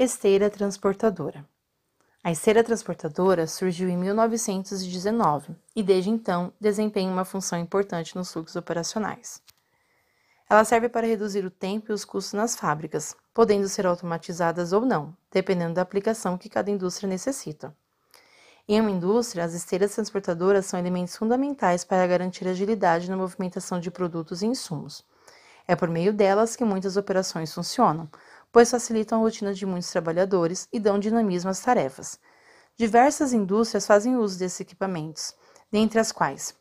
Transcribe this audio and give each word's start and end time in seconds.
Esteira 0.00 0.48
transportadora. 0.48 1.44
A 2.22 2.30
esteira 2.30 2.62
transportadora 2.62 3.48
surgiu 3.48 3.88
em 3.88 3.96
1919 3.96 5.56
e, 5.74 5.82
desde 5.82 6.08
então, 6.08 6.52
desempenha 6.60 7.10
uma 7.10 7.24
função 7.24 7.58
importante 7.58 8.14
nos 8.14 8.32
fluxos 8.32 8.54
operacionais. 8.54 9.42
Ela 10.48 10.64
serve 10.64 10.88
para 10.88 11.04
reduzir 11.04 11.44
o 11.44 11.50
tempo 11.50 11.90
e 11.90 11.92
os 11.92 12.04
custos 12.04 12.32
nas 12.32 12.54
fábricas, 12.54 13.16
podendo 13.34 13.68
ser 13.68 13.88
automatizadas 13.88 14.72
ou 14.72 14.82
não, 14.82 15.16
dependendo 15.32 15.74
da 15.74 15.82
aplicação 15.82 16.38
que 16.38 16.48
cada 16.48 16.70
indústria 16.70 17.08
necessita. 17.08 17.76
Em 18.68 18.80
uma 18.80 18.92
indústria, 18.92 19.42
as 19.42 19.52
esteiras 19.52 19.96
transportadoras 19.96 20.66
são 20.66 20.78
elementos 20.78 21.16
fundamentais 21.16 21.82
para 21.82 22.06
garantir 22.06 22.46
agilidade 22.46 23.10
na 23.10 23.16
movimentação 23.16 23.80
de 23.80 23.90
produtos 23.90 24.42
e 24.42 24.46
insumos. 24.46 25.04
É 25.70 25.76
por 25.76 25.90
meio 25.90 26.14
delas 26.14 26.56
que 26.56 26.64
muitas 26.64 26.96
operações 26.96 27.52
funcionam, 27.52 28.08
pois 28.52 28.70
facilitam 28.70 29.18
a 29.18 29.22
rotina 29.22 29.52
de 29.52 29.66
muitos 29.66 29.90
trabalhadores 29.90 30.68
e 30.72 30.78
dão 30.78 30.98
dinamismo 30.98 31.50
às 31.50 31.60
tarefas. 31.60 32.18
Diversas 32.76 33.32
indústrias 33.32 33.86
fazem 33.86 34.16
uso 34.16 34.38
desses 34.38 34.60
equipamentos, 34.60 35.34
dentre 35.70 35.98
as 35.98 36.12
quais 36.12 36.56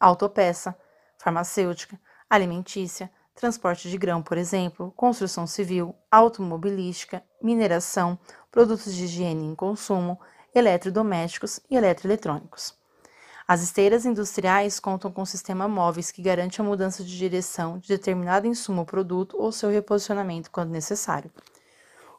autopeça, 0.00 0.78
farmacêutica, 1.18 2.00
alimentícia, 2.30 3.10
transporte 3.34 3.90
de 3.90 3.98
grão, 3.98 4.22
por 4.22 4.38
exemplo, 4.38 4.92
construção 4.96 5.46
civil, 5.46 5.94
automobilística, 6.10 7.22
mineração, 7.42 8.18
produtos 8.50 8.94
de 8.94 9.04
higiene 9.04 9.52
e 9.52 9.56
consumo, 9.56 10.20
eletrodomésticos 10.54 11.60
e 11.68 11.76
eletroeletrônicos. 11.76 12.77
As 13.50 13.62
esteiras 13.62 14.04
industriais 14.04 14.78
contam 14.78 15.10
com 15.10 15.24
sistema 15.24 15.66
móveis 15.66 16.10
que 16.10 16.20
garante 16.20 16.60
a 16.60 16.64
mudança 16.64 17.02
de 17.02 17.16
direção 17.16 17.78
de 17.78 17.88
determinado 17.88 18.46
insumo 18.46 18.80
ou 18.80 18.84
produto 18.84 19.38
ou 19.40 19.50
seu 19.50 19.70
reposicionamento 19.70 20.50
quando 20.50 20.68
necessário. 20.68 21.30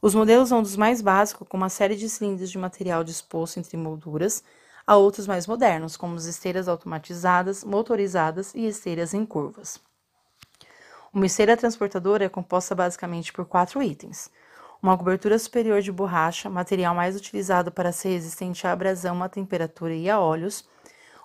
Os 0.01 0.15
modelos 0.15 0.49
vão 0.49 0.63
dos 0.63 0.75
mais 0.75 1.03
básicos, 1.03 1.47
com 1.47 1.55
uma 1.55 1.69
série 1.69 1.95
de 1.95 2.09
cilindros 2.09 2.49
de 2.49 2.57
material 2.57 3.03
disposto 3.03 3.59
entre 3.59 3.77
molduras, 3.77 4.43
a 4.87 4.95
outros 4.95 5.27
mais 5.27 5.45
modernos, 5.45 5.95
como 5.95 6.15
as 6.15 6.25
esteiras 6.25 6.67
automatizadas, 6.67 7.63
motorizadas 7.63 8.55
e 8.55 8.65
esteiras 8.65 9.13
em 9.13 9.23
curvas. 9.23 9.79
Uma 11.13 11.27
esteira 11.27 11.55
transportadora 11.55 12.25
é 12.25 12.29
composta 12.29 12.73
basicamente 12.73 13.31
por 13.31 13.45
quatro 13.45 13.83
itens: 13.83 14.31
uma 14.81 14.97
cobertura 14.97 15.37
superior 15.37 15.79
de 15.79 15.91
borracha, 15.91 16.49
material 16.49 16.95
mais 16.95 17.15
utilizado 17.15 17.71
para 17.71 17.91
ser 17.91 18.09
resistente 18.09 18.65
à 18.65 18.71
abrasão, 18.71 19.21
à 19.21 19.29
temperatura 19.29 19.93
e 19.93 20.09
a 20.09 20.19
óleos, 20.19 20.67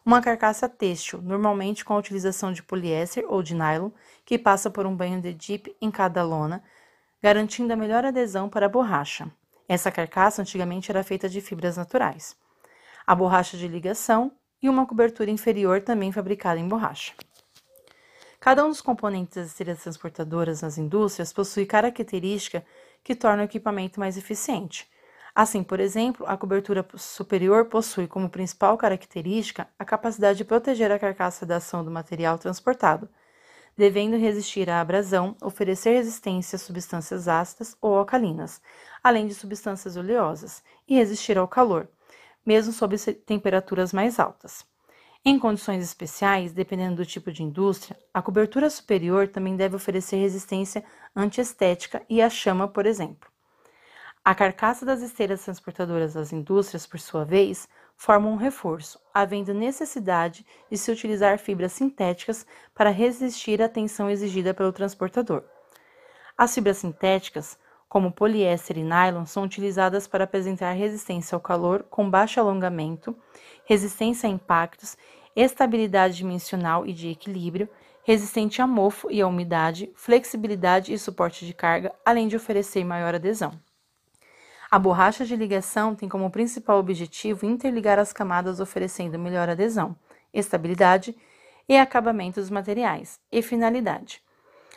uma 0.05 0.21
carcaça 0.21 0.69
têxtil, 0.69 1.23
normalmente 1.23 1.85
com 1.85 1.95
a 1.95 1.99
utilização 1.99 2.53
de 2.53 2.63
poliéster 2.63 3.25
ou 3.27 3.43
de 3.43 3.55
nylon, 3.55 3.91
que 4.25 4.39
passa 4.39 4.71
por 4.71 4.85
um 4.85 4.95
banho 4.95 5.21
de 5.21 5.33
dip 5.33 5.75
em 5.81 5.91
cada 5.91 6.23
lona, 6.23 6.63
garantindo 7.23 7.73
a 7.73 7.77
melhor 7.77 8.05
adesão 8.05 8.49
para 8.49 8.67
a 8.67 8.69
borracha. 8.69 9.31
Essa 9.67 9.91
carcaça 9.91 10.43
antigamente 10.43 10.91
era 10.91 11.03
feita 11.03 11.27
de 11.29 11.41
fibras 11.41 11.79
naturais. 11.79 12.37
A 13.07 13.15
borracha 13.15 13.57
de 13.57 13.67
ligação 13.67 14.33
e 14.61 14.69
uma 14.69 14.87
cobertura 14.87 15.31
inferior 15.31 15.81
também 15.81 16.13
fabricada 16.13 16.61
em 16.61 16.69
borracha. 16.69 17.15
Cada 18.39 18.63
um 18.63 18.69
dos 18.69 18.83
componentes 18.83 19.37
das 19.37 19.47
esteiras 19.47 19.83
transportadoras 19.83 20.61
nas 20.61 20.77
indústrias 20.77 21.33
possui 21.33 21.65
característica 21.65 22.63
que 23.03 23.15
torna 23.15 23.43
o 23.43 23.47
equipamento 23.47 23.99
mais 23.99 24.19
eficiente. 24.19 24.87
Assim, 25.35 25.65
por 25.65 25.81
exemplo, 25.81 26.25
a 26.29 26.37
cobertura 26.37 26.87
superior 26.97 27.65
possui 27.65 28.07
como 28.07 28.31
principal 28.31 28.79
característica 28.79 29.67
a 29.77 29.85
capacidade 29.85 30.39
de 30.39 30.45
proteger 30.45 30.93
a 30.93 30.99
carcaça 30.99 31.45
da 31.45 31.57
ação 31.57 31.85
do 31.85 31.91
material 31.91 32.39
transportado, 32.39 33.09
devendo 33.77 34.17
resistir 34.17 34.71
à 34.71 34.81
abrasão, 34.81 35.37
oferecer 35.43 35.95
resistência 35.95 36.55
a 36.55 36.59
substâncias 36.61 37.27
ácidas 37.27 37.77
ou 37.81 37.97
alcalinas, 37.97 38.63
além 39.03 39.27
de 39.27 39.35
substâncias 39.35 39.97
oleosas, 39.97 40.63
e 40.87 40.95
resistir 40.95 41.37
ao 41.37 41.49
calor, 41.49 41.89
mesmo 42.47 42.73
sob 42.73 42.97
temperaturas 43.27 43.93
mais 43.93 44.21
altas. 44.21 44.65
Em 45.25 45.37
condições 45.37 45.83
especiais, 45.83 46.53
dependendo 46.53 46.97
do 46.97 47.07
tipo 47.07 47.33
de 47.33 47.43
indústria, 47.43 47.99
a 48.13 48.23
cobertura 48.23 48.71
superior 48.71 49.27
também 49.27 49.57
deve 49.57 49.75
oferecer 49.75 50.17
resistência 50.17 50.85
antiestética 51.17 52.03
e 52.09 52.23
à 52.23 52.31
chama, 52.31 52.69
por 52.69 52.87
exemplo. 52.87 53.34
A 54.27 54.35
carcaça 54.35 54.87
das 54.87 55.03
esteiras 55.03 55.45
transportadoras 55.45 56.15
das 56.15 56.33
indústrias, 56.33 56.87
por 56.87 56.99
sua 56.99 57.27
vez, 57.27 57.69
forma 57.95 58.27
um 58.27 58.37
reforço, 58.37 58.99
havendo 59.13 59.53
necessidade 59.53 60.47
de 60.71 60.79
se 60.79 60.91
utilizar 60.91 61.39
fibras 61.39 61.73
sintéticas 61.73 62.47
para 62.75 62.89
resistir 62.89 63.61
à 63.61 63.69
tensão 63.69 64.09
exigida 64.09 64.55
pelo 64.55 64.73
transportador. 64.73 65.45
As 66.39 66.55
fibras 66.55 66.79
sintéticas, 66.79 67.59
como 67.87 68.11
poliéster 68.11 68.79
e 68.79 68.83
nylon, 68.83 69.27
são 69.27 69.43
utilizadas 69.43 70.07
para 70.09 70.25
apresentar 70.25 70.73
resistência 70.73 71.37
ao 71.37 71.41
calor 71.41 71.83
com 71.91 72.09
baixo 72.09 72.41
alongamento, 72.41 73.15
resistência 73.67 74.27
a 74.27 74.33
impactos, 74.33 74.97
estabilidade 75.37 76.17
dimensional 76.17 76.87
e 76.87 76.95
de 76.95 77.11
equilíbrio, 77.11 77.69
resistente 78.03 78.63
a 78.63 78.67
mofo 78.67 79.11
e 79.11 79.21
à 79.21 79.27
umidade, 79.27 79.93
flexibilidade 79.95 80.95
e 80.95 80.99
suporte 80.99 81.45
de 81.45 81.53
carga, 81.53 81.93
além 82.07 82.27
de 82.27 82.37
oferecer 82.37 82.85
maior 82.85 83.15
adesão. 83.15 83.53
A 84.71 84.79
borracha 84.79 85.25
de 85.25 85.37
ligação 85.37 85.95
tem 85.95 86.09
como 86.09 86.31
principal 86.31 86.79
objetivo 86.79 87.47
interligar 87.47 87.99
as 87.99 88.13
camadas, 88.13 88.61
oferecendo 88.61 89.19
melhor 89.19 89.49
adesão, 89.49 89.97
estabilidade 90.33 91.17
e 91.69 91.77
acabamento 91.77 92.41
dos 92.41 92.51
materiais, 92.51 93.21
e 93.31 93.43
finalidade. 93.43 94.23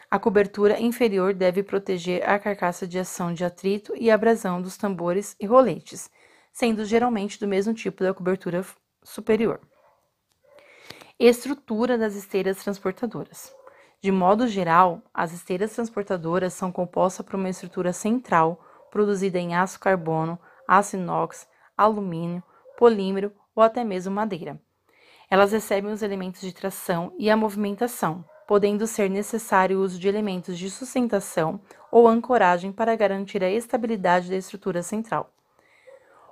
A 0.10 0.18
cobertura 0.18 0.80
inferior 0.80 1.34
deve 1.34 1.64
proteger 1.64 2.28
a 2.28 2.40
carcaça 2.40 2.88
de 2.88 2.98
ação 2.98 3.34
de 3.34 3.44
atrito 3.44 3.94
e 3.96 4.10
abrasão 4.10 4.62
dos 4.62 4.78
tambores 4.78 5.36
e 5.40 5.46
roletes, 5.46 6.10
sendo 6.54 6.86
geralmente 6.86 7.40
do 7.40 7.48
mesmo 7.48 7.74
tipo 7.74 8.04
da 8.04 8.14
cobertura 8.14 8.66
superior. 9.04 9.60
Estrutura 11.20 11.98
das 11.98 12.16
esteiras 12.16 12.64
transportadoras. 12.64 13.54
De 14.00 14.12
modo 14.12 14.48
geral, 14.48 15.02
as 15.14 15.34
esteiras 15.34 15.74
transportadoras 15.74 16.54
são 16.54 16.72
compostas 16.72 17.26
por 17.26 17.36
uma 17.36 17.50
estrutura 17.50 17.92
central 17.92 18.64
produzida 18.92 19.40
em 19.40 19.56
aço 19.56 19.80
carbono, 19.80 20.40
aço 20.68 20.96
inox, 20.96 21.48
alumínio, 21.78 22.44
polímero 22.78 23.32
ou 23.56 23.64
até 23.64 23.84
mesmo 23.84 24.14
madeira. 24.14 24.60
Elas 25.30 25.52
recebem 25.52 25.92
os 25.92 26.02
elementos 26.02 26.42
de 26.42 26.54
tração 26.54 27.14
e 27.18 27.30
a 27.30 27.36
movimentação, 27.36 28.24
podendo 28.48 28.88
ser 28.88 29.10
necessário 29.10 29.78
o 29.78 29.82
uso 29.82 30.00
de 30.00 30.08
elementos 30.08 30.58
de 30.58 30.70
sustentação 30.70 31.60
ou 31.92 32.08
ancoragem 32.08 32.72
para 32.72 32.96
garantir 32.96 33.44
a 33.44 33.50
estabilidade 33.50 34.30
da 34.30 34.38
estrutura 34.38 34.82
central. 34.82 35.34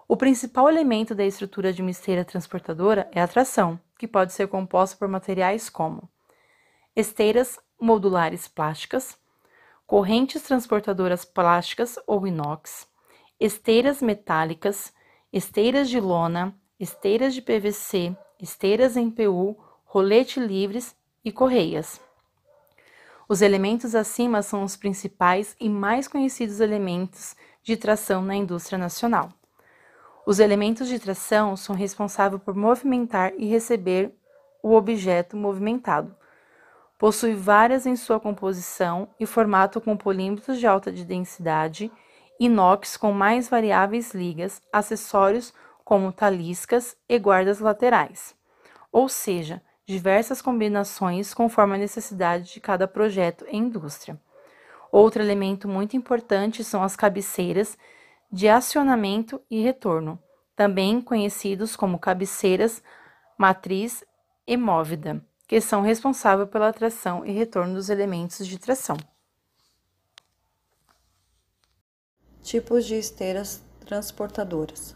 O 0.08 0.16
principal 0.16 0.70
elemento 0.70 1.16
da 1.16 1.26
estrutura 1.26 1.74
de 1.74 1.82
uma 1.82 1.92
esteira 1.92 2.24
transportadora 2.24 3.10
é 3.12 3.22
a 3.22 3.28
tração, 3.28 3.80
que 3.98 4.08
pode 4.08 4.34
ser 4.34 4.48
composta 4.48 4.96
por 4.96 5.08
materiais 5.08 5.70
como 5.70 6.10
esteiras 6.96 7.60
modulares 7.80 8.48
plásticas, 8.48 9.18
correntes 9.85 10.41
transportadoras 10.41 11.23
plásticas 11.23 11.97
ou 12.07 12.25
inox, 12.25 12.88
esteiras 13.40 14.01
metálicas, 14.01 14.94
esteiras 15.31 15.90
de 15.90 16.00
lona, 16.00 16.56
esteiras 16.79 17.34
de 17.34 17.41
PVC, 17.41 18.16
esteiras 18.41 18.97
em 18.97 19.09
PU, 19.09 19.56
rolete 19.85 20.40
livres 20.40 20.95
e 21.24 21.31
correias. 21.31 22.01
Os 23.28 23.41
elementos 23.41 23.95
acima 23.95 24.41
são 24.41 24.63
os 24.63 24.75
principais 24.75 25.56
e 25.59 25.68
mais 25.68 26.07
conhecidos 26.07 26.59
elementos 26.59 27.35
de 27.63 27.75
tração 27.75 28.22
na 28.22 28.35
indústria 28.35 28.78
nacional. 28.78 29.31
Os 30.25 30.40
elementos 30.40 30.88
de 30.88 31.00
tração 31.00 31.56
são 31.56 31.75
responsáveis 31.75 32.41
por 32.41 32.56
movimentar 32.56 33.34
e 33.38 33.45
receber 33.45 34.16
o 34.62 34.74
objeto 34.74 35.38
movimentado. 35.38 36.16
Possui 36.97 37.33
várias 37.33 37.85
em 37.85 37.95
sua 37.95 38.19
composição 38.19 39.09
e 39.19 39.25
formato 39.25 39.81
com 39.81 39.97
polímetros 39.97 40.59
de 40.59 40.66
alta 40.66 40.91
densidade, 40.91 41.91
inox 42.39 42.95
com 42.95 43.12
mais 43.12 43.50
variáveis 43.50 44.13
ligas, 44.13 44.62
acessórios 44.71 45.53
como 45.83 46.12
taliscas 46.12 46.95
e 47.07 47.19
guardas 47.19 47.59
laterais. 47.59 48.33
Ou 48.92 49.09
seja, 49.09 49.62
diversas 49.86 50.42
combinações 50.42 51.33
conforme 51.33 51.75
a 51.75 51.80
necessidade 51.80 52.53
de 52.53 52.59
cada 52.59 52.88
projeto 52.88 53.45
e 53.50 53.57
indústria. 53.57 54.19
Outro 54.91 55.21
elemento 55.21 55.68
muito 55.68 55.98
importante 55.98 56.63
são 56.63 56.81
as 56.81 56.95
cabeceiras 56.95 57.77
de 58.31 58.48
acionamento 58.48 59.41
e 59.51 59.62
retorno, 59.62 60.18
também 60.56 61.01
conhecidos 61.01 61.75
como 61.75 62.00
cabeceiras 62.00 62.81
matriz 63.38 64.03
e 64.48 64.56
móvida, 64.56 65.21
que 65.47 65.62
são 65.62 65.81
responsáveis 65.81 66.50
pela 66.50 66.74
tração 66.74 67.25
e 67.25 67.31
retorno 67.31 67.75
dos 67.75 67.89
elementos 67.89 68.47
de 68.47 68.57
tração. 68.57 68.97
Tipos 72.42 72.86
de 72.86 72.95
esteiras 72.95 73.62
transportadoras. 73.86 74.95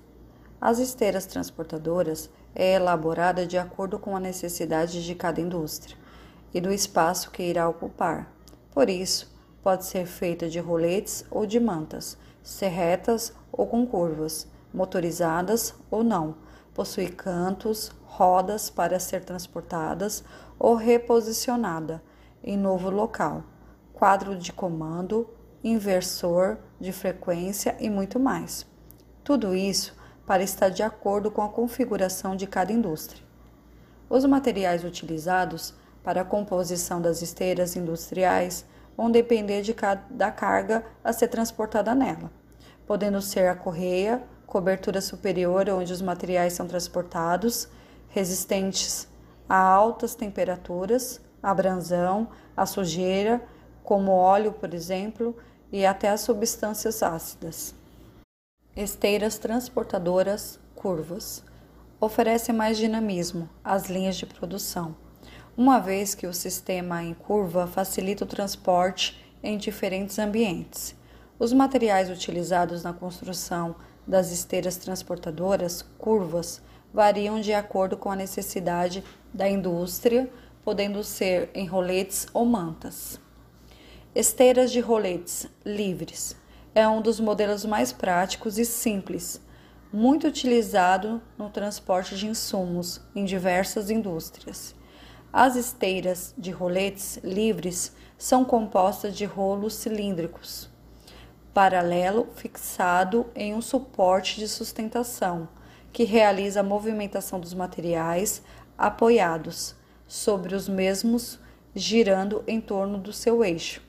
As 0.59 0.79
esteiras 0.79 1.25
transportadoras 1.25 2.29
é 2.55 2.73
elaborada 2.73 3.45
de 3.45 3.57
acordo 3.57 3.99
com 3.99 4.15
a 4.15 4.19
necessidade 4.19 5.05
de 5.05 5.15
cada 5.15 5.39
indústria 5.39 5.97
e 6.53 6.59
do 6.59 6.71
espaço 6.71 7.31
que 7.31 7.43
irá 7.43 7.69
ocupar. 7.69 8.31
Por 8.71 8.89
isso, 8.89 9.31
pode 9.63 9.85
ser 9.85 10.05
feita 10.05 10.49
de 10.49 10.59
roletes 10.59 11.25
ou 11.29 11.45
de 11.45 11.59
mantas, 11.59 12.17
ser 12.43 12.69
retas 12.69 13.33
ou 13.51 13.67
com 13.67 13.85
curvas, 13.85 14.47
motorizadas 14.73 15.73
ou 15.89 16.03
não, 16.03 16.35
possui 16.79 17.09
cantos, 17.09 17.91
rodas 18.05 18.69
para 18.69 19.01
ser 19.01 19.25
transportadas 19.25 20.23
ou 20.57 20.75
reposicionada 20.75 22.01
em 22.41 22.57
novo 22.57 22.89
local, 22.89 23.43
quadro 23.91 24.33
de 24.33 24.53
comando, 24.53 25.29
inversor 25.61 26.57
de 26.79 26.93
frequência 26.93 27.75
e 27.81 27.89
muito 27.89 28.17
mais. 28.17 28.65
Tudo 29.25 29.53
isso 29.53 29.93
para 30.25 30.41
estar 30.41 30.69
de 30.69 30.81
acordo 30.81 31.29
com 31.29 31.41
a 31.41 31.49
configuração 31.49 32.33
de 32.33 32.47
cada 32.47 32.71
indústria. 32.71 33.21
Os 34.09 34.23
materiais 34.23 34.85
utilizados 34.85 35.73
para 36.01 36.21
a 36.21 36.25
composição 36.25 37.01
das 37.01 37.21
esteiras 37.21 37.75
industriais 37.75 38.65
vão 38.95 39.11
depender 39.11 39.63
de 39.63 39.73
cada 39.73 40.31
carga 40.31 40.85
a 41.03 41.11
ser 41.11 41.27
transportada 41.27 41.93
nela, 41.93 42.31
podendo 42.87 43.21
ser 43.21 43.49
a 43.49 43.55
correia, 43.55 44.23
cobertura 44.49 44.99
superior 44.99 45.69
onde 45.69 45.93
os 45.93 46.01
materiais 46.01 46.53
são 46.53 46.67
transportados, 46.67 47.69
resistentes 48.09 49.07
a 49.47 49.57
altas 49.57 50.15
temperaturas, 50.15 51.21
a 51.41 51.53
branzão, 51.53 52.27
a 52.57 52.65
sujeira, 52.65 53.41
como 53.83 54.11
óleo, 54.11 54.51
por 54.51 54.73
exemplo, 54.73 55.37
e 55.71 55.85
até 55.85 56.09
as 56.09 56.21
substâncias 56.21 57.03
ácidas. 57.03 57.75
Esteiras 58.75 59.37
transportadoras 59.37 60.59
curvas 60.75 61.43
oferecem 62.01 62.55
mais 62.55 62.77
dinamismo 62.77 63.47
às 63.63 63.87
linhas 63.87 64.15
de 64.15 64.25
produção, 64.25 64.95
uma 65.55 65.79
vez 65.79 66.15
que 66.15 66.25
o 66.25 66.33
sistema 66.33 67.03
em 67.03 67.13
curva 67.13 67.67
facilita 67.67 68.23
o 68.23 68.27
transporte 68.27 69.23
em 69.43 69.57
diferentes 69.57 70.17
ambientes. 70.17 70.95
Os 71.37 71.53
materiais 71.53 72.09
utilizados 72.09 72.83
na 72.83 72.93
construção 72.93 73.75
das 74.09 74.31
esteiras 74.31 74.75
transportadoras 74.75 75.83
curvas 75.99 76.63
variam 76.91 77.39
de 77.39 77.53
acordo 77.53 77.95
com 77.95 78.09
a 78.09 78.15
necessidade 78.15 79.03
da 79.31 79.47
indústria, 79.47 80.27
podendo 80.63 81.03
ser 81.03 81.51
em 81.53 81.67
roletes 81.67 82.25
ou 82.33 82.43
mantas. 82.43 83.19
Esteiras 84.15 84.71
de 84.71 84.79
roletes 84.79 85.47
livres 85.63 86.35
é 86.73 86.87
um 86.87 87.03
dos 87.03 87.19
modelos 87.19 87.63
mais 87.63 87.93
práticos 87.93 88.57
e 88.57 88.65
simples, 88.65 89.39
muito 89.93 90.25
utilizado 90.25 91.21
no 91.37 91.51
transporte 91.51 92.15
de 92.17 92.25
insumos 92.25 92.99
em 93.15 93.23
diversas 93.25 93.91
indústrias. 93.91 94.73
As 95.31 95.55
esteiras 95.55 96.33
de 96.35 96.49
roletes 96.49 97.19
livres 97.23 97.95
são 98.17 98.43
compostas 98.43 99.15
de 99.15 99.25
rolos 99.25 99.75
cilíndricos, 99.75 100.67
paralelo 101.59 102.29
fixado 102.35 103.25
em 103.35 103.53
um 103.53 103.61
suporte 103.61 104.39
de 104.39 104.47
sustentação, 104.47 105.49
que 105.91 106.05
realiza 106.05 106.61
a 106.61 106.63
movimentação 106.63 107.37
dos 107.37 107.53
materiais 107.53 108.41
apoiados 108.77 109.75
sobre 110.07 110.55
os 110.55 110.69
mesmos, 110.69 111.37
girando 111.75 112.45
em 112.47 112.61
torno 112.61 112.97
do 112.97 113.11
seu 113.11 113.43
eixo. 113.43 113.81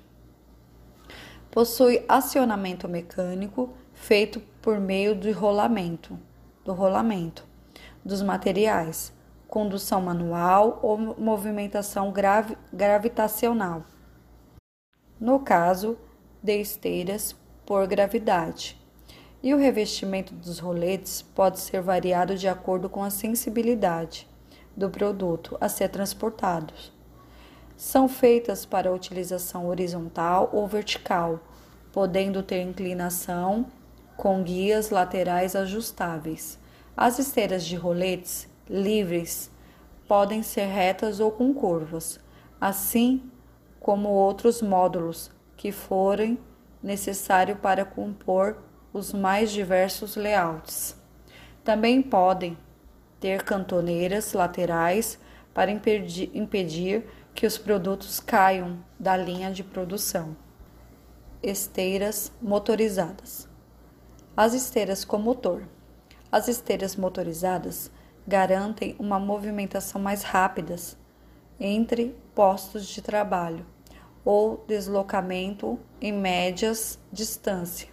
Possui 1.48 2.04
acionamento 2.08 2.88
mecânico 2.88 3.72
feito 3.94 4.40
por 4.60 4.80
meio 4.80 5.14
do 5.14 5.30
rolamento, 5.30 6.18
do 6.64 6.72
rolamento 6.72 7.46
dos 8.04 8.20
materiais, 8.20 9.12
condução 9.46 10.02
manual 10.02 10.80
ou 10.82 10.98
movimentação 10.98 12.10
gravi 12.10 12.58
gravitacional. 12.72 13.84
No 15.20 15.38
caso 15.38 15.96
de 16.42 16.60
esteiras 16.60 17.38
por 17.70 17.86
gravidade. 17.86 18.76
E 19.40 19.54
o 19.54 19.56
revestimento 19.56 20.34
dos 20.34 20.58
roletes 20.58 21.22
pode 21.22 21.60
ser 21.60 21.80
variado 21.80 22.36
de 22.36 22.48
acordo 22.48 22.88
com 22.88 23.00
a 23.00 23.10
sensibilidade 23.10 24.26
do 24.76 24.90
produto 24.90 25.56
a 25.60 25.68
ser 25.68 25.88
transportado 25.88 26.74
são 27.76 28.08
feitas 28.08 28.66
para 28.66 28.92
utilização 28.92 29.68
horizontal 29.68 30.50
ou 30.52 30.66
vertical, 30.66 31.38
podendo 31.92 32.42
ter 32.42 32.60
inclinação 32.60 33.66
com 34.16 34.42
guias 34.42 34.90
laterais 34.90 35.54
ajustáveis. 35.54 36.58
As 36.96 37.20
esteiras 37.20 37.64
de 37.64 37.76
roletes 37.76 38.48
livres 38.68 39.48
podem 40.08 40.42
ser 40.42 40.66
retas 40.66 41.20
ou 41.20 41.30
com 41.30 41.54
curvas, 41.54 42.18
assim 42.60 43.30
como 43.78 44.08
outros 44.08 44.60
módulos 44.60 45.30
que 45.56 45.70
forem 45.70 46.36
necessário 46.82 47.56
para 47.56 47.84
compor 47.84 48.58
os 48.92 49.12
mais 49.12 49.50
diversos 49.50 50.16
layouts. 50.16 50.96
Também 51.62 52.02
podem 52.02 52.56
ter 53.20 53.42
cantoneiras 53.42 54.32
laterais 54.32 55.18
para 55.52 55.70
impedir, 55.70 56.30
impedir 56.34 57.04
que 57.34 57.46
os 57.46 57.58
produtos 57.58 58.18
caiam 58.18 58.82
da 58.98 59.16
linha 59.16 59.50
de 59.50 59.62
produção. 59.62 60.36
Esteiras 61.42 62.32
motorizadas. 62.40 63.48
As 64.36 64.54
esteiras 64.54 65.04
com 65.04 65.18
motor. 65.18 65.68
As 66.32 66.48
esteiras 66.48 66.96
motorizadas 66.96 67.90
garantem 68.26 68.94
uma 68.98 69.18
movimentação 69.18 70.00
mais 70.00 70.22
rápida 70.22 70.76
entre 71.58 72.16
postos 72.34 72.86
de 72.86 73.02
trabalho 73.02 73.66
ou 74.24 74.64
deslocamento 74.66 75.78
em 76.00 76.12
médias 76.12 76.98
distância. 77.12 77.88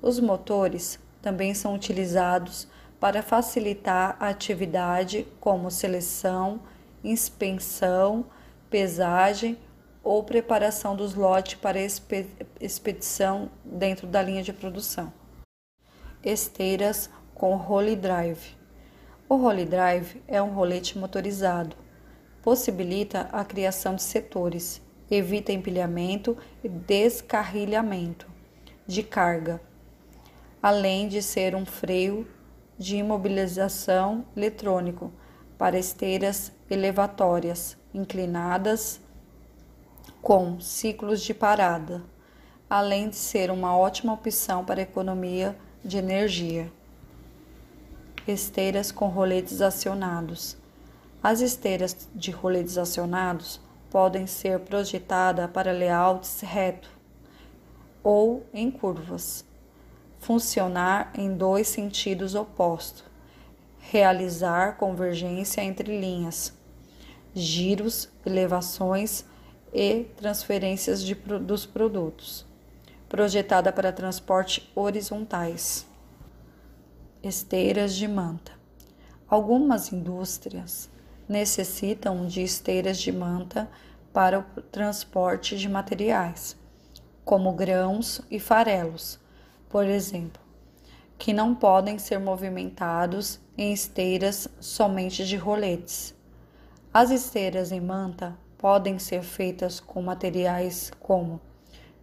Os 0.00 0.18
motores 0.18 0.98
também 1.20 1.54
são 1.54 1.74
utilizados 1.74 2.66
para 2.98 3.22
facilitar 3.22 4.16
a 4.20 4.28
atividade 4.28 5.26
como 5.40 5.70
seleção, 5.70 6.60
inspeção, 7.02 8.26
pesagem 8.70 9.58
ou 10.02 10.22
preparação 10.24 10.96
dos 10.96 11.14
lotes 11.14 11.54
para 11.54 11.78
expedição 12.60 13.50
dentro 13.64 14.06
da 14.06 14.22
linha 14.22 14.42
de 14.42 14.52
produção. 14.52 15.12
Esteiras 16.24 17.10
com 17.34 17.56
Holy 17.56 17.96
Drive. 17.96 18.56
O 19.28 19.34
Holy 19.34 19.64
Drive 19.64 20.22
é 20.28 20.42
um 20.42 20.50
rolete 20.50 20.98
motorizado. 20.98 21.76
Possibilita 22.42 23.28
a 23.32 23.44
criação 23.44 23.94
de 23.94 24.02
setores, 24.02 24.80
evita 25.14 25.52
empilhamento 25.52 26.36
e 26.64 26.68
descarrilhamento 26.68 28.26
de 28.86 29.02
carga, 29.02 29.60
além 30.62 31.06
de 31.08 31.22
ser 31.22 31.54
um 31.54 31.66
freio 31.66 32.26
de 32.78 32.96
imobilização 32.96 34.24
eletrônico 34.36 35.12
para 35.58 35.78
esteiras 35.78 36.50
elevatórias 36.70 37.76
inclinadas 37.94 39.00
com 40.22 40.58
ciclos 40.60 41.20
de 41.22 41.34
parada, 41.34 42.02
além 42.68 43.10
de 43.10 43.16
ser 43.16 43.50
uma 43.50 43.76
ótima 43.76 44.14
opção 44.14 44.64
para 44.64 44.80
economia 44.80 45.56
de 45.84 45.98
energia. 45.98 46.72
Esteiras 48.26 48.90
com 48.90 49.08
roletes 49.08 49.60
acionados. 49.60 50.56
As 51.22 51.40
esteiras 51.40 52.08
de 52.14 52.30
roletes 52.30 52.78
acionados 52.78 53.60
podem 53.92 54.26
ser 54.26 54.60
projetadas 54.60 55.50
para 55.50 55.70
layouts 55.70 56.40
reto 56.40 56.88
ou 58.02 58.46
em 58.54 58.70
curvas. 58.70 59.44
Funcionar 60.18 61.12
em 61.14 61.36
dois 61.36 61.68
sentidos 61.68 62.34
opostos. 62.34 63.04
Realizar 63.78 64.78
convergência 64.78 65.62
entre 65.62 66.00
linhas 66.00 66.54
giros, 67.34 68.08
elevações 68.24 69.26
e 69.72 70.04
transferências 70.16 71.04
de, 71.04 71.14
dos 71.14 71.66
produtos. 71.66 72.46
Projetada 73.10 73.70
para 73.70 73.92
transporte 73.92 74.70
horizontais. 74.74 75.86
Esteiras 77.22 77.94
de 77.94 78.08
manta. 78.08 78.52
Algumas 79.28 79.92
indústrias 79.92 80.90
necessitam 81.32 82.26
de 82.26 82.42
esteiras 82.42 82.98
de 82.98 83.10
manta 83.10 83.68
para 84.12 84.38
o 84.38 84.62
transporte 84.62 85.56
de 85.56 85.68
materiais, 85.68 86.54
como 87.24 87.52
grãos 87.52 88.20
e 88.30 88.38
farelos, 88.38 89.18
por 89.68 89.86
exemplo, 89.86 90.40
que 91.18 91.32
não 91.32 91.54
podem 91.54 91.98
ser 91.98 92.20
movimentados 92.20 93.40
em 93.56 93.72
esteiras 93.72 94.46
somente 94.60 95.24
de 95.24 95.36
roletes. 95.36 96.14
As 96.92 97.10
esteiras 97.10 97.72
em 97.72 97.80
manta 97.80 98.36
podem 98.58 98.98
ser 98.98 99.22
feitas 99.22 99.80
com 99.80 100.02
materiais 100.02 100.92
como 101.00 101.40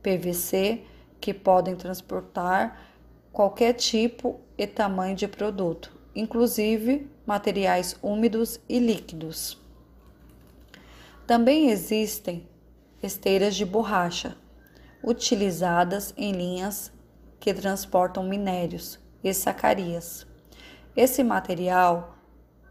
PVC, 0.01 0.83
que 1.21 1.33
podem 1.33 1.75
transportar 1.75 2.81
qualquer 3.31 3.74
tipo 3.74 4.39
e 4.57 4.65
tamanho 4.65 5.15
de 5.15 5.27
produto, 5.27 5.95
inclusive 6.15 7.07
materiais 7.29 7.95
úmidos 8.01 8.59
e 8.67 8.79
líquidos. 8.79 9.55
Também 11.27 11.69
existem 11.69 12.50
esteiras 13.03 13.55
de 13.55 13.63
borracha, 13.63 14.36
utilizadas 15.03 16.12
em 16.17 16.31
linhas 16.31 16.91
que 17.39 17.53
transportam 17.53 18.24
minérios 18.24 18.98
e 19.24 19.31
sacarias. 19.31 20.25
Esse 20.95 21.24
material 21.24 22.17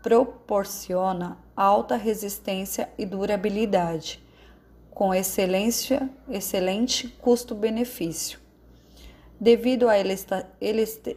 proporciona 0.02 1.38
alta 1.54 1.94
resistência 1.94 2.90
e 2.98 3.06
durabilidade, 3.06 4.20
com 4.90 5.14
excelência, 5.14 6.10
excelente 6.28 7.06
custo-benefício. 7.22 8.40
Devido 9.40 9.88
à 9.88 9.96
elasta, 9.96 10.50
eleste, 10.60 11.16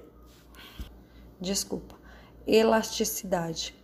desculpa, 1.39 2.00
elasticidade, 2.48 3.75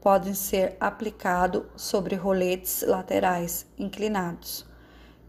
podem 0.00 0.34
ser 0.34 0.76
aplicados 0.80 1.64
sobre 1.76 2.14
roletes 2.14 2.82
laterais 2.86 3.66
inclinados, 3.78 4.66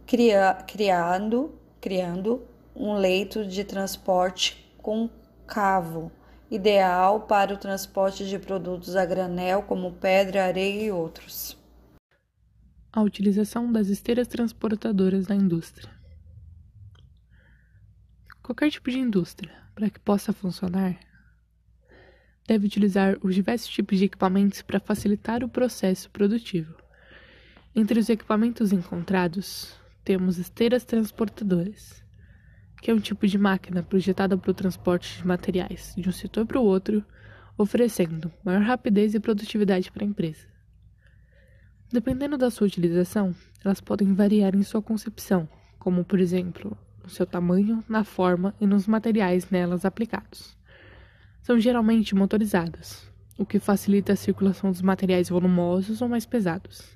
cria, 0.06 0.54
criando, 0.68 1.54
criando 1.80 2.48
um 2.76 2.94
leito 2.94 3.46
de 3.46 3.64
transporte 3.64 4.74
concavo 4.78 6.12
ideal 6.50 7.22
para 7.22 7.54
o 7.54 7.58
transporte 7.58 8.28
de 8.28 8.38
produtos 8.38 8.96
a 8.96 9.06
granel, 9.06 9.64
como 9.64 9.94
pedra, 9.94 10.46
areia 10.46 10.84
e 10.84 10.92
outros. 10.92 11.58
A 12.92 13.02
utilização 13.02 13.72
das 13.72 13.88
esteiras 13.88 14.28
transportadoras 14.28 15.28
na 15.28 15.36
indústria. 15.36 15.90
Qualquer 18.44 18.70
tipo 18.70 18.92
de 18.92 19.00
indústria, 19.00 19.54
para 19.74 19.90
que 19.90 20.00
possa 20.00 20.34
funcionar, 20.34 21.00
deve 22.48 22.66
utilizar 22.66 23.18
os 23.22 23.36
diversos 23.36 23.70
tipos 23.70 23.98
de 23.98 24.06
equipamentos 24.06 24.62
para 24.62 24.80
facilitar 24.80 25.44
o 25.44 25.50
processo 25.50 26.10
produtivo. 26.10 26.76
Entre 27.76 28.00
os 28.00 28.10
equipamentos 28.10 28.72
encontrados, 28.72 29.74
temos 30.04 30.38
esteiras 30.38 30.84
transportadoras, 30.84 32.04
que 32.82 32.92
é 32.92 32.94
um 32.94 33.00
tipo 33.00 33.28
de 33.28 33.38
máquina 33.38 33.84
projetada 33.84 34.38
para 34.38 34.52
o 34.52 34.54
transporte 34.54 35.18
de 35.18 35.28
materiais 35.28 35.94
de 35.96 36.10
um 36.10 36.12
setor 36.12 36.46
para 36.46 36.60
o 36.60 36.66
outro, 36.66 37.06
oferecendo 37.58 38.32
maior 38.44 38.62
rapidez 38.62 39.14
e 39.14 39.20
produtividade 39.20 39.92
para 39.92 40.04
a 40.04 40.08
empresa. 40.08 40.48
Dependendo 41.92 42.38
da 42.38 42.50
sua 42.50 42.68
utilização, 42.68 43.36
elas 43.64 43.80
podem 43.80 44.14
variar 44.14 44.56
em 44.56 44.64
sua 44.64 44.82
concepção, 44.82 45.48
como 45.78 46.04
por 46.04 46.20
exemplo, 46.20 46.78
no 47.04 47.10
seu 47.10 47.26
tamanho, 47.26 47.84
na 47.88 48.04
forma 48.04 48.56
e 48.60 48.66
nos 48.66 48.88
materiais 48.88 49.50
nelas 49.50 49.86
aplicados. 49.86 50.58
São 51.42 51.60
geralmente 51.60 52.14
motorizadas, 52.14 53.04
o 53.38 53.46
que 53.46 53.60
facilita 53.60 54.14
a 54.14 54.16
circulação 54.16 54.72
dos 54.72 54.82
materiais 54.82 55.30
volumosos 55.30 56.02
ou 56.02 56.08
mais 56.08 56.26
pesados. 56.26 56.96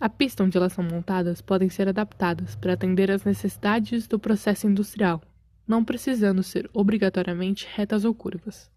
A 0.00 0.08
pista 0.08 0.42
onde 0.42 0.56
elas 0.56 0.72
são 0.72 0.82
montadas 0.82 1.40
podem 1.42 1.68
ser 1.68 1.88
adaptadas 1.88 2.54
para 2.56 2.72
atender 2.72 3.10
às 3.10 3.24
necessidades 3.24 4.06
do 4.06 4.18
processo 4.18 4.66
industrial, 4.66 5.22
não 5.66 5.84
precisando 5.84 6.42
ser 6.42 6.68
obrigatoriamente 6.72 7.66
retas 7.74 8.04
ou 8.04 8.14
curvas. 8.14 8.70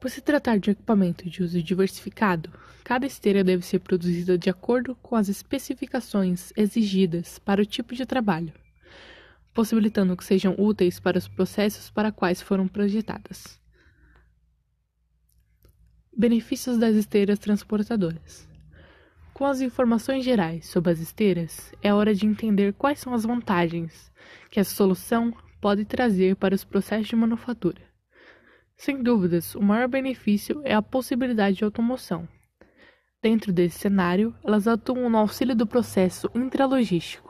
Por 0.00 0.10
se 0.10 0.20
tratar 0.20 0.58
de 0.58 0.70
equipamento 0.70 1.28
de 1.28 1.42
uso 1.42 1.62
diversificado, 1.62 2.50
cada 2.84 3.06
esteira 3.06 3.42
deve 3.42 3.64
ser 3.64 3.80
produzida 3.80 4.38
de 4.38 4.48
acordo 4.48 4.94
com 4.96 5.16
as 5.16 5.28
especificações 5.28 6.52
exigidas 6.56 7.38
para 7.38 7.62
o 7.62 7.66
tipo 7.66 7.94
de 7.94 8.06
trabalho, 8.06 8.52
possibilitando 9.58 10.16
que 10.16 10.24
sejam 10.24 10.54
úteis 10.56 11.00
para 11.00 11.18
os 11.18 11.26
processos 11.26 11.90
para 11.90 12.12
quais 12.12 12.40
foram 12.40 12.68
projetadas. 12.68 13.60
Benefícios 16.16 16.78
das 16.78 16.94
esteiras 16.94 17.40
transportadoras. 17.40 18.48
Com 19.34 19.44
as 19.44 19.60
informações 19.60 20.24
gerais 20.24 20.64
sobre 20.66 20.92
as 20.92 21.00
esteiras, 21.00 21.72
é 21.82 21.92
hora 21.92 22.14
de 22.14 22.24
entender 22.24 22.72
quais 22.72 23.00
são 23.00 23.12
as 23.12 23.24
vantagens 23.24 24.12
que 24.48 24.60
essa 24.60 24.72
solução 24.72 25.36
pode 25.60 25.84
trazer 25.84 26.36
para 26.36 26.54
os 26.54 26.62
processos 26.62 27.08
de 27.08 27.16
manufatura. 27.16 27.82
Sem 28.76 29.02
dúvidas, 29.02 29.56
o 29.56 29.60
maior 29.60 29.88
benefício 29.88 30.62
é 30.64 30.72
a 30.72 30.80
possibilidade 30.80 31.56
de 31.56 31.64
automoção. 31.64 32.28
Dentro 33.20 33.52
desse 33.52 33.80
cenário, 33.80 34.32
elas 34.44 34.68
atuam 34.68 35.10
no 35.10 35.18
auxílio 35.18 35.56
do 35.56 35.66
processo 35.66 36.30
intralogístico, 36.32 37.27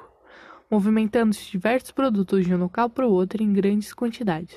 movimentando 0.70 1.36
diversos 1.36 1.90
produtos 1.90 2.44
de 2.44 2.54
um 2.54 2.58
local 2.58 2.90
para 2.90 3.06
o 3.06 3.12
outro 3.12 3.42
em 3.42 3.52
grandes 3.52 3.92
quantidades. 3.94 4.56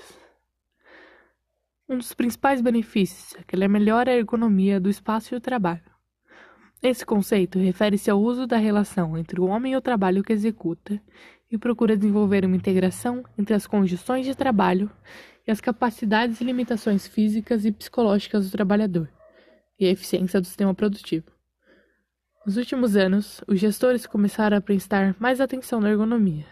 Um 1.87 1.97
dos 1.97 2.13
principais 2.13 2.61
benefícios 2.61 3.35
é 3.39 3.43
que 3.43 3.55
ela 3.55 3.67
melhora 3.67 4.11
a 4.11 4.15
ergonomia 4.15 4.79
do 4.79 4.89
espaço 4.89 5.33
e 5.33 5.37
o 5.37 5.41
trabalho. 5.41 5.91
Esse 6.81 7.05
conceito 7.05 7.59
refere-se 7.59 8.09
ao 8.09 8.19
uso 8.19 8.47
da 8.47 8.57
relação 8.57 9.17
entre 9.17 9.39
o 9.39 9.45
homem 9.45 9.73
e 9.73 9.75
o 9.75 9.81
trabalho 9.81 10.23
que 10.23 10.33
executa 10.33 10.99
e 11.51 11.57
procura 11.57 11.97
desenvolver 11.97 12.45
uma 12.45 12.55
integração 12.55 13.23
entre 13.37 13.53
as 13.53 13.67
condições 13.67 14.25
de 14.25 14.33
trabalho 14.33 14.89
e 15.45 15.51
as 15.51 15.61
capacidades 15.61 16.39
e 16.39 16.43
limitações 16.43 17.05
físicas 17.05 17.65
e 17.65 17.71
psicológicas 17.71 18.45
do 18.45 18.51
trabalhador 18.51 19.09
e 19.79 19.85
a 19.85 19.89
eficiência 19.89 20.39
do 20.39 20.47
sistema 20.47 20.73
produtivo. 20.73 21.25
Nos 22.43 22.57
últimos 22.57 22.95
anos, 22.95 23.39
os 23.47 23.59
gestores 23.59 24.07
começaram 24.07 24.57
a 24.57 24.61
prestar 24.61 25.15
mais 25.19 25.39
atenção 25.39 25.79
na 25.79 25.91
ergonomia. 25.91 26.43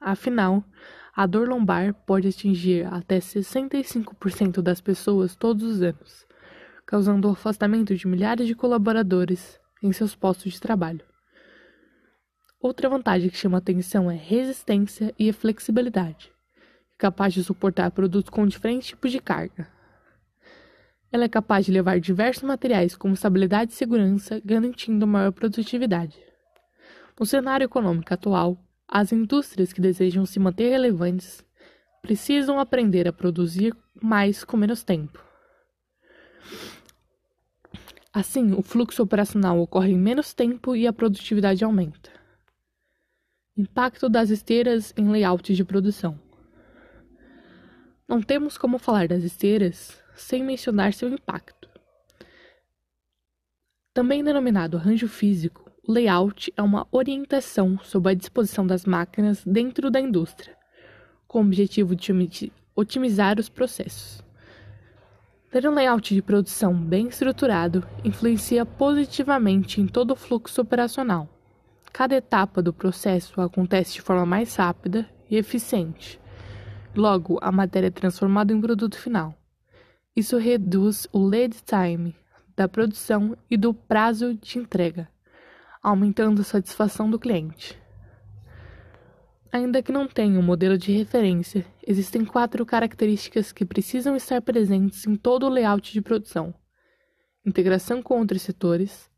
Afinal, 0.00 0.64
a 1.14 1.26
dor 1.26 1.46
lombar 1.46 1.92
pode 2.06 2.28
atingir 2.28 2.86
até 2.86 3.18
65% 3.18 4.62
das 4.62 4.80
pessoas 4.80 5.36
todos 5.36 5.62
os 5.62 5.82
anos, 5.82 6.26
causando 6.86 7.28
o 7.28 7.32
afastamento 7.32 7.94
de 7.94 8.08
milhares 8.08 8.46
de 8.46 8.54
colaboradores 8.54 9.60
em 9.82 9.92
seus 9.92 10.14
postos 10.14 10.54
de 10.54 10.60
trabalho. 10.60 11.04
Outra 12.58 12.88
vantagem 12.88 13.28
que 13.28 13.36
chama 13.36 13.58
atenção 13.58 14.10
é 14.10 14.16
resistência 14.16 15.14
e 15.18 15.30
flexibilidade, 15.34 16.32
capaz 16.96 17.34
de 17.34 17.44
suportar 17.44 17.90
produtos 17.90 18.30
com 18.30 18.46
diferentes 18.46 18.88
tipos 18.88 19.12
de 19.12 19.20
carga. 19.20 19.75
Ela 21.10 21.24
é 21.24 21.28
capaz 21.28 21.64
de 21.64 21.72
levar 21.72 22.00
diversos 22.00 22.42
materiais 22.42 22.96
com 22.96 23.12
estabilidade 23.12 23.72
e 23.72 23.74
segurança, 23.74 24.40
garantindo 24.44 25.06
maior 25.06 25.32
produtividade. 25.32 26.18
No 27.18 27.24
cenário 27.24 27.64
econômico 27.64 28.12
atual, 28.12 28.58
as 28.88 29.12
indústrias 29.12 29.72
que 29.72 29.80
desejam 29.80 30.26
se 30.26 30.38
manter 30.38 30.70
relevantes 30.70 31.44
precisam 32.02 32.60
aprender 32.60 33.08
a 33.08 33.12
produzir 33.12 33.74
mais 34.00 34.44
com 34.44 34.56
menos 34.56 34.84
tempo. 34.84 35.24
Assim, 38.12 38.52
o 38.52 38.62
fluxo 38.62 39.02
operacional 39.02 39.60
ocorre 39.60 39.92
em 39.92 39.98
menos 39.98 40.32
tempo 40.32 40.76
e 40.76 40.86
a 40.86 40.92
produtividade 40.92 41.64
aumenta. 41.64 42.10
Impacto 43.56 44.08
das 44.08 44.30
esteiras 44.30 44.92
em 44.96 45.08
layouts 45.08 45.56
de 45.56 45.64
produção. 45.64 46.18
Não 48.08 48.22
temos 48.22 48.56
como 48.56 48.78
falar 48.78 49.08
das 49.08 49.22
esteiras 49.22 50.00
sem 50.16 50.42
mencionar 50.42 50.92
seu 50.92 51.08
impacto. 51.08 51.68
Também 53.94 54.22
denominado 54.22 54.76
arranjo 54.76 55.08
físico, 55.08 55.70
o 55.86 55.92
layout 55.92 56.52
é 56.56 56.62
uma 56.62 56.86
orientação 56.90 57.78
sobre 57.82 58.12
a 58.12 58.14
disposição 58.14 58.66
das 58.66 58.84
máquinas 58.84 59.44
dentro 59.44 59.90
da 59.90 60.00
indústria, 60.00 60.56
com 61.28 61.38
o 61.38 61.42
objetivo 61.42 61.94
de 61.94 62.52
otimizar 62.74 63.38
os 63.38 63.48
processos. 63.48 64.22
Ter 65.50 65.66
um 65.66 65.72
layout 65.72 66.14
de 66.14 66.20
produção 66.20 66.74
bem 66.74 67.06
estruturado 67.06 67.86
influencia 68.04 68.66
positivamente 68.66 69.80
em 69.80 69.86
todo 69.86 70.10
o 70.10 70.16
fluxo 70.16 70.60
operacional. 70.60 71.28
Cada 71.92 72.16
etapa 72.16 72.60
do 72.60 72.72
processo 72.72 73.40
acontece 73.40 73.94
de 73.94 74.02
forma 74.02 74.26
mais 74.26 74.54
rápida 74.56 75.08
e 75.30 75.36
eficiente. 75.36 76.20
Logo, 76.94 77.38
a 77.40 77.50
matéria 77.50 77.86
é 77.86 77.90
transformada 77.90 78.52
em 78.52 78.60
produto 78.60 78.98
final. 78.98 79.34
Isso 80.16 80.38
reduz 80.38 81.06
o 81.12 81.22
lead 81.22 81.56
time 81.62 82.16
da 82.56 82.66
produção 82.66 83.36
e 83.50 83.56
do 83.56 83.74
prazo 83.74 84.34
de 84.34 84.58
entrega 84.58 85.08
aumentando 85.86 86.40
a 86.40 86.44
satisfação 86.44 87.08
do 87.08 87.16
cliente. 87.16 87.80
Ainda 89.52 89.80
que 89.80 89.92
não 89.92 90.08
tenha 90.08 90.36
um 90.36 90.42
modelo 90.42 90.76
de 90.76 90.90
referência, 90.90 91.64
existem 91.86 92.24
quatro 92.24 92.66
características 92.66 93.52
que 93.52 93.64
precisam 93.64 94.16
estar 94.16 94.42
presentes 94.42 95.06
em 95.06 95.14
todo 95.14 95.46
o 95.46 95.48
layout 95.48 95.92
de 95.92 96.02
produção: 96.02 96.52
integração 97.44 98.02
com 98.02 98.18
outros 98.18 98.42
setores, 98.42 99.08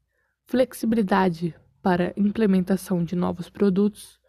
flexibilidade 0.45 1.55
para 1.83 2.13
implementação 2.19 3.03
de 3.03 3.17
novos 3.17 3.49
produtos, 3.49 4.21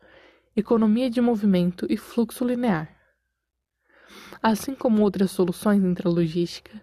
economia 0.55 1.09
de 1.09 1.19
movimento 1.19 1.85
e 1.89 1.97
fluxo 1.97 2.45
linear. 2.45 2.98
Assim 4.41 4.73
como 4.75 5.01
outras 5.01 5.31
soluções 5.31 5.83
intralogística, 5.83 6.81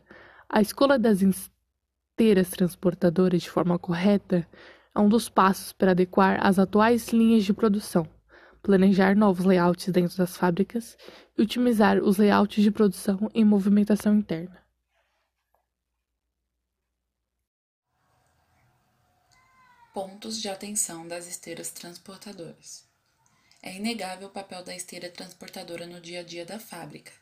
a 0.49 0.61
escolha 0.61 0.99
das 0.99 1.21
esteiras 1.23 2.50
transportadoras 2.50 3.42
de 3.42 3.50
forma 3.50 3.78
correta 3.78 4.47
é 4.95 5.00
um 5.00 5.09
dos 5.09 5.28
passos 5.28 5.73
para 5.73 5.90
adequar 5.90 6.38
as 6.45 6.59
atuais 6.59 7.09
linhas 7.09 7.45
de 7.45 7.52
produção, 7.52 8.09
planejar 8.62 9.14
novos 9.14 9.45
layouts 9.45 9.88
dentro 9.88 10.16
das 10.16 10.37
fábricas 10.37 10.97
e 11.37 11.42
otimizar 11.42 11.99
os 11.99 12.16
layouts 12.16 12.62
de 12.62 12.71
produção 12.71 13.30
em 13.35 13.45
movimentação 13.45 14.14
interna. 14.14 14.64
Pontos 19.92 20.40
de 20.40 20.49
atenção 20.49 21.06
das 21.09 21.26
esteiras 21.26 21.71
transportadoras. 21.71 22.86
É 23.62 23.75
inegável 23.75 24.28
o 24.28 24.32
papel 24.32 24.62
da 24.62 24.75
esteira 24.75 25.10
transportadora 25.10 25.86
no 25.86 26.00
dia 26.00 26.20
a 26.20 26.22
dia 26.22 26.44
da 26.44 26.58
fábrica. 26.58 27.12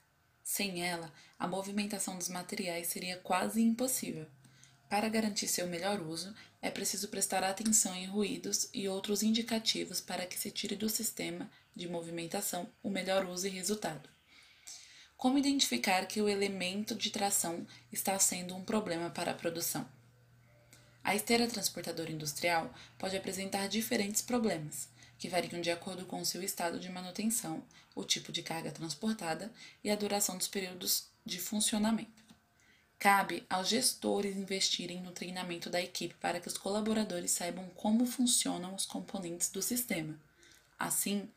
Sem 0.43 0.87
ela, 0.87 1.13
a 1.39 1.49
movimentação 1.49 2.19
dos 2.19 2.29
materiais 2.29 2.89
seria 2.89 3.17
quase 3.17 3.63
impossível. 3.63 4.27
Para 4.89 5.09
garantir 5.09 5.49
seu 5.49 5.67
melhor 5.67 6.01
uso, 6.01 6.35
é 6.61 6.71
preciso 6.71 7.09
prestar 7.09 7.43
atenção 7.43 7.95
em 7.95 8.07
ruídos 8.07 8.69
e 8.73 8.89
outros 8.89 9.23
indicativos 9.23 10.01
para 10.01 10.27
que 10.27 10.39
se 10.39 10.51
tire 10.51 10.77
do 10.77 10.89
sistema 10.89 11.51
de 11.75 11.89
movimentação 11.89 12.69
o 12.83 12.91
melhor 12.91 13.25
uso 13.25 13.47
e 13.47 13.51
resultado. 13.51 14.09
Como 15.17 15.39
identificar 15.39 16.07
que 16.07 16.21
o 16.21 16.29
elemento 16.29 16.95
de 16.95 17.11
tração 17.11 17.67
está 17.91 18.19
sendo 18.19 18.55
um 18.55 18.65
problema 18.65 19.11
para 19.11 19.31
a 19.31 19.35
produção? 19.35 19.89
A 21.03 21.15
esteira 21.15 21.47
transportadora 21.47 22.13
industrial 22.13 22.73
pode 22.99 23.17
apresentar 23.17 23.67
diferentes 23.69 24.23
problemas, 24.23 24.89
que 25.19 25.29
variam 25.29 25.61
de 25.61 25.71
acordo 25.71 26.05
com 26.07 26.21
o 26.21 26.27
seu 26.27 26.43
estado 26.43 26.79
de 26.79 26.89
manutenção, 26.89 27.63
o 27.95 28.05
tipo 28.05 28.33
de 28.33 28.43
carga 28.43 28.71
transportada 28.71 29.53
e 29.83 29.91
a 29.91 29.97
duração 29.97 30.37
dos 30.37 30.49
períodos 30.49 31.07
de 31.25 31.39
funcionamento. 31.39 32.25
Cabe 32.99 33.45
aos 33.51 33.69
gestores 33.69 34.37
investirem 34.37 35.01
no 35.03 35.13
treinamento 35.13 35.69
da 35.69 35.81
equipe 35.81 36.15
para 36.15 36.41
que 36.41 36.49
os 36.49 36.57
colaboradores 36.57 37.33
saibam 37.33 37.69
como 37.77 38.07
funcionam 38.07 38.75
os 38.75 38.87
componentes 38.87 39.51
do 39.51 39.61
sistema. 39.61 40.19
Assim, 40.79 41.29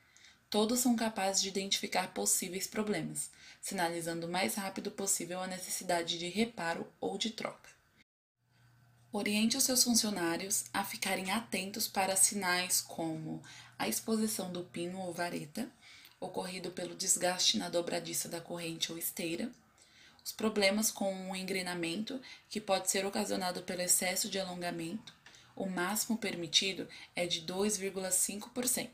todos 0.50 0.80
são 0.80 0.96
capazes 0.96 1.42
de 1.42 1.50
identificar 1.50 2.14
possíveis 2.14 2.68
problemas, 2.68 3.30
sinalizando 3.62 4.28
o 4.28 4.32
mais 4.32 4.56
rápido 4.56 4.92
possível 4.92 5.42
a 5.42 5.48
necessidade 5.48 6.18
de 6.18 6.30
reparo 6.30 6.88
ou 7.02 7.18
de 7.18 7.32
troca. 7.32 7.70
Oriente 9.12 9.58
os 9.58 9.64
seus 9.64 9.84
funcionários 9.84 10.66
a 10.74 10.84
ficarem 10.84 11.32
atentos 11.32 11.88
para 11.88 12.16
sinais 12.16 12.82
como 12.82 13.42
a 13.78 13.88
exposição 13.88 14.52
do 14.52 14.64
pino 14.64 15.00
ou 15.00 15.14
vareta, 15.14 15.70
ocorrido 16.20 16.72
pelo 16.72 16.96
desgaste 16.96 17.58
na 17.58 17.70
dobradiça 17.70 18.28
da 18.28 18.42
corrente 18.42 18.92
ou 18.92 18.98
esteira, 18.98 19.52
os 20.26 20.32
problemas 20.32 20.92
com 20.92 21.32
o 21.32 21.36
engrenamento, 21.36 22.20
que 22.50 22.60
pode 22.60 22.90
ser 22.90 23.06
ocasionado 23.06 23.62
pelo 23.64 23.82
excesso 23.82 24.30
de 24.30 24.40
alongamento, 24.40 25.14
o 25.56 25.66
máximo 25.66 26.18
permitido 26.18 26.88
é 27.16 27.26
de 27.26 27.42
2,5%. 27.42 28.90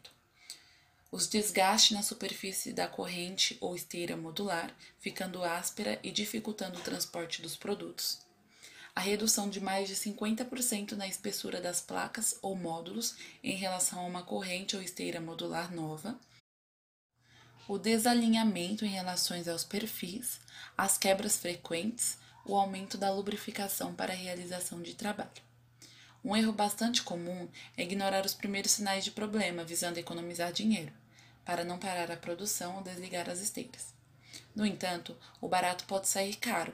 Os 1.11 1.27
desgastes 1.27 1.91
na 1.91 2.03
superfície 2.03 2.73
da 2.73 2.87
corrente 2.87 3.57
ou 3.61 3.75
esteira 3.75 4.15
modular, 4.17 4.75
ficando 4.99 5.43
áspera 5.43 5.99
e 6.03 6.11
dificultando 6.11 6.79
o 6.79 6.83
transporte 6.83 7.41
dos 7.41 7.55
produtos 7.55 8.23
a 8.95 9.01
redução 9.01 9.49
de 9.49 9.59
mais 9.59 9.87
de 9.87 9.95
50% 9.95 10.91
na 10.91 11.07
espessura 11.07 11.59
das 11.59 11.81
placas 11.81 12.37
ou 12.41 12.55
módulos 12.55 13.15
em 13.43 13.55
relação 13.55 13.99
a 13.99 14.07
uma 14.07 14.23
corrente 14.23 14.75
ou 14.75 14.81
esteira 14.81 15.19
modular 15.19 15.73
nova, 15.73 16.19
o 17.67 17.77
desalinhamento 17.77 18.85
em 18.85 18.89
relação 18.89 19.37
aos 19.49 19.63
perfis, 19.63 20.39
as 20.77 20.97
quebras 20.97 21.37
frequentes, 21.37 22.17
o 22.45 22.55
aumento 22.55 22.97
da 22.97 23.11
lubrificação 23.11 23.95
para 23.95 24.11
a 24.11 24.15
realização 24.15 24.81
de 24.81 24.93
trabalho. 24.93 25.31
Um 26.23 26.35
erro 26.35 26.53
bastante 26.53 27.01
comum 27.01 27.49
é 27.77 27.83
ignorar 27.83 28.25
os 28.25 28.33
primeiros 28.33 28.71
sinais 28.71 29.03
de 29.03 29.11
problema, 29.11 29.63
visando 29.63 29.97
economizar 29.97 30.51
dinheiro, 30.51 30.91
para 31.43 31.63
não 31.63 31.79
parar 31.79 32.11
a 32.11 32.17
produção 32.17 32.77
ou 32.77 32.83
desligar 32.83 33.29
as 33.29 33.39
esteiras. 33.39 33.93
No 34.55 34.65
entanto, 34.65 35.17
o 35.41 35.47
barato 35.47 35.85
pode 35.85 36.07
sair 36.07 36.35
caro, 36.35 36.73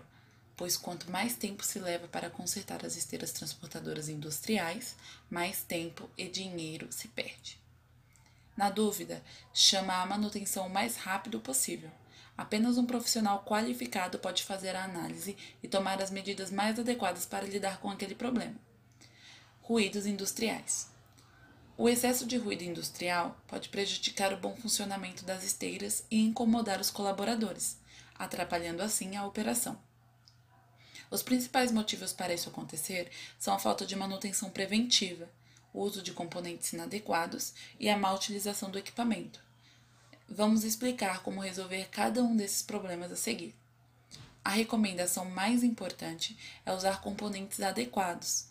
pois 0.60 0.76
quanto 0.76 1.10
mais 1.10 1.38
tempo 1.38 1.64
se 1.64 1.80
leva 1.80 2.06
para 2.10 2.30
consertar 2.30 2.86
as 2.86 2.98
esteiras 2.98 3.32
transportadoras 3.32 4.10
industriais, 4.10 4.94
mais 5.30 5.64
tempo 5.64 6.10
e 6.18 6.28
dinheiro 6.28 6.92
se 6.92 7.08
perde. 7.08 7.58
Na 8.58 8.70
dúvida, 8.70 9.24
chama 9.54 9.94
a 9.94 10.06
manutenção 10.06 10.68
o 10.68 10.70
mais 10.70 10.98
rápido 10.98 11.40
possível. 11.40 11.90
Apenas 12.38 12.78
um 12.78 12.86
profissional 12.86 13.46
qualificado 13.46 14.20
pode 14.20 14.44
fazer 14.44 14.76
a 14.76 14.84
análise 14.84 15.38
e 15.64 15.68
tomar 15.70 16.02
as 16.02 16.12
medidas 16.12 16.52
mais 16.52 16.78
adequadas 16.78 17.26
para 17.26 17.48
lidar 17.48 17.80
com 17.80 17.90
aquele 17.90 18.14
problema. 18.14 18.56
Ruídos 19.62 20.06
industriais. 20.06 20.92
O 21.78 21.88
excesso 21.88 22.26
de 22.26 22.36
ruído 22.36 22.64
industrial 22.64 23.40
pode 23.48 23.70
prejudicar 23.70 24.34
o 24.34 24.38
bom 24.38 24.58
funcionamento 24.58 25.24
das 25.24 25.46
esteiras 25.46 26.04
e 26.12 26.20
incomodar 26.20 26.82
os 26.82 26.92
colaboradores, 26.92 27.78
atrapalhando 28.14 28.84
assim 28.84 29.16
a 29.16 29.26
operação. 29.26 29.80
Os 31.12 31.24
principais 31.24 31.72
motivos 31.72 32.14
para 32.14 32.34
isso 32.34 32.50
acontecer 32.50 33.12
são 33.40 33.54
a 33.54 33.60
falta 33.60 33.86
de 33.86 33.96
manutenção 33.96 34.50
preventiva, 34.50 35.28
o 35.74 35.82
uso 35.82 36.02
de 36.02 36.14
componentes 36.14 36.74
inadequados 36.74 37.54
e 37.80 37.90
a 37.90 37.98
má 37.98 38.14
utilização 38.14 38.70
do 38.70 38.78
equipamento. 38.78 39.42
Vamos 40.28 40.64
explicar 40.64 41.24
como 41.24 41.42
resolver 41.42 41.90
cada 41.90 42.22
um 42.22 42.36
desses 42.36 42.62
problemas 42.62 43.12
a 43.12 43.16
seguir. 43.16 43.56
A 44.44 44.52
recomendação 44.52 45.26
mais 45.26 45.64
importante 45.64 46.38
é 46.66 46.72
usar 46.72 47.02
componentes 47.02 47.60
adequados, 47.62 48.48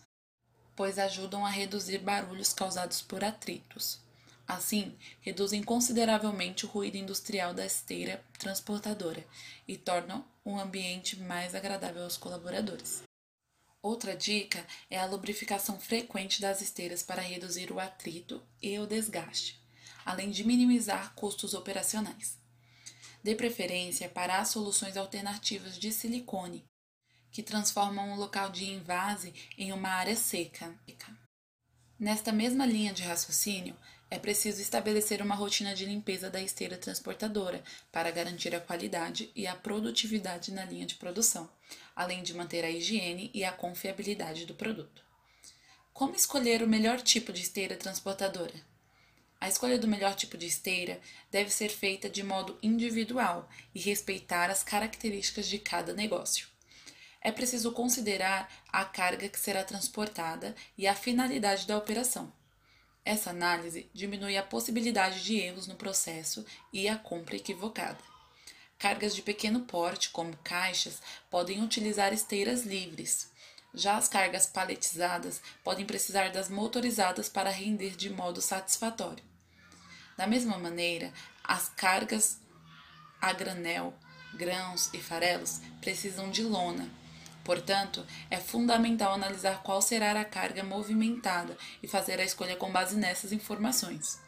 pois 0.75 0.99
ajudam 0.99 1.45
a 1.45 1.49
reduzir 1.49 1.99
barulhos 1.99 2.53
causados 2.53 3.01
por 3.01 3.23
atritos. 3.23 4.01
Assim, 4.49 4.97
reduzem 5.21 5.61
consideravelmente 5.61 6.65
o 6.65 6.69
ruído 6.69 6.97
industrial 6.97 7.53
da 7.53 7.63
esteira 7.63 8.25
transportadora 8.39 9.23
e 9.67 9.77
tornam 9.77 10.25
um 10.43 10.59
ambiente 10.59 11.19
mais 11.19 11.53
agradável 11.53 12.03
aos 12.03 12.17
colaboradores. 12.17 13.03
Outra 13.79 14.15
dica 14.17 14.65
é 14.89 14.99
a 14.99 15.05
lubrificação 15.05 15.79
frequente 15.79 16.41
das 16.41 16.63
esteiras 16.63 17.03
para 17.03 17.21
reduzir 17.21 17.71
o 17.71 17.79
atrito 17.79 18.41
e 18.59 18.79
o 18.79 18.87
desgaste, 18.87 19.61
além 20.03 20.31
de 20.31 20.43
minimizar 20.43 21.13
custos 21.13 21.53
operacionais. 21.53 22.35
Dê 23.23 23.35
preferência 23.35 24.09
para 24.09 24.39
as 24.39 24.47
soluções 24.47 24.97
alternativas 24.97 25.77
de 25.77 25.91
silicone, 25.91 26.65
que 27.31 27.43
transformam 27.43 28.13
o 28.13 28.17
local 28.17 28.49
de 28.49 28.65
invase 28.65 29.31
em 29.55 29.71
uma 29.71 29.89
área 29.89 30.15
seca. 30.15 30.75
Nesta 31.99 32.31
mesma 32.31 32.65
linha 32.65 32.93
de 32.93 33.03
raciocínio, 33.03 33.75
é 34.11 34.17
preciso 34.17 34.59
estabelecer 34.59 35.21
uma 35.21 35.35
rotina 35.35 35.75
de 35.75 35.85
limpeza 35.85 36.31
da 36.31 36.41
esteira 36.41 36.77
transportadora 36.77 37.63
para 37.91 38.09
garantir 38.09 38.55
a 38.55 38.59
qualidade 38.59 39.31
e 39.35 39.45
a 39.45 39.55
produtividade 39.55 40.51
na 40.51 40.65
linha 40.65 40.85
de 40.85 40.95
produção, 40.95 41.47
além 41.95 42.23
de 42.23 42.33
manter 42.33 42.65
a 42.65 42.71
higiene 42.71 43.29
e 43.33 43.43
a 43.43 43.51
confiabilidade 43.51 44.47
do 44.47 44.55
produto. 44.55 45.03
Como 45.93 46.15
escolher 46.15 46.63
o 46.63 46.67
melhor 46.67 46.99
tipo 47.01 47.31
de 47.31 47.41
esteira 47.41 47.75
transportadora? 47.75 48.67
A 49.39 49.47
escolha 49.47 49.77
do 49.77 49.87
melhor 49.87 50.15
tipo 50.15 50.37
de 50.37 50.47
esteira 50.47 50.99
deve 51.29 51.51
ser 51.51 51.69
feita 51.69 52.09
de 52.09 52.23
modo 52.23 52.57
individual 52.63 53.47
e 53.75 53.79
respeitar 53.79 54.49
as 54.49 54.63
características 54.63 55.47
de 55.47 55.59
cada 55.59 55.93
negócio. 55.93 56.47
É 57.21 57.31
preciso 57.31 57.71
considerar 57.73 58.51
a 58.69 58.83
carga 58.85 59.29
que 59.29 59.39
será 59.39 59.63
transportada 59.63 60.55
e 60.77 60.87
a 60.87 60.95
finalidade 60.95 61.67
da 61.67 61.77
operação 61.77 62.33
essa 63.09 63.31
análise 63.31 63.89
diminui 63.91 64.37
a 64.37 64.43
possibilidade 64.43 65.23
de 65.23 65.35
erros 65.35 65.65
no 65.65 65.75
processo 65.75 66.45
e 66.71 66.87
a 66.87 66.95
compra 66.95 67.35
equivocada. 67.35 67.97
Cargas 68.77 69.15
de 69.15 69.23
pequeno 69.23 69.61
porte, 69.61 70.11
como 70.11 70.37
caixas, 70.37 71.01
podem 71.29 71.63
utilizar 71.63 72.13
esteiras 72.13 72.63
livres. 72.63 73.31
Já 73.73 73.97
as 73.97 74.07
cargas 74.07 74.45
paletizadas 74.45 75.41
podem 75.63 75.85
precisar 75.85 76.29
das 76.29 76.49
motorizadas 76.49 77.27
para 77.27 77.49
render 77.49 77.95
de 77.95 78.11
modo 78.11 78.41
satisfatório. 78.41 79.23
Da 80.15 80.27
mesma 80.27 80.59
maneira, 80.59 81.11
as 81.43 81.67
cargas 81.69 82.39
a 83.19 83.33
granel, 83.33 83.93
grãos 84.35 84.89
e 84.93 84.99
farelos 84.99 85.61
precisam 85.81 86.29
de 86.29 86.43
lona, 86.43 86.89
Portanto, 87.49 88.05
é 88.29 88.37
fundamental 88.37 89.11
analisar 89.11 89.63
qual 89.63 89.81
será 89.81 90.11
a 90.11 90.23
carga 90.23 90.63
movimentada 90.63 91.57
e 91.81 91.87
fazer 91.87 92.19
a 92.19 92.23
escolha 92.23 92.55
com 92.55 92.71
base 92.71 92.95
nessas 92.95 93.31
informações. 93.31 94.19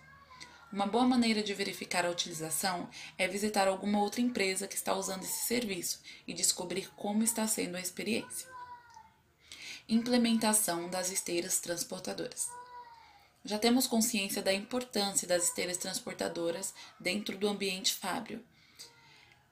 Uma 0.73 0.87
boa 0.87 1.05
maneira 1.05 1.43
de 1.43 1.53
verificar 1.53 2.03
a 2.03 2.09
utilização 2.09 2.89
é 3.19 3.27
visitar 3.27 3.67
alguma 3.67 3.99
outra 3.99 4.21
empresa 4.21 4.67
que 4.67 4.73
está 4.73 4.95
usando 4.95 5.21
esse 5.21 5.45
serviço 5.45 6.01
e 6.25 6.33
descobrir 6.33 6.89
como 6.95 7.21
está 7.21 7.45
sendo 7.45 7.77
a 7.77 7.79
experiência. 7.79 8.49
Implementação 9.87 10.89
das 10.89 11.11
esteiras 11.11 11.59
transportadoras. 11.59 12.49
Já 13.45 13.59
temos 13.59 13.85
consciência 13.85 14.41
da 14.41 14.51
importância 14.51 15.27
das 15.27 15.43
esteiras 15.43 15.77
transportadoras 15.77 16.73
dentro 16.99 17.37
do 17.37 17.47
ambiente 17.47 17.93
fábrio 17.93 18.43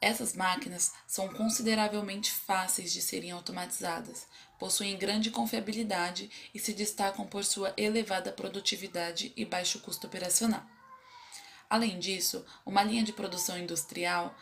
essas 0.02 0.34
máquinas 0.34 0.94
são 1.06 1.28
consideravelmente 1.28 2.32
fáceis 2.32 2.92
de 2.94 3.02
serem 3.02 3.32
automatizadas, 3.32 4.28
possuem 4.58 4.98
grande 4.98 5.30
confiabilidade 5.30 6.30
e 6.54 6.60
se 6.60 6.74
destacam 6.74 7.28
por 7.28 7.44
sua 7.44 7.74
elevada 7.76 8.32
produtividade 8.32 9.34
e 9.36 9.44
baixo 9.44 9.80
custo 9.80 10.08
operacional. 10.08 10.66
Além 11.70 12.00
disso, 12.00 12.46
uma 12.66 12.82
linha 12.82 13.04
de 13.04 13.12
produção 13.12 13.58
industrial 13.58 14.34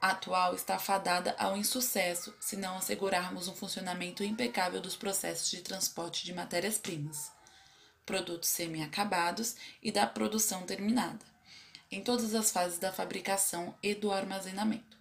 atual 0.00 0.54
está 0.54 0.78
fadada 0.78 1.34
ao 1.38 1.56
insucesso 1.56 2.34
se 2.38 2.56
não 2.56 2.76
assegurarmos 2.76 3.48
um 3.48 3.54
funcionamento 3.54 4.22
impecável 4.22 4.80
dos 4.80 4.96
processos 4.96 5.50
de 5.50 5.62
transporte 5.62 6.24
de 6.24 6.34
matérias-primas. 6.34 7.32
produtos 8.04 8.48
semi-acabados 8.50 9.56
e 9.82 9.90
da 9.90 10.06
produção 10.06 10.62
terminada, 10.62 11.26
em 11.90 12.04
todas 12.04 12.36
as 12.36 12.52
fases 12.52 12.78
da 12.78 12.92
fabricação 12.92 13.74
e 13.82 13.96
do 13.96 14.12
armazenamento. 14.12 14.95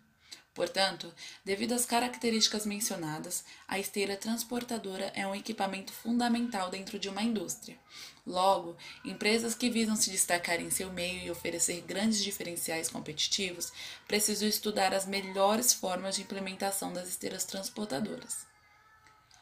Portanto, 0.56 1.14
devido 1.44 1.74
às 1.74 1.86
características 1.86 2.66
mencionadas, 2.66 3.44
a 3.68 3.78
esteira 3.78 4.16
transportadora 4.16 5.12
é 5.14 5.28
um 5.28 5.36
equipamento 5.36 5.92
fundamental 5.92 6.70
dentro 6.70 6.98
de 6.98 7.10
uma 7.10 7.22
indústria. 7.22 7.78
Logo, 8.26 8.78
empresas 9.04 9.54
que 9.54 9.70
visam 9.70 9.98
se 9.98 10.10
destacar 10.10 10.62
em 10.62 10.72
seu 10.72 10.90
meio 10.94 11.22
e 11.22 11.30
oferecer 11.30 11.82
grandes 11.82 12.24
diferenciais 12.24 12.90
competitivos 12.90 13.74
precisam 14.08 14.48
estudar 14.48 14.94
as 14.94 15.06
melhores 15.06 15.74
formas 15.74 16.16
de 16.16 16.22
implementação 16.22 16.94
das 16.94 17.10
esteiras 17.10 17.44
transportadoras. 17.44 18.48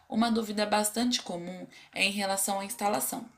Uma 0.09 0.31
dúvida 0.31 0.65
bastante 0.65 1.21
comum 1.21 1.67
é 1.93 2.03
em 2.05 2.11
relação 2.11 2.59
à 2.59 2.65
instalação. 2.65 3.29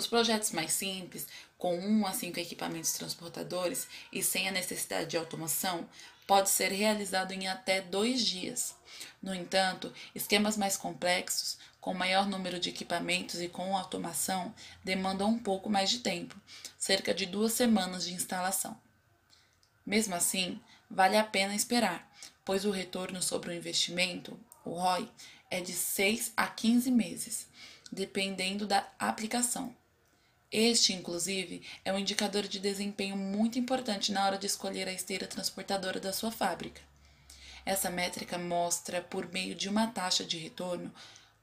Os 0.00 0.06
projetos 0.06 0.50
mais 0.52 0.72
simples, 0.72 1.26
com 1.58 1.78
1 1.78 2.06
a 2.06 2.12
5 2.12 2.40
equipamentos 2.40 2.92
transportadores 2.94 3.86
e 4.10 4.22
sem 4.22 4.48
a 4.48 4.52
necessidade 4.52 5.10
de 5.10 5.16
automação, 5.18 5.86
pode 6.30 6.48
ser 6.48 6.70
realizado 6.70 7.32
em 7.32 7.48
até 7.48 7.80
dois 7.80 8.24
dias. 8.24 8.76
No 9.20 9.34
entanto, 9.34 9.92
esquemas 10.14 10.56
mais 10.56 10.76
complexos, 10.76 11.58
com 11.80 11.92
maior 11.92 12.24
número 12.24 12.60
de 12.60 12.68
equipamentos 12.68 13.40
e 13.40 13.48
com 13.48 13.76
automação, 13.76 14.54
demandam 14.84 15.28
um 15.28 15.38
pouco 15.40 15.68
mais 15.68 15.90
de 15.90 15.98
tempo, 15.98 16.40
cerca 16.78 17.12
de 17.12 17.26
duas 17.26 17.54
semanas 17.54 18.04
de 18.04 18.14
instalação. 18.14 18.80
Mesmo 19.84 20.14
assim, 20.14 20.60
vale 20.88 21.16
a 21.16 21.24
pena 21.24 21.52
esperar, 21.52 22.08
pois 22.44 22.64
o 22.64 22.70
retorno 22.70 23.20
sobre 23.20 23.50
o 23.50 23.52
investimento, 23.52 24.38
o 24.64 24.74
ROI, 24.74 25.10
é 25.50 25.60
de 25.60 25.72
6 25.72 26.32
a 26.36 26.46
15 26.46 26.92
meses, 26.92 27.48
dependendo 27.90 28.68
da 28.68 28.86
aplicação. 29.00 29.74
Este, 30.52 30.92
inclusive, 30.92 31.62
é 31.84 31.92
um 31.92 31.98
indicador 31.98 32.48
de 32.48 32.58
desempenho 32.58 33.16
muito 33.16 33.56
importante 33.56 34.10
na 34.10 34.26
hora 34.26 34.36
de 34.36 34.46
escolher 34.46 34.88
a 34.88 34.92
esteira 34.92 35.26
transportadora 35.26 36.00
da 36.00 36.12
sua 36.12 36.32
fábrica. 36.32 36.80
Essa 37.64 37.88
métrica 37.88 38.36
mostra, 38.36 39.00
por 39.00 39.30
meio 39.32 39.54
de 39.54 39.68
uma 39.68 39.86
taxa 39.86 40.24
de 40.24 40.38
retorno, 40.38 40.92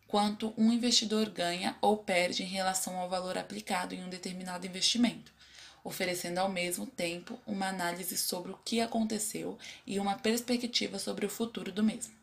quanto 0.08 0.54
um 0.58 0.74
investidor 0.74 1.30
ganha 1.30 1.78
ou 1.80 1.98
perde 1.98 2.43
em 2.43 2.48
relação 2.48 2.98
ao 2.98 3.10
valor 3.10 3.38
aplicado 3.38 3.96
em 3.96 4.04
um 4.04 4.10
determinado 4.10 4.67
investimento, 4.67 5.32
oferecendo 5.86 6.39
ao 6.39 6.50
mesmo 6.50 6.86
tempo 6.86 7.39
uma 7.48 7.67
análise 7.67 8.17
sobre 8.17 8.52
o 8.52 8.60
que 8.65 8.82
aconteceu 8.82 9.58
e 9.86 10.00
uma 10.00 10.17
perspectiva 10.17 11.00
sobre 11.00 11.26
o 11.26 11.30
futuro 11.30 11.72
do 11.72 11.84
mesmo. 11.84 12.16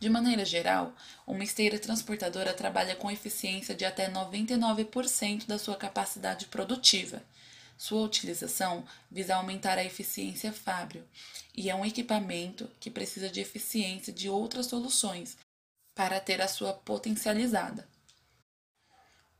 De 0.00 0.08
maneira 0.08 0.46
geral, 0.46 0.94
uma 1.26 1.44
esteira 1.44 1.78
transportadora 1.78 2.54
trabalha 2.54 2.96
com 2.96 3.10
eficiência 3.10 3.74
de 3.74 3.84
até 3.84 4.10
99% 4.10 5.46
da 5.46 5.58
sua 5.58 5.76
capacidade 5.76 6.46
produtiva. 6.46 7.22
Sua 7.76 8.00
utilização 8.00 8.82
visa 9.10 9.36
aumentar 9.36 9.76
a 9.76 9.84
eficiência 9.84 10.54
fábrio 10.54 11.06
e 11.54 11.68
é 11.68 11.74
um 11.74 11.84
equipamento 11.84 12.66
que 12.80 12.90
precisa 12.90 13.28
de 13.28 13.40
eficiência 13.40 14.10
de 14.10 14.30
outras 14.30 14.66
soluções 14.66 15.36
para 15.94 16.18
ter 16.18 16.40
a 16.40 16.48
sua 16.48 16.72
potencializada. 16.72 17.86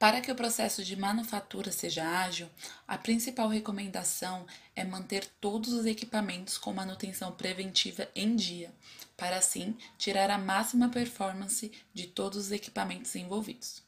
Para 0.01 0.23
que 0.23 0.33
o 0.33 0.35
processo 0.35 0.83
de 0.83 0.97
manufatura 0.97 1.71
seja 1.71 2.03
ágil, 2.23 2.49
a 2.89 2.97
principal 2.97 3.49
recomendação 3.49 4.47
é 4.75 4.83
manter 4.83 5.27
todos 5.43 5.75
os 5.75 5.85
equipamentos 5.85 6.57
com 6.57 6.73
manutenção 6.73 7.33
preventiva 7.33 8.09
em 8.15 8.35
dia, 8.35 8.73
para 9.15 9.37
assim 9.37 9.77
tirar 9.99 10.31
a 10.31 10.39
máxima 10.39 10.89
performance 10.89 11.71
de 11.93 12.07
todos 12.07 12.47
os 12.47 12.51
equipamentos 12.51 13.15
envolvidos. 13.15 13.83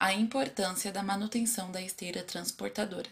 A 0.00 0.14
importância 0.14 0.90
da 0.90 1.02
manutenção 1.02 1.70
da 1.70 1.82
esteira 1.82 2.22
transportadora. 2.22 3.10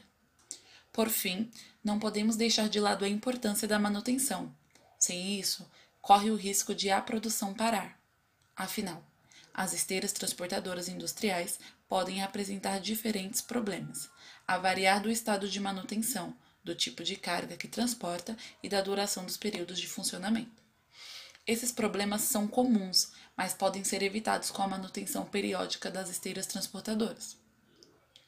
Por 0.90 1.10
fim, 1.10 1.50
não 1.84 1.98
podemos 1.98 2.34
deixar 2.34 2.70
de 2.70 2.80
lado 2.80 3.04
a 3.04 3.08
importância 3.10 3.68
da 3.68 3.78
manutenção. 3.78 4.50
Sem 4.98 5.38
isso, 5.38 5.70
corre 6.00 6.30
o 6.30 6.34
risco 6.34 6.74
de 6.74 6.88
a 6.88 6.98
produção 7.02 7.52
parar. 7.52 8.00
Afinal, 8.56 9.04
as 9.56 9.72
esteiras 9.72 10.12
transportadoras 10.12 10.86
industriais 10.86 11.58
podem 11.88 12.22
apresentar 12.22 12.80
diferentes 12.80 13.40
problemas, 13.40 14.10
a 14.46 14.58
variar 14.58 15.00
do 15.00 15.10
estado 15.10 15.48
de 15.48 15.60
manutenção, 15.60 16.36
do 16.62 16.74
tipo 16.74 17.04
de 17.04 17.16
carga 17.16 17.56
que 17.56 17.68
transporta 17.68 18.36
e 18.62 18.68
da 18.68 18.80
duração 18.80 19.24
dos 19.24 19.36
períodos 19.36 19.78
de 19.78 19.86
funcionamento. 19.86 20.62
Esses 21.46 21.70
problemas 21.70 22.22
são 22.22 22.48
comuns, 22.48 23.12
mas 23.36 23.54
podem 23.54 23.84
ser 23.84 24.02
evitados 24.02 24.50
com 24.50 24.62
a 24.62 24.68
manutenção 24.68 25.24
periódica 25.24 25.88
das 25.88 26.10
esteiras 26.10 26.46
transportadoras. 26.46 27.36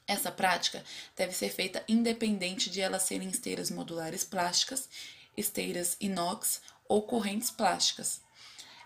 Essa 0.07 0.31
prática 0.31 0.83
deve 1.15 1.33
ser 1.33 1.49
feita 1.49 1.83
independente 1.87 2.69
de 2.69 2.79
elas 2.79 3.03
serem 3.03 3.29
esteiras 3.29 3.69
modulares 3.69 4.23
plásticas, 4.23 4.89
esteiras 5.35 5.97
inox 5.99 6.61
ou 6.87 7.03
correntes 7.03 7.51
plásticas, 7.51 8.21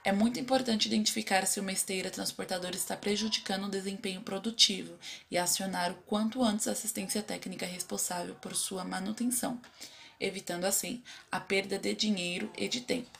é 0.04 0.12
muito 0.12 0.38
importante 0.38 0.88
identificar 0.88 1.46
se 1.48 1.62
uma 1.62 1.72
esteira 1.72 2.12
transportadora 2.12 2.76
está 2.76 2.96
prejudicando 2.98 3.66
o 3.66 3.70
desempenho 3.70 4.22
produtivo 4.22 5.00
e 5.32 5.38
acionar 5.38 5.92
o 5.92 5.96
quanto 6.04 6.44
antes 6.44 6.68
a 6.68 6.72
assistência 6.72 7.24
técnica 7.24 7.66
responsável 7.66 8.36
por 8.36 8.54
sua 8.54 8.84
manutenção, 8.84 9.62
evitando 10.20 10.66
assim 10.66 11.02
a 11.32 11.39
perda 11.39 11.80
de 11.80 11.94
dinheiro 11.94 12.52
e 12.58 12.68
de 12.68 12.82
tempo. 12.82 13.18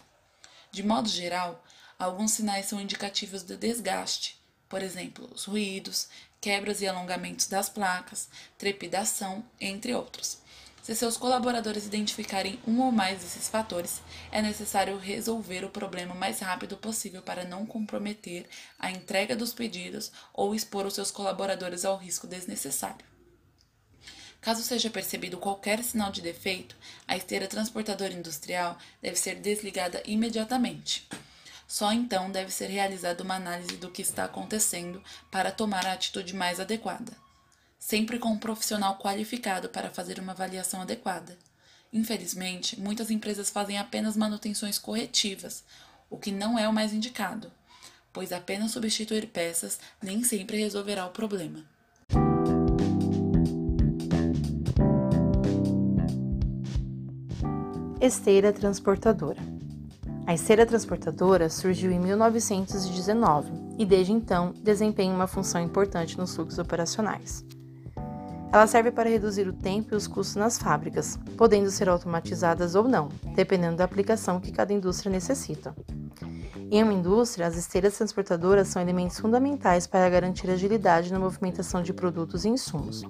De 0.72 0.84
modo 0.84 1.08
geral, 1.08 1.64
alguns 1.98 2.32
sinais 2.32 2.66
são 2.66 2.82
indicativos 2.82 3.44
de 3.44 3.56
desgaste, 3.56 4.38
por 4.68 4.82
exemplo, 4.82 5.30
os 5.34 5.46
ruídos, 5.46 6.10
quebras 6.42 6.82
e 6.82 6.88
alongamentos 6.88 7.48
das 7.48 7.70
placas, 7.70 8.28
trepidação, 8.58 9.46
entre 9.62 9.94
outros. 9.94 10.43
Se 10.84 10.94
seus 10.94 11.16
colaboradores 11.16 11.86
identificarem 11.86 12.60
um 12.68 12.82
ou 12.82 12.92
mais 12.92 13.22
desses 13.22 13.48
fatores, 13.48 14.02
é 14.30 14.42
necessário 14.42 14.98
resolver 14.98 15.64
o 15.64 15.70
problema 15.70 16.14
o 16.14 16.18
mais 16.18 16.42
rápido 16.42 16.76
possível 16.76 17.22
para 17.22 17.46
não 17.46 17.66
comprometer 17.66 18.46
a 18.78 18.92
entrega 18.92 19.34
dos 19.34 19.54
pedidos 19.54 20.12
ou 20.34 20.54
expor 20.54 20.86
os 20.86 20.94
seus 20.94 21.10
colaboradores 21.10 21.86
ao 21.86 21.96
risco 21.96 22.28
desnecessário. 22.28 23.06
Caso 24.42 24.62
seja 24.62 24.90
percebido 24.90 25.38
qualquer 25.38 25.82
sinal 25.86 26.12
de 26.12 26.20
defeito, 26.20 26.76
a 27.08 27.16
esteira 27.16 27.48
transportadora 27.48 28.12
industrial 28.12 28.78
deve 29.02 29.16
ser 29.16 29.36
desligada 29.36 30.04
imediatamente. 30.06 31.08
Só 31.66 31.94
então 31.94 32.30
deve 32.30 32.52
ser 32.52 32.68
realizada 32.68 33.24
uma 33.24 33.36
análise 33.36 33.78
do 33.78 33.90
que 33.90 34.02
está 34.02 34.26
acontecendo 34.26 35.02
para 35.32 35.50
tomar 35.50 35.86
a 35.86 35.94
atitude 35.94 36.36
mais 36.36 36.60
adequada 36.60 37.23
sempre 37.86 38.18
com 38.18 38.30
um 38.30 38.38
profissional 38.38 38.98
qualificado 38.98 39.68
para 39.68 39.90
fazer 39.90 40.18
uma 40.18 40.32
avaliação 40.32 40.82
adequada. 40.82 41.38
Infelizmente, 41.92 42.80
muitas 42.80 43.12
empresas 43.12 43.50
fazem 43.50 43.78
apenas 43.78 44.16
manutenções 44.16 44.80
corretivas, 44.80 45.66
o 46.10 46.18
que 46.18 46.32
não 46.32 46.58
é 46.58 46.66
o 46.66 46.72
mais 46.72 46.94
indicado, 46.94 47.52
pois 48.14 48.32
apenas 48.32 48.72
substituir 48.72 49.28
peças 49.28 49.82
nem 50.02 50.24
sempre 50.24 50.56
resolverá 50.56 51.06
o 51.06 51.10
problema. 51.10 51.60
Esteira 58.00 58.54
transportadora. 58.54 59.42
A 60.26 60.34
esteira 60.34 60.66
transportadora 60.66 61.50
surgiu 61.50 61.92
em 61.92 62.00
1919 62.00 63.52
e, 63.78 63.86
desde 63.86 64.14
então, 64.14 64.54
desempenha 64.54 65.14
uma 65.14 65.28
função 65.28 65.62
importante 65.62 66.18
nos 66.18 66.34
fluxos 66.34 66.60
operacionais. 66.60 67.44
Ela 68.54 68.68
serve 68.68 68.92
para 68.92 69.10
reduzir 69.10 69.48
o 69.48 69.52
tempo 69.52 69.96
e 69.96 69.98
os 69.98 70.06
custos 70.06 70.36
nas 70.36 70.60
fábricas, 70.60 71.18
podendo 71.36 71.72
ser 71.72 71.90
automatizadas 71.90 72.76
ou 72.76 72.88
não, 72.88 73.10
dependendo 73.34 73.78
da 73.78 73.84
aplicação 73.84 74.40
que 74.40 74.52
cada 74.52 74.72
indústria 74.72 75.12
necessita. 75.12 75.76
Em 76.70 76.84
uma 76.84 76.94
indústria, 76.94 77.48
as 77.48 77.58
esteiras 77.58 77.98
transportadoras 77.98 78.68
são 78.68 78.80
elementos 78.80 79.20
fundamentais 79.20 79.88
para 79.88 80.08
garantir 80.08 80.52
agilidade 80.52 81.12
na 81.12 81.18
movimentação 81.18 81.82
de 81.82 81.94
produtos 81.94 82.46
e 82.46 82.50
insumos. 82.50 83.02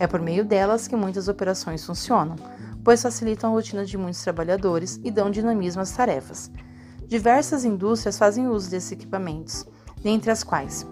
É 0.00 0.08
por 0.08 0.20
meio 0.20 0.44
delas 0.44 0.88
que 0.88 0.96
muitas 0.96 1.28
operações 1.28 1.86
funcionam, 1.86 2.34
pois 2.82 3.00
facilitam 3.00 3.50
a 3.50 3.52
rotina 3.52 3.84
de 3.84 3.96
muitos 3.96 4.20
trabalhadores 4.20 4.98
e 5.04 5.12
dão 5.12 5.30
dinamismo 5.30 5.80
às 5.80 5.92
tarefas. 5.92 6.50
Diversas 7.06 7.64
indústrias 7.64 8.18
fazem 8.18 8.48
uso 8.48 8.68
desses 8.68 8.90
equipamentos, 8.90 9.64
dentre 10.02 10.32
as 10.32 10.42
quais 10.42 10.84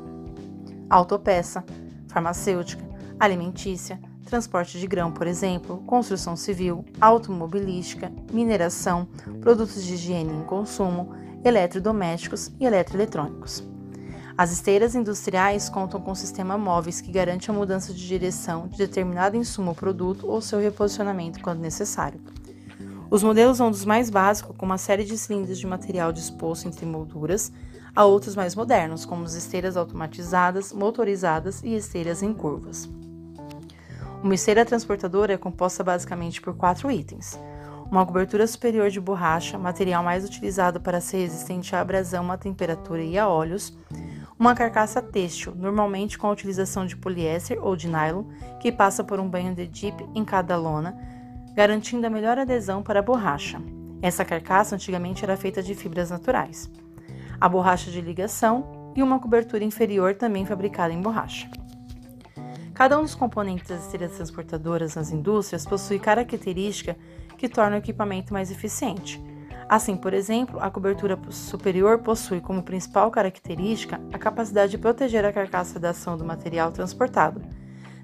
autopeça, 0.88 1.64
farmacêutica, 2.08 2.89
alimentícia, 3.20 4.00
transporte 4.24 4.80
de 4.80 4.86
grão, 4.86 5.12
por 5.12 5.26
exemplo, 5.26 5.82
construção 5.86 6.36
civil, 6.36 6.84
automobilística, 7.00 8.10
mineração, 8.32 9.06
produtos 9.40 9.84
de 9.84 9.94
higiene 9.94 10.40
e 10.40 10.44
consumo, 10.44 11.12
eletrodomésticos 11.44 12.50
e 12.58 12.64
eletroeletrônicos. 12.64 13.62
As 14.38 14.52
esteiras 14.52 14.94
industriais 14.94 15.68
contam 15.68 16.00
com 16.00 16.14
sistema 16.14 16.56
móveis 16.56 17.00
que 17.00 17.12
garante 17.12 17.50
a 17.50 17.54
mudança 17.54 17.92
de 17.92 18.06
direção 18.06 18.68
de 18.68 18.78
determinado 18.78 19.36
insumo 19.36 19.70
ou 19.70 19.74
produto 19.74 20.26
ou 20.26 20.40
seu 20.40 20.58
reposicionamento 20.58 21.40
quando 21.40 21.60
necessário. 21.60 22.20
Os 23.10 23.22
modelos 23.22 23.58
vão 23.58 23.70
dos 23.70 23.84
mais 23.84 24.08
básicos, 24.08 24.56
com 24.56 24.64
uma 24.64 24.78
série 24.78 25.04
de 25.04 25.18
cilindros 25.18 25.58
de 25.58 25.66
material 25.66 26.12
disposto 26.12 26.68
entre 26.68 26.86
molduras, 26.86 27.52
a 27.94 28.04
outros 28.04 28.36
mais 28.36 28.54
modernos, 28.54 29.04
como 29.04 29.24
as 29.24 29.34
esteiras 29.34 29.76
automatizadas, 29.76 30.72
motorizadas 30.72 31.60
e 31.62 31.74
esteiras 31.74 32.22
em 32.22 32.32
curvas. 32.32 32.88
Uma 34.22 34.34
esteira 34.34 34.66
transportadora 34.66 35.32
é 35.32 35.38
composta 35.38 35.82
basicamente 35.82 36.42
por 36.42 36.54
quatro 36.54 36.90
itens: 36.90 37.40
uma 37.90 38.04
cobertura 38.04 38.46
superior 38.46 38.90
de 38.90 39.00
borracha, 39.00 39.56
material 39.58 40.04
mais 40.04 40.24
utilizado 40.24 40.78
para 40.78 41.00
ser 41.00 41.18
resistente 41.18 41.74
à 41.74 41.80
abrasão, 41.80 42.30
à 42.30 42.36
temperatura 42.36 43.02
e 43.02 43.18
a 43.18 43.26
óleos, 43.26 43.76
uma 44.38 44.54
carcaça 44.54 45.00
têxtil, 45.00 45.54
normalmente 45.56 46.18
com 46.18 46.26
a 46.26 46.32
utilização 46.32 46.84
de 46.84 46.96
poliéster 46.96 47.58
ou 47.62 47.74
de 47.74 47.88
nylon, 47.88 48.24
que 48.60 48.70
passa 48.70 49.02
por 49.02 49.18
um 49.18 49.28
banho 49.28 49.54
de 49.54 49.66
dip 49.66 50.06
em 50.14 50.24
cada 50.24 50.54
lona, 50.54 50.94
garantindo 51.54 52.06
a 52.06 52.10
melhor 52.10 52.38
adesão 52.38 52.82
para 52.82 53.00
a 53.00 53.02
borracha. 53.02 53.60
Essa 54.02 54.24
carcaça 54.24 54.74
antigamente 54.74 55.24
era 55.24 55.36
feita 55.36 55.62
de 55.62 55.74
fibras 55.74 56.10
naturais. 56.10 56.70
A 57.40 57.48
borracha 57.48 57.90
de 57.90 58.02
ligação 58.02 58.92
e 58.94 59.02
uma 59.02 59.18
cobertura 59.18 59.64
inferior 59.64 60.14
também 60.14 60.44
fabricada 60.44 60.92
em 60.92 61.00
borracha. 61.00 61.50
Cada 62.80 62.98
um 62.98 63.02
dos 63.02 63.14
componentes 63.14 63.68
das 63.68 63.84
esteiras 63.84 64.12
transportadoras 64.12 64.94
nas 64.94 65.12
indústrias 65.12 65.66
possui 65.66 65.98
característica 65.98 66.96
que 67.36 67.46
torna 67.46 67.76
o 67.76 67.78
equipamento 67.78 68.32
mais 68.32 68.50
eficiente. 68.50 69.22
Assim, 69.68 69.94
por 69.94 70.14
exemplo, 70.14 70.58
a 70.58 70.70
cobertura 70.70 71.18
superior 71.28 71.98
possui 71.98 72.40
como 72.40 72.62
principal 72.62 73.10
característica 73.10 74.00
a 74.10 74.18
capacidade 74.18 74.70
de 74.70 74.78
proteger 74.78 75.26
a 75.26 75.32
carcaça 75.32 75.78
da 75.78 75.90
ação 75.90 76.16
do 76.16 76.24
material 76.24 76.72
transportado, 76.72 77.42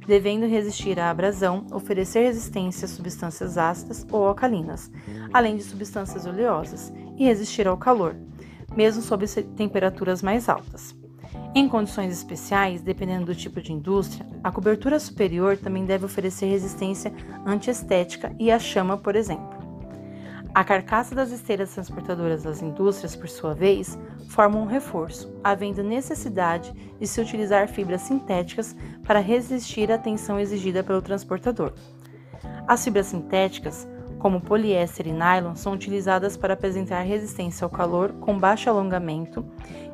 devendo 0.07 0.47
resistir 0.47 1.01
à 1.01 1.09
abrasão, 1.09 1.67
oferecer 1.73 2.25
resistência 2.25 2.85
a 2.85 2.89
substâncias 2.89 3.57
ácidas 3.57 4.07
ou 4.13 4.27
alcalinas, 4.27 4.91
além 5.33 5.57
de 5.57 5.63
substâncias 5.63 6.27
oleosas, 6.27 6.93
e 7.17 7.25
resistir 7.25 7.67
ao 7.67 7.79
calor, 7.79 8.15
mesmo 8.77 9.01
sob 9.01 9.27
temperaturas 9.57 10.21
mais 10.21 10.51
altas. 10.51 10.95
Em 11.57 11.71
condições 11.71 12.13
especiais, 12.13 12.83
dependendo 12.83 13.25
do 13.25 13.35
tipo 13.35 13.63
de 13.63 13.73
indústria, 13.73 14.27
a 14.45 14.53
cobertura 14.53 15.01
superior 15.01 15.57
também 15.57 15.87
deve 15.87 16.05
oferecer 16.05 16.45
resistência 16.45 17.11
antiestética 17.47 18.31
e 18.39 18.51
à 18.51 18.59
chama, 18.59 18.99
por 18.99 19.17
exemplo. 19.17 19.57
A 20.55 20.63
carcaça 20.63 21.15
das 21.15 21.31
esteiras 21.31 21.73
transportadoras 21.73 22.43
das 22.43 22.61
indústrias, 22.61 23.17
por 23.17 23.27
sua 23.31 23.55
vez, 23.55 23.99
forma 24.29 24.59
um 24.59 24.67
reforço, 24.67 25.35
havendo 25.43 25.83
necessidade 25.83 26.75
de 27.01 27.07
se 27.07 27.23
utilizar 27.23 27.69
fibras 27.69 28.03
sintéticas 28.03 28.77
para 29.03 29.19
resistir 29.19 29.91
à 29.91 29.97
tensão 29.97 30.39
exigida 30.39 30.85
pelo 30.85 31.01
transportador. 31.01 31.73
As 32.69 32.85
fibras 32.85 33.07
sintéticas, 33.07 33.89
como 34.19 34.43
poliéster 34.43 35.07
e 35.07 35.13
nylon, 35.13 35.55
são 35.55 35.73
utilizadas 35.73 36.37
para 36.37 36.53
apresentar 36.53 37.01
resistência 37.01 37.65
ao 37.65 37.71
calor 37.71 38.13
com 38.15 38.39
baixo 38.39 38.69
alongamento, 38.69 39.43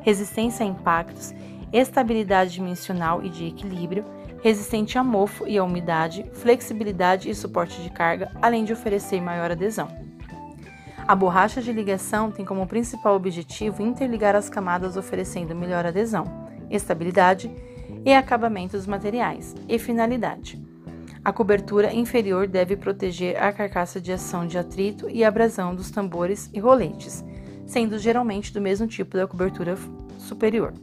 resistência 0.01 0.65
a 0.65 0.69
impactos 0.69 1.33
estabilidade 1.73 2.53
dimensional 2.53 3.23
e 3.23 3.29
de 3.29 3.47
equilíbrio, 3.47 4.05
resistente 4.43 4.97
a 4.97 5.03
mofo 5.03 5.47
e 5.47 5.57
à 5.57 5.63
umidade, 5.63 6.25
flexibilidade 6.33 7.29
e 7.29 7.35
suporte 7.35 7.81
de 7.81 7.89
carga, 7.89 8.31
além 8.41 8.63
de 8.63 8.71
oferecer 8.71 9.19
maior 9.19 9.49
adesão. 9.49 9.87
A 11.07 11.15
borracha 11.15 11.61
de 11.61 11.73
ligação 11.73 12.31
tem 12.31 12.45
como 12.45 12.67
principal 12.67 13.15
objetivo 13.15 13.81
interligar 13.81 14.35
as 14.35 14.49
camadas, 14.49 14.95
oferecendo 14.95 15.55
melhor 15.55 15.85
adesão, 15.85 16.25
estabilidade 16.69 17.51
e 18.05 18.13
acabamento 18.13 18.77
dos 18.77 18.87
materiais, 18.87 19.53
e 19.67 19.79
finalidade. 19.79 20.61
A 21.25 21.31
cobertura 21.31 21.93
inferior 21.93 22.47
deve 22.47 22.75
proteger 22.75 23.41
a 23.41 23.51
carcaça 23.51 23.99
de 23.99 24.11
ação 24.11 24.45
de 24.45 24.57
atrito 24.57 25.09
e 25.09 25.23
abrasão 25.23 25.73
dos 25.73 25.89
tambores 25.89 26.49
e 26.53 26.59
roletes, 26.59 27.23
sendo 27.65 27.97
geralmente 27.97 28.53
do 28.53 28.61
mesmo 28.61 28.87
tipo 28.87 29.15
da 29.17 29.25
cobertura 29.25 29.77
superior. 30.17 30.73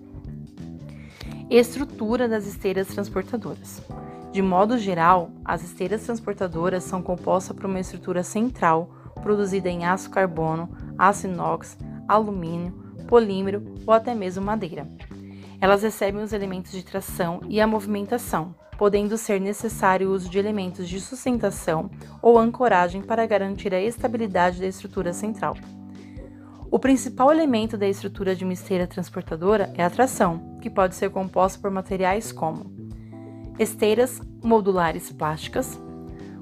Estrutura 1.51 2.29
das 2.29 2.47
esteiras 2.47 2.87
transportadoras. 2.87 3.83
De 4.31 4.41
modo 4.41 4.79
geral, 4.79 5.33
as 5.45 5.65
esteiras 5.65 6.05
transportadoras 6.05 6.85
são 6.85 7.03
compostas 7.03 7.57
por 7.57 7.67
uma 7.67 7.81
estrutura 7.81 8.23
central 8.23 8.89
produzida 9.21 9.69
em 9.69 9.85
aço 9.85 10.11
carbono, 10.11 10.71
aço 10.97 11.27
inox, 11.27 11.77
alumínio, 12.07 12.95
polímero 13.09 13.65
ou 13.85 13.93
até 13.93 14.15
mesmo 14.15 14.45
madeira. 14.45 14.89
Elas 15.61 15.83
recebem 15.83 16.23
os 16.23 16.33
elementos 16.33 16.71
de 16.71 16.85
tração 16.85 17.41
e 17.49 17.61
a 17.61 17.67
movimentação, 17.67 18.55
podendo 18.79 19.19
ser 19.19 19.41
necessário 19.41 20.09
o 20.09 20.13
uso 20.13 20.31
de 20.31 20.39
elementos 20.39 20.89
de 20.89 21.01
sustentação 21.01 21.91
ou 22.23 22.39
ancoragem 22.39 23.03
para 23.03 23.27
garantir 23.27 23.75
a 23.75 23.81
estabilidade 23.81 24.61
da 24.61 24.69
estrutura 24.69 25.13
central. 25.13 25.57
O 26.73 26.79
principal 26.79 27.33
elemento 27.33 27.77
da 27.77 27.89
estrutura 27.89 28.37
de 28.37 28.45
uma 28.45 28.53
esteira 28.53 28.87
transportadora 28.87 29.73
é 29.75 29.83
a 29.83 29.91
tração, 29.91 30.57
que 30.63 30.71
pode 30.71 30.95
ser 30.95 31.11
composta 31.11 31.59
por 31.59 31.69
materiais 31.69 32.31
como 32.31 32.71
esteiras 33.59 34.21
modulares 34.41 35.11
plásticas, 35.11 35.81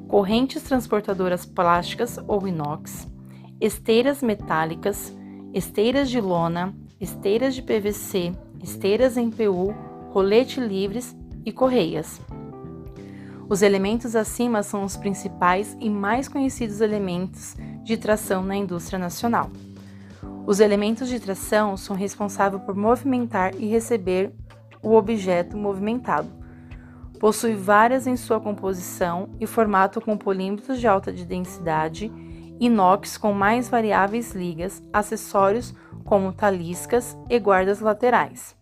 correntes 0.07 0.63
transportadoras 0.63 1.47
plásticas 1.47 2.19
ou 2.29 2.47
inox, 2.47 3.09
esteiras 3.59 4.23
metálicas, 4.23 5.17
esteiras 5.55 6.11
de 6.11 6.21
lona, 6.21 6.75
esteiras 7.01 7.55
de 7.55 7.63
PVC, 7.63 8.33
esteiras 8.63 9.17
em 9.17 9.31
PU, 9.31 9.75
rolete 10.11 10.61
livres 10.61 11.17
e 11.43 11.51
correias. 11.51 12.21
Os 13.49 13.63
elementos 13.63 14.15
acima 14.15 14.63
são 14.63 14.85
os 14.85 14.95
principais 14.95 15.75
e 15.81 15.89
mais 15.89 16.29
conhecidos 16.29 16.83
elementos 16.83 17.57
de 17.83 17.97
tração 17.97 18.45
na 18.45 18.55
indústria 18.55 18.99
nacional. 18.99 19.51
Os 20.49 20.61
elementos 20.61 21.11
de 21.11 21.21
tração 21.21 21.77
são 21.77 21.95
responsáveis 21.95 22.63
por 22.63 22.75
movimentar 22.75 23.55
e 23.59 23.67
receber 23.67 24.33
o 24.83 24.95
objeto 24.95 25.59
movimentado. 25.59 26.31
Possui 27.21 27.55
várias 27.55 28.07
em 28.07 28.17
sua 28.17 28.41
composição 28.41 29.29
e 29.39 29.47
formato 29.47 30.01
com 30.01 30.17
polímetros 30.17 30.81
de 30.81 30.89
alta 30.89 31.13
densidade, 31.13 32.11
inox 32.59 33.19
com 33.19 33.35
mais 33.35 33.69
variáveis 33.69 34.33
ligas, 34.33 34.83
acessórios 34.91 35.75
como 36.03 36.33
taliscas 36.33 37.15
e 37.29 37.39
guardas 37.39 37.81
laterais. 37.81 38.57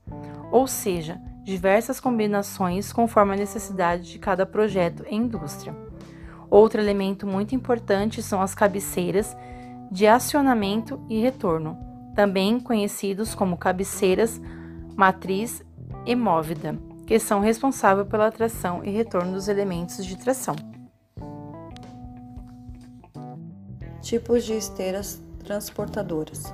Ou 0.51 0.67
seja, 0.67 1.21
diversas 1.45 2.01
combinações 2.01 2.93
conforme 2.93 3.35
a 3.35 3.39
necessidade 3.39 4.11
de 4.11 4.19
cada 4.19 4.45
projeto 4.45 5.05
e 5.09 5.15
indústria. 5.15 5.73
Outro 6.51 6.81
elemento 6.81 7.29
muito 7.29 7.55
importante 7.55 8.25
são 8.25 8.43
as 8.43 8.57
cabeceiras 8.57 9.37
de 9.91 10.07
acionamento 10.07 11.01
e 11.09 11.21
retorno, 11.21 11.79
também 12.15 12.59
conhecidos 12.59 13.35
como 13.35 13.57
cabeceiras, 13.57 14.41
matriz 14.97 15.63
e 16.05 16.17
móvida, 16.17 16.79
que 17.07 17.19
são 17.19 17.41
responsáveis 17.41 18.09
pela 18.09 18.33
tração 18.33 18.85
e 18.85 18.91
retorno 18.91 19.33
dos 19.33 19.49
elementos 19.49 20.05
de 20.05 20.17
tração. 20.17 20.57
Tipos 24.01 24.45
de 24.45 24.55
esteiras 24.55 25.21
transportadoras. 25.45 26.45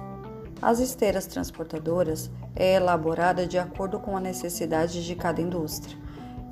As 0.61 0.79
esteiras 0.79 1.27
transportadoras 1.27 2.31
é 2.55 2.75
elaborada 2.75 3.47
de 3.47 3.59
acordo 3.59 3.99
com 3.99 4.17
a 4.17 4.21
necessidade 4.21 5.05
de 5.05 5.15
cada 5.15 5.41
indústria 5.41 5.99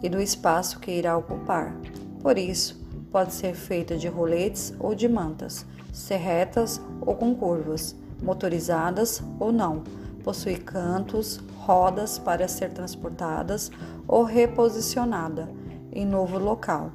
e 0.03 0.09
do 0.09 0.21
espaço 0.21 0.81
que 0.81 0.91
irá 0.91 1.17
ocupar. 1.17 1.77
Por 2.21 2.37
isso, 2.37 2.81
pode 3.11 3.33
ser 3.33 3.55
feita 3.55 3.97
de 3.97 4.09
roletes 4.09 4.75
ou 4.79 4.95
de 4.95 5.09
mantas, 5.09 5.67
ser 5.93 6.17
retas 6.17 6.81
ou 7.01 7.15
com 7.15 7.35
curvas, 7.35 7.95
motorizadas 8.23 9.23
ou 9.39 9.53
não, 9.53 9.83
possui 10.23 10.57
cantos, 10.57 11.41
rodas 11.59 12.19
para 12.19 12.49
ser 12.49 12.71
transportadas 12.71 13.71
ou 14.07 14.23
reposicionada 14.23 15.49
em 15.93 16.07
novo 16.07 16.39
local, 16.39 16.93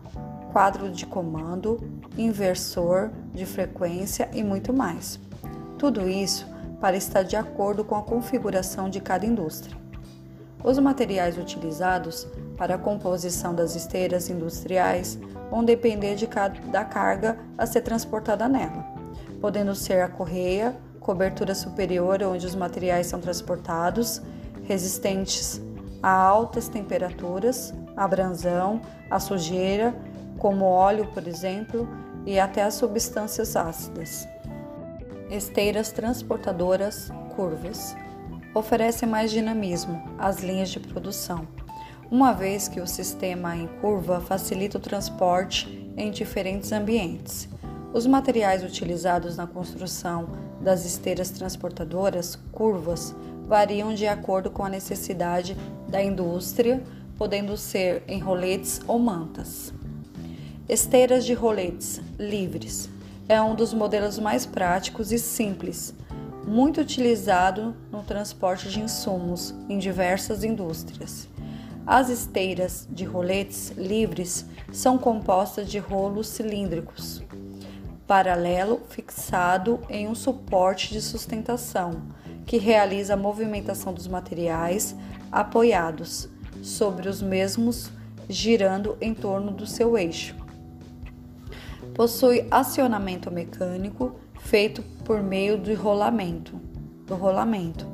quadro 0.52 0.90
de 0.90 1.06
comando, 1.06 1.80
inversor 2.18 3.12
de 3.34 3.46
frequência 3.46 4.30
e 4.34 4.44
muito 4.44 4.74
mais. 4.74 5.20
Tudo 5.78 6.08
isso 6.08 6.48
para 6.80 6.96
estar 6.96 7.24
de 7.24 7.36
acordo 7.36 7.84
com 7.84 7.96
a 7.96 8.02
configuração 8.02 8.90
de 8.90 9.02
cada 9.02 9.26
indústria. 9.26 9.76
Os 10.64 10.80
materiais 10.80 11.38
utilizados 11.38 12.28
para 12.58 12.76
a 12.76 12.78
composição 12.78 13.54
das 13.54 13.76
esteiras 13.76 14.30
industriais 14.30 15.20
vão 15.50 15.64
depender 15.64 16.16
de 16.16 16.28
cada, 16.28 16.60
da 16.62 16.84
carga 16.84 17.38
a 17.58 17.66
ser 17.66 17.82
transportada 17.82 18.48
nela, 18.48 18.86
podendo 19.40 19.76
ser 19.76 20.02
a 20.02 20.08
correia, 20.08 20.76
cobertura 21.00 21.54
superior 21.54 22.24
onde 22.24 22.46
os 22.46 22.56
materiais 22.56 23.08
são 23.08 23.20
transportados, 23.20 24.22
resistentes 24.64 25.62
a 26.02 26.10
altas 26.10 26.68
temperaturas, 26.68 27.74
a 27.96 28.08
branzão, 28.08 28.82
a 29.10 29.20
sujeira, 29.20 29.96
como 30.40 30.66
óleo, 30.66 31.08
por 31.14 31.28
exemplo, 31.28 31.88
e 32.26 32.40
até 32.40 32.64
as 32.64 32.74
substâncias 32.74 33.56
ácidas. 33.56 34.28
Esteiras 35.30 35.92
transportadoras 35.92 37.12
curvas 37.36 37.96
oferecem 38.54 39.08
mais 39.08 39.32
dinamismo 39.32 40.02
às 40.18 40.42
linhas 40.42 40.70
de 40.70 40.80
produção 40.80 41.48
uma 42.16 42.32
vez 42.32 42.70
que 42.70 42.80
o 42.80 42.88
sistema 42.88 43.58
em 43.58 43.68
curva 43.82 44.22
facilita 44.22 44.78
o 44.78 44.82
transporte 44.82 45.92
em 45.98 46.10
diferentes 46.10 46.72
ambientes. 46.72 47.50
Os 47.94 48.08
materiais 48.08 48.64
utilizados 48.64 49.36
na 49.36 49.46
construção 49.46 50.30
das 50.62 50.86
esteiras 50.86 51.30
transportadoras 51.30 52.40
curvas 52.54 53.14
variam 53.46 53.94
de 53.94 54.08
acordo 54.08 54.50
com 54.50 54.64
a 54.64 54.70
necessidade 54.70 55.58
da 55.90 56.02
indústria, 56.02 56.82
podendo 57.18 57.58
ser 57.58 58.02
em 58.08 58.18
roletes 58.18 58.80
ou 58.88 58.98
mantas. 58.98 59.74
Esteiras 60.70 61.26
de 61.26 61.34
roletes 61.34 62.00
livres 62.18 62.90
é 63.28 63.42
um 63.42 63.54
dos 63.54 63.74
modelos 63.74 64.18
mais 64.20 64.46
práticos 64.46 65.12
e 65.12 65.20
simples, 65.20 65.94
muito 66.48 66.80
utilizado 66.80 67.76
no 67.92 68.04
transporte 68.04 68.70
de 68.70 68.80
insumos 68.80 69.54
em 69.68 69.78
diversas 69.78 70.46
indústrias. 70.46 71.35
As 71.88 72.10
esteiras 72.10 72.88
de 72.90 73.06
roletes 73.06 73.70
livres 73.78 74.48
são 74.72 74.98
compostas 74.98 75.70
de 75.70 75.78
rolos 75.78 76.28
cilíndricos, 76.28 77.22
paralelo 78.08 78.82
fixado 78.90 79.80
em 79.88 80.08
um 80.08 80.16
suporte 80.16 80.92
de 80.92 81.00
sustentação, 81.00 82.02
que 82.44 82.58
realiza 82.58 83.14
a 83.14 83.18
movimentação 83.18 83.94
dos 83.94 84.08
materiais 84.08 84.96
apoiados 85.32 86.28
sobre 86.64 87.08
os 87.08 87.22
mesmos, 87.22 87.92
girando 88.28 88.98
em 89.00 89.14
torno 89.14 89.52
do 89.52 89.68
seu 89.68 89.96
eixo. 89.96 90.36
Possui 91.94 92.48
acionamento 92.50 93.30
mecânico 93.30 94.16
feito 94.40 94.82
por 95.04 95.22
meio 95.22 95.56
do 95.56 95.74
rolamento, 95.76 96.60
do 97.06 97.14
rolamento 97.14 97.86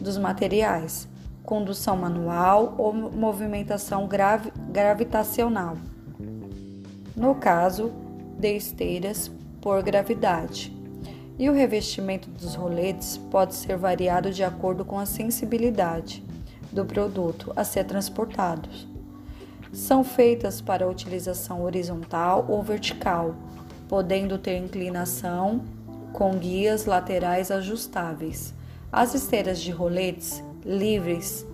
dos 0.00 0.18
materiais, 0.18 1.08
condução 1.48 1.96
manual 1.96 2.74
ou 2.76 2.92
movimentação 2.92 4.06
gravi 4.06 4.52
gravitacional. 4.70 5.78
No 7.16 7.34
caso 7.36 7.90
de 8.38 8.54
esteiras 8.54 9.30
por 9.58 9.82
gravidade. 9.82 10.76
E 11.38 11.48
o 11.48 11.54
revestimento 11.54 12.28
dos 12.28 12.54
roletes 12.54 13.16
pode 13.30 13.54
ser 13.54 13.78
variado 13.78 14.30
de 14.30 14.44
acordo 14.44 14.84
com 14.84 14.98
a 14.98 15.06
sensibilidade 15.06 16.22
do 16.70 16.84
produto 16.84 17.50
a 17.56 17.64
ser 17.64 17.84
transportado 17.84 18.68
são 19.72 20.04
feitas 20.04 20.60
para 20.60 20.88
utilização 20.88 21.62
horizontal 21.62 22.44
ou 22.48 22.62
vertical, 22.62 23.34
podendo 23.88 24.38
ter 24.38 24.56
inclinação 24.56 25.62
com 26.12 26.36
guias 26.36 26.84
laterais 26.84 27.50
ajustáveis. 27.50 28.54
As 28.90 29.14
esteiras 29.14 29.60
de 29.60 29.70
roletes 29.70 30.42
livres 30.68 31.46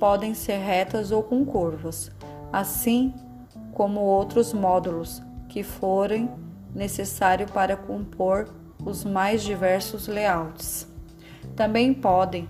podem 0.00 0.32
ser 0.34 0.56
retas 0.56 1.12
ou 1.12 1.22
com 1.22 1.44
curvas, 1.44 2.10
assim 2.50 3.14
como 3.72 4.00
outros 4.00 4.52
módulos 4.52 5.22
que 5.48 5.62
forem 5.62 6.30
necessário 6.74 7.46
para 7.46 7.76
compor 7.76 8.48
os 8.84 9.04
mais 9.04 9.42
diversos 9.42 10.08
layouts. 10.08 10.88
Também 11.54 11.92
podem 11.92 12.48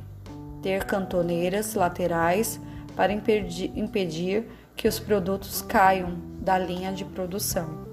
ter 0.62 0.84
cantoneiras 0.84 1.74
laterais 1.74 2.60
para 2.96 3.12
impedir, 3.12 3.76
impedir 3.76 4.48
que 4.76 4.88
os 4.88 4.98
produtos 4.98 5.60
caiam 5.62 6.16
da 6.40 6.56
linha 6.58 6.92
de 6.92 7.04
produção. 7.04 7.84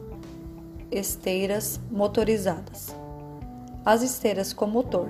Esteiras 0.91 1.79
motorizadas. 1.89 2.95
As 3.83 4.01
esteiras 4.01 4.53
com 4.53 4.67
motor. 4.67 5.09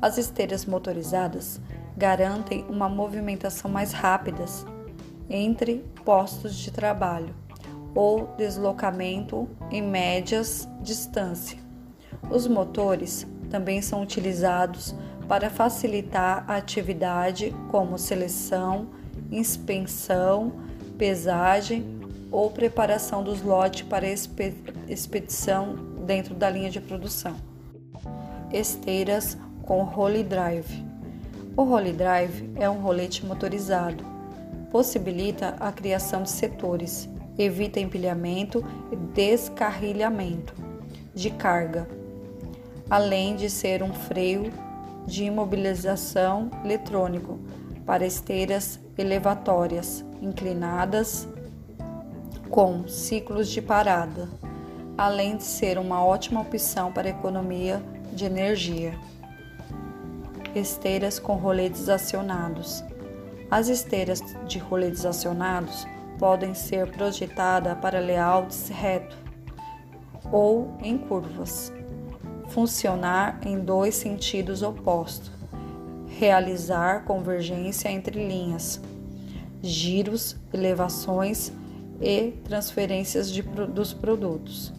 As 0.00 0.18
esteiras 0.18 0.66
motorizadas 0.66 1.60
garantem 1.96 2.64
uma 2.68 2.88
movimentação 2.88 3.70
mais 3.70 3.92
rápida 3.92 4.44
entre 5.28 5.84
postos 6.04 6.54
de 6.54 6.70
trabalho 6.70 7.34
ou 7.94 8.34
deslocamento 8.36 9.48
em 9.70 9.82
médias 9.82 10.68
distância. 10.80 11.58
Os 12.30 12.46
motores 12.46 13.26
também 13.50 13.82
são 13.82 14.02
utilizados 14.02 14.94
para 15.28 15.50
facilitar 15.50 16.44
a 16.48 16.56
atividade 16.56 17.54
como 17.70 17.98
seleção, 17.98 18.88
inspeção, 19.30 20.52
pesagem 20.98 22.00
ou 22.30 22.50
preparação 22.50 23.22
dos 23.22 23.42
lotes 23.42 23.82
para 23.82 24.06
expedição 24.88 25.74
dentro 26.06 26.34
da 26.34 26.48
linha 26.48 26.70
de 26.70 26.80
produção. 26.80 27.36
Esteiras 28.52 29.36
com 29.62 29.84
Holy 29.84 30.24
Drive. 30.24 30.91
O 31.54 31.64
Holy 31.64 31.92
Drive 31.92 32.50
é 32.56 32.68
um 32.68 32.80
rolete 32.80 33.26
motorizado. 33.26 34.02
Possibilita 34.70 35.54
a 35.60 35.70
criação 35.70 36.22
de 36.22 36.30
setores, 36.30 37.06
evita 37.36 37.78
empilhamento 37.78 38.64
e 38.90 38.96
descarrilhamento 38.96 40.54
de 41.14 41.28
carga, 41.30 41.86
além 42.88 43.36
de 43.36 43.50
ser 43.50 43.82
um 43.82 43.92
freio 43.92 44.50
de 45.06 45.24
imobilização 45.24 46.50
eletrônico 46.64 47.38
para 47.84 48.06
esteiras 48.06 48.80
elevatórias 48.96 50.02
inclinadas 50.22 51.28
com 52.48 52.88
ciclos 52.88 53.48
de 53.48 53.60
parada, 53.60 54.26
além 54.96 55.36
de 55.36 55.44
ser 55.44 55.76
uma 55.76 56.02
ótima 56.02 56.40
opção 56.40 56.90
para 56.90 57.10
economia 57.10 57.82
de 58.10 58.24
energia. 58.24 58.94
Esteiras 60.54 61.18
com 61.18 61.34
roletes 61.34 61.88
acionados. 61.88 62.84
As 63.50 63.68
esteiras 63.68 64.22
de 64.46 64.58
roletes 64.58 65.04
acionados 65.04 65.86
podem 66.18 66.54
ser 66.54 66.90
projetadas 66.90 67.78
para 67.78 68.00
layouts 68.00 68.68
reto 68.68 69.16
ou 70.30 70.76
em 70.82 70.96
curvas. 70.98 71.72
Funcionar 72.48 73.40
em 73.44 73.58
dois 73.58 73.94
sentidos 73.94 74.62
opostos. 74.62 75.30
Realizar 76.18 77.04
convergência 77.04 77.90
entre 77.90 78.26
linhas 78.26 78.80
giros, 79.62 80.36
elevações 80.52 81.52
e 82.00 82.32
transferências 82.44 83.30
de, 83.30 83.42
dos 83.42 83.92
produtos. 83.94 84.72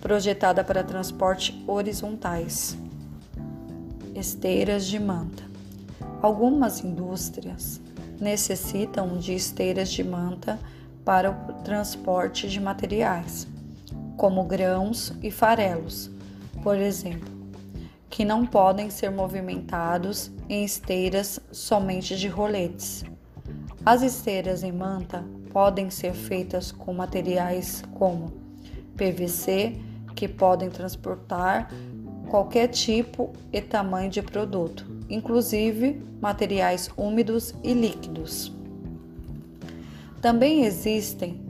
Projetada 0.00 0.64
para 0.64 0.82
transporte 0.82 1.64
horizontais. 1.66 2.76
Esteiras 4.16 4.86
de 4.86 4.98
manta. 4.98 5.44
Algumas 6.22 6.82
indústrias 6.82 7.78
necessitam 8.18 9.18
de 9.18 9.34
esteiras 9.34 9.90
de 9.90 10.02
manta 10.02 10.58
para 11.04 11.30
o 11.30 11.52
transporte 11.62 12.48
de 12.48 12.58
materiais, 12.58 13.46
como 14.16 14.42
grãos 14.44 15.12
e 15.22 15.30
farelos, 15.30 16.10
por 16.62 16.78
exemplo, 16.78 17.30
que 18.08 18.24
não 18.24 18.46
podem 18.46 18.88
ser 18.88 19.10
movimentados 19.10 20.30
em 20.48 20.64
esteiras 20.64 21.38
somente 21.52 22.16
de 22.16 22.26
roletes. 22.26 23.04
As 23.84 24.00
esteiras 24.00 24.62
em 24.62 24.72
manta 24.72 25.22
podem 25.52 25.90
ser 25.90 26.14
feitas 26.14 26.72
com 26.72 26.94
materiais 26.94 27.82
como 27.92 28.32
PVC, 28.96 29.78
que 30.14 30.26
podem 30.26 30.70
transportar 30.70 31.70
qualquer 32.28 32.68
tipo 32.68 33.32
e 33.52 33.60
tamanho 33.60 34.10
de 34.10 34.22
produto, 34.22 34.86
inclusive 35.08 36.02
materiais 36.20 36.90
úmidos 36.96 37.54
e 37.62 37.72
líquidos. 37.72 38.52
Também 40.20 40.64
existem 40.64 41.40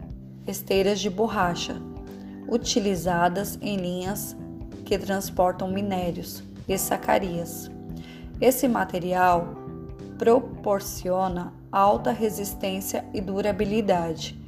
esteiras 0.46 1.00
de 1.00 1.08
borracha, 1.08 1.76
utilizadas 2.48 3.58
em 3.60 3.76
linhas 3.76 4.36
que 4.84 4.98
transportam 4.98 5.68
minérios 5.68 6.42
e 6.68 6.78
sacarias. 6.78 7.70
Esse 8.40 8.68
material 8.68 9.56
proporciona 10.18 11.52
alta 11.70 12.10
resistência 12.10 13.04
e 13.12 13.20
durabilidade, 13.20 14.38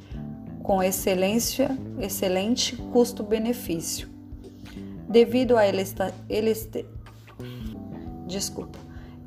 com 0.63 0.81
excelência, 0.81 1.77
excelente 1.99 2.75
custo-benefício. 2.75 4.08
Devido 5.09 5.57
à 5.57 5.65
desculpa, 8.27 8.77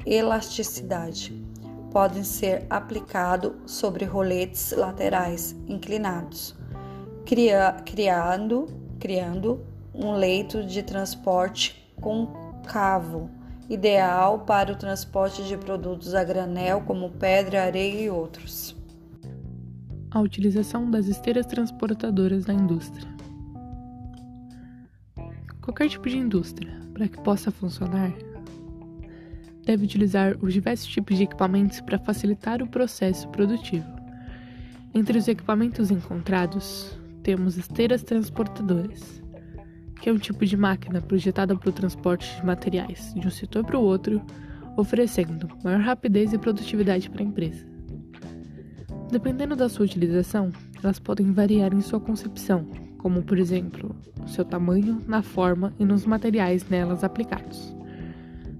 elasticidade, 0.06 1.44
podem 1.90 2.22
ser 2.22 2.64
aplicados 2.70 3.52
sobre 3.66 4.04
roletes 4.04 4.72
laterais 4.76 5.56
inclinados, 5.66 6.54
cria, 7.26 7.72
criando, 7.84 8.66
criando 9.00 9.60
um 9.92 10.12
leito 10.12 10.62
de 10.62 10.84
transporte 10.84 11.92
concavo 12.00 13.28
ideal 13.68 14.40
para 14.40 14.72
o 14.72 14.76
transporte 14.76 15.42
de 15.42 15.56
produtos 15.56 16.14
a 16.14 16.22
granel, 16.22 16.82
como 16.82 17.10
pedra, 17.10 17.64
areia 17.64 18.02
e 18.02 18.10
outros. 18.10 18.76
A 20.12 20.20
utilização 20.20 20.88
das 20.90 21.06
esteiras 21.06 21.46
transportadoras 21.46 22.46
na 22.46 22.54
indústria. 22.54 23.11
Qualquer 25.62 25.88
tipo 25.88 26.08
de 26.08 26.18
indústria, 26.18 26.78
para 26.92 27.08
que 27.08 27.20
possa 27.22 27.50
funcionar, 27.50 28.12
deve 29.64 29.84
utilizar 29.84 30.36
os 30.42 30.52
diversos 30.52 30.88
tipos 30.88 31.16
de 31.16 31.22
equipamentos 31.22 31.80
para 31.80 31.98
facilitar 31.98 32.60
o 32.60 32.66
processo 32.66 33.28
produtivo. 33.28 33.86
Entre 34.92 35.16
os 35.16 35.28
equipamentos 35.28 35.90
encontrados, 35.90 36.98
temos 37.22 37.56
esteiras 37.56 38.02
transportadoras 38.02 39.22
que 40.02 40.08
é 40.08 40.12
um 40.12 40.18
tipo 40.18 40.44
de 40.44 40.56
máquina 40.56 41.00
projetada 41.00 41.56
para 41.56 41.68
o 41.68 41.72
transporte 41.72 42.34
de 42.34 42.44
materiais 42.44 43.14
de 43.14 43.24
um 43.24 43.30
setor 43.30 43.64
para 43.64 43.78
o 43.78 43.82
outro 43.82 44.20
oferecendo 44.76 45.48
maior 45.62 45.80
rapidez 45.80 46.32
e 46.32 46.38
produtividade 46.38 47.08
para 47.08 47.22
a 47.22 47.24
empresa. 47.24 47.64
Dependendo 49.12 49.54
da 49.54 49.68
sua 49.68 49.84
utilização, 49.84 50.50
elas 50.82 50.98
podem 50.98 51.30
variar 51.30 51.72
em 51.72 51.80
sua 51.80 52.00
concepção, 52.00 52.66
como 53.02 53.20
por 53.24 53.36
exemplo, 53.36 53.94
seu 54.28 54.44
tamanho, 54.44 55.02
na 55.08 55.22
forma 55.22 55.74
e 55.76 55.84
nos 55.84 56.06
materiais 56.06 56.68
nelas 56.68 57.02
aplicados. 57.02 57.74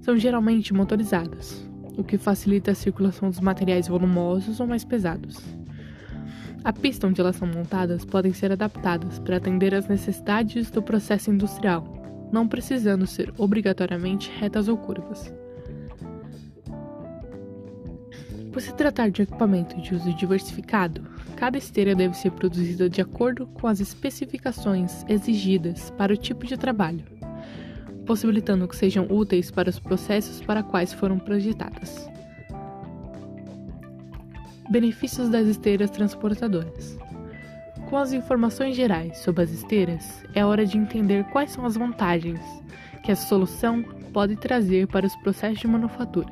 São 0.01 0.19
geralmente 0.19 0.75
motorizadas, 0.75 1.65
o 1.97 2.03
que 2.03 2.19
facilita 2.19 2.73
a 2.73 2.75
circulação 2.75 3.31
dos 3.31 3.39
materiais 3.39 3.87
volumosos 3.87 4.59
ou 4.59 4.67
mais 4.67 4.85
pesados. 4.85 5.39
A 6.65 6.73
pista 6.73 7.07
onde 7.07 7.21
elas 7.21 7.37
são 7.37 7.47
montadas 7.47 8.05
podem 8.05 8.33
ser 8.33 8.51
adaptadas 8.51 9.21
para 9.21 9.37
atender 9.37 9.75
às 9.75 9.87
necessidades 9.87 10.71
do 10.73 10.83
processo 10.83 11.31
industrial, 11.31 12.29
não 12.33 12.49
precisando 12.49 13.07
ser 13.07 13.33
obrigatoriamente 13.39 14.29
retas 14.41 14.67
ou 14.67 14.77
curvas. 14.77 15.33
Por 18.53 18.61
se 18.61 18.75
tratar 18.75 19.11
de 19.11 19.23
equipamento 19.23 19.81
de 19.81 19.95
uso 19.95 20.13
diversificado, 20.15 21.03
cada 21.43 21.59
esteira 21.59 21.93
deve 21.93 22.17
ser 22.17 22.31
produzida 22.31 22.89
de 22.89 23.01
acordo 23.01 23.49
com 23.49 23.67
as 23.67 23.81
especificações 23.81 25.05
exigidas 25.09 25.91
para 25.91 26.13
o 26.13 26.17
tipo 26.17 26.47
de 26.47 26.57
trabalho, 26.57 27.05
possibilitando 28.07 28.69
que 28.69 28.77
sejam 28.77 29.09
úteis 29.11 29.51
para 29.51 29.69
os 29.69 29.77
processos 29.77 30.41
para 30.41 30.63
quais 30.63 30.93
foram 30.93 31.19
projetadas. 31.19 32.09
Benefícios 34.71 35.29
das 35.31 35.49
esteiras 35.49 35.91
transportadoras. 35.91 36.97
Com 37.91 37.97
as 37.97 38.13
informações 38.13 38.77
gerais 38.77 39.19
sobre 39.19 39.43
as 39.43 39.51
esteiras, 39.51 40.25
é 40.37 40.47
hora 40.47 40.65
de 40.65 40.79
entender 40.79 41.25
quais 41.33 41.51
são 41.51 41.67
as 41.67 41.77
vantagens 41.77 42.39
que 43.03 43.11
essa 43.11 43.27
solução 43.27 43.83
pode 44.13 44.37
trazer 44.37 44.87
para 44.87 45.09
os 45.09 45.17
processos 45.17 45.59
de 45.59 45.67
manufatura. 45.67 46.31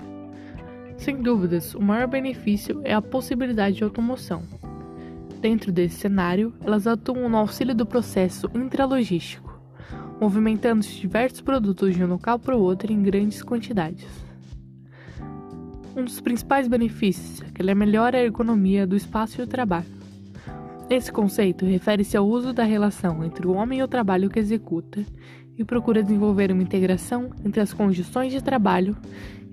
Sem 0.96 1.20
dúvidas, 1.20 1.74
o 1.74 1.82
maior 1.82 2.06
benefício 2.06 2.80
é 2.84 2.94
a 2.94 3.02
possibilidade 3.02 3.78
de 3.78 3.82
automoção. 3.82 4.59
Dentro 5.40 5.72
desse 5.72 5.96
cenário, 5.96 6.52
elas 6.62 6.86
atuam 6.86 7.26
no 7.28 7.38
auxílio 7.38 7.74
do 7.74 7.86
processo 7.86 8.50
intralogístico, 8.54 9.58
movimentando 10.20 10.84
diversos 10.86 11.40
produtos 11.40 11.96
de 11.96 12.04
um 12.04 12.08
local 12.08 12.38
para 12.38 12.54
o 12.54 12.60
outro 12.60 12.92
em 12.92 13.02
grandes 13.02 13.42
quantidades. 13.42 14.06
Um 15.96 16.04
dos 16.04 16.20
principais 16.20 16.68
benefícios 16.68 17.40
é 17.40 17.50
que 17.50 17.62
ela 17.62 17.74
melhora 17.74 18.18
a 18.18 18.22
ergonomia 18.22 18.86
do 18.86 18.94
espaço 18.94 19.40
e 19.40 19.44
o 19.44 19.46
trabalho. 19.46 19.86
Esse 20.90 21.10
conceito 21.10 21.64
refere-se 21.64 22.18
ao 22.18 22.28
uso 22.28 22.52
da 22.52 22.64
relação 22.64 23.24
entre 23.24 23.46
o 23.46 23.52
homem 23.52 23.78
e 23.78 23.82
o 23.82 23.88
trabalho 23.88 24.28
que 24.28 24.38
executa 24.38 25.04
e 25.56 25.64
procura 25.64 26.02
desenvolver 26.02 26.52
uma 26.52 26.62
integração 26.62 27.30
entre 27.44 27.60
as 27.60 27.72
condições 27.72 28.30
de 28.30 28.42
trabalho 28.42 28.94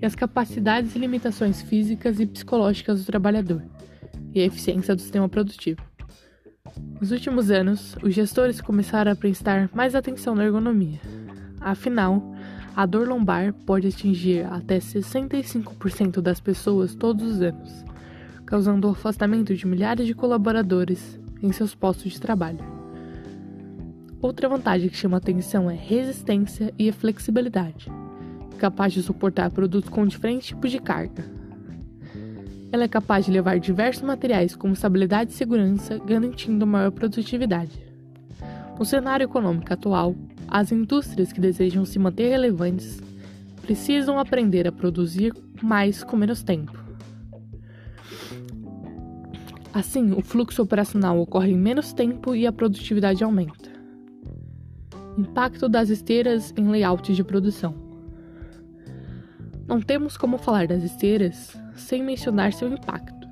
e 0.00 0.04
as 0.04 0.14
capacidades 0.14 0.94
e 0.94 0.98
limitações 0.98 1.62
físicas 1.62 2.20
e 2.20 2.26
psicológicas 2.26 3.00
do 3.00 3.06
trabalhador, 3.06 3.62
e 4.38 4.42
a 4.42 4.46
eficiência 4.46 4.94
do 4.94 5.02
sistema 5.02 5.28
produtivo. 5.28 5.82
Nos 7.00 7.10
últimos 7.10 7.50
anos, 7.50 7.96
os 8.02 8.14
gestores 8.14 8.60
começaram 8.60 9.10
a 9.10 9.16
prestar 9.16 9.68
mais 9.74 9.94
atenção 9.94 10.34
na 10.34 10.44
ergonomia. 10.44 11.00
Afinal, 11.60 12.34
a 12.76 12.86
dor 12.86 13.08
lombar 13.08 13.52
pode 13.66 13.88
atingir 13.88 14.46
até 14.46 14.78
65% 14.78 16.20
das 16.20 16.40
pessoas 16.40 16.94
todos 16.94 17.24
os 17.26 17.42
anos, 17.42 17.84
causando 18.46 18.88
o 18.88 18.92
afastamento 18.92 19.54
de 19.54 19.66
milhares 19.66 20.06
de 20.06 20.14
colaboradores 20.14 21.18
em 21.42 21.50
seus 21.52 21.74
postos 21.74 22.12
de 22.12 22.20
trabalho. 22.20 22.64
Outra 24.20 24.48
vantagem 24.48 24.88
que 24.88 24.96
chama 24.96 25.16
atenção 25.16 25.70
é 25.70 25.74
resistência 25.74 26.72
e 26.78 26.90
flexibilidade 26.92 27.90
capaz 28.58 28.92
de 28.92 29.02
suportar 29.02 29.50
produtos 29.50 29.88
com 29.88 30.04
diferentes 30.04 30.48
tipos 30.48 30.70
de 30.70 30.78
carga. 30.80 31.24
Ela 32.70 32.84
é 32.84 32.88
capaz 32.88 33.24
de 33.24 33.32
levar 33.32 33.58
diversos 33.58 34.02
materiais 34.02 34.54
com 34.54 34.70
estabilidade 34.72 35.32
e 35.32 35.34
segurança, 35.34 35.98
garantindo 35.98 36.66
maior 36.66 36.90
produtividade. 36.90 37.82
No 38.78 38.84
cenário 38.84 39.24
econômico 39.24 39.72
atual, 39.72 40.14
as 40.46 40.70
indústrias 40.70 41.32
que 41.32 41.40
desejam 41.40 41.84
se 41.84 41.98
manter 41.98 42.28
relevantes 42.28 43.00
precisam 43.62 44.18
aprender 44.18 44.66
a 44.66 44.72
produzir 44.72 45.32
mais 45.62 46.04
com 46.04 46.16
menos 46.16 46.42
tempo. 46.42 46.78
Assim, 49.72 50.12
o 50.12 50.22
fluxo 50.22 50.62
operacional 50.62 51.18
ocorre 51.20 51.52
em 51.52 51.58
menos 51.58 51.92
tempo 51.92 52.34
e 52.34 52.46
a 52.46 52.52
produtividade 52.52 53.22
aumenta. 53.22 53.70
Impacto 55.16 55.68
das 55.68 55.88
esteiras 55.88 56.52
em 56.56 56.68
layouts 56.68 57.16
de 57.16 57.24
produção. 57.24 57.74
Não 59.66 59.80
temos 59.80 60.16
como 60.16 60.38
falar 60.38 60.66
das 60.66 60.82
esteiras 60.82 61.54
sem 61.78 62.02
mencionar 62.02 62.52
seu 62.52 62.68
impacto. 62.68 63.28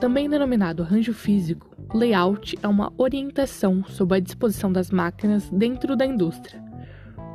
Também 0.00 0.28
denominado 0.28 0.82
arranjo 0.82 1.14
físico, 1.14 1.70
layout 1.94 2.58
é 2.62 2.68
uma 2.68 2.92
orientação 2.98 3.84
sobre 3.84 4.16
a 4.16 4.20
disposição 4.20 4.72
das 4.72 4.90
máquinas 4.90 5.48
dentro 5.50 5.96
da 5.96 6.04
indústria, 6.04 6.62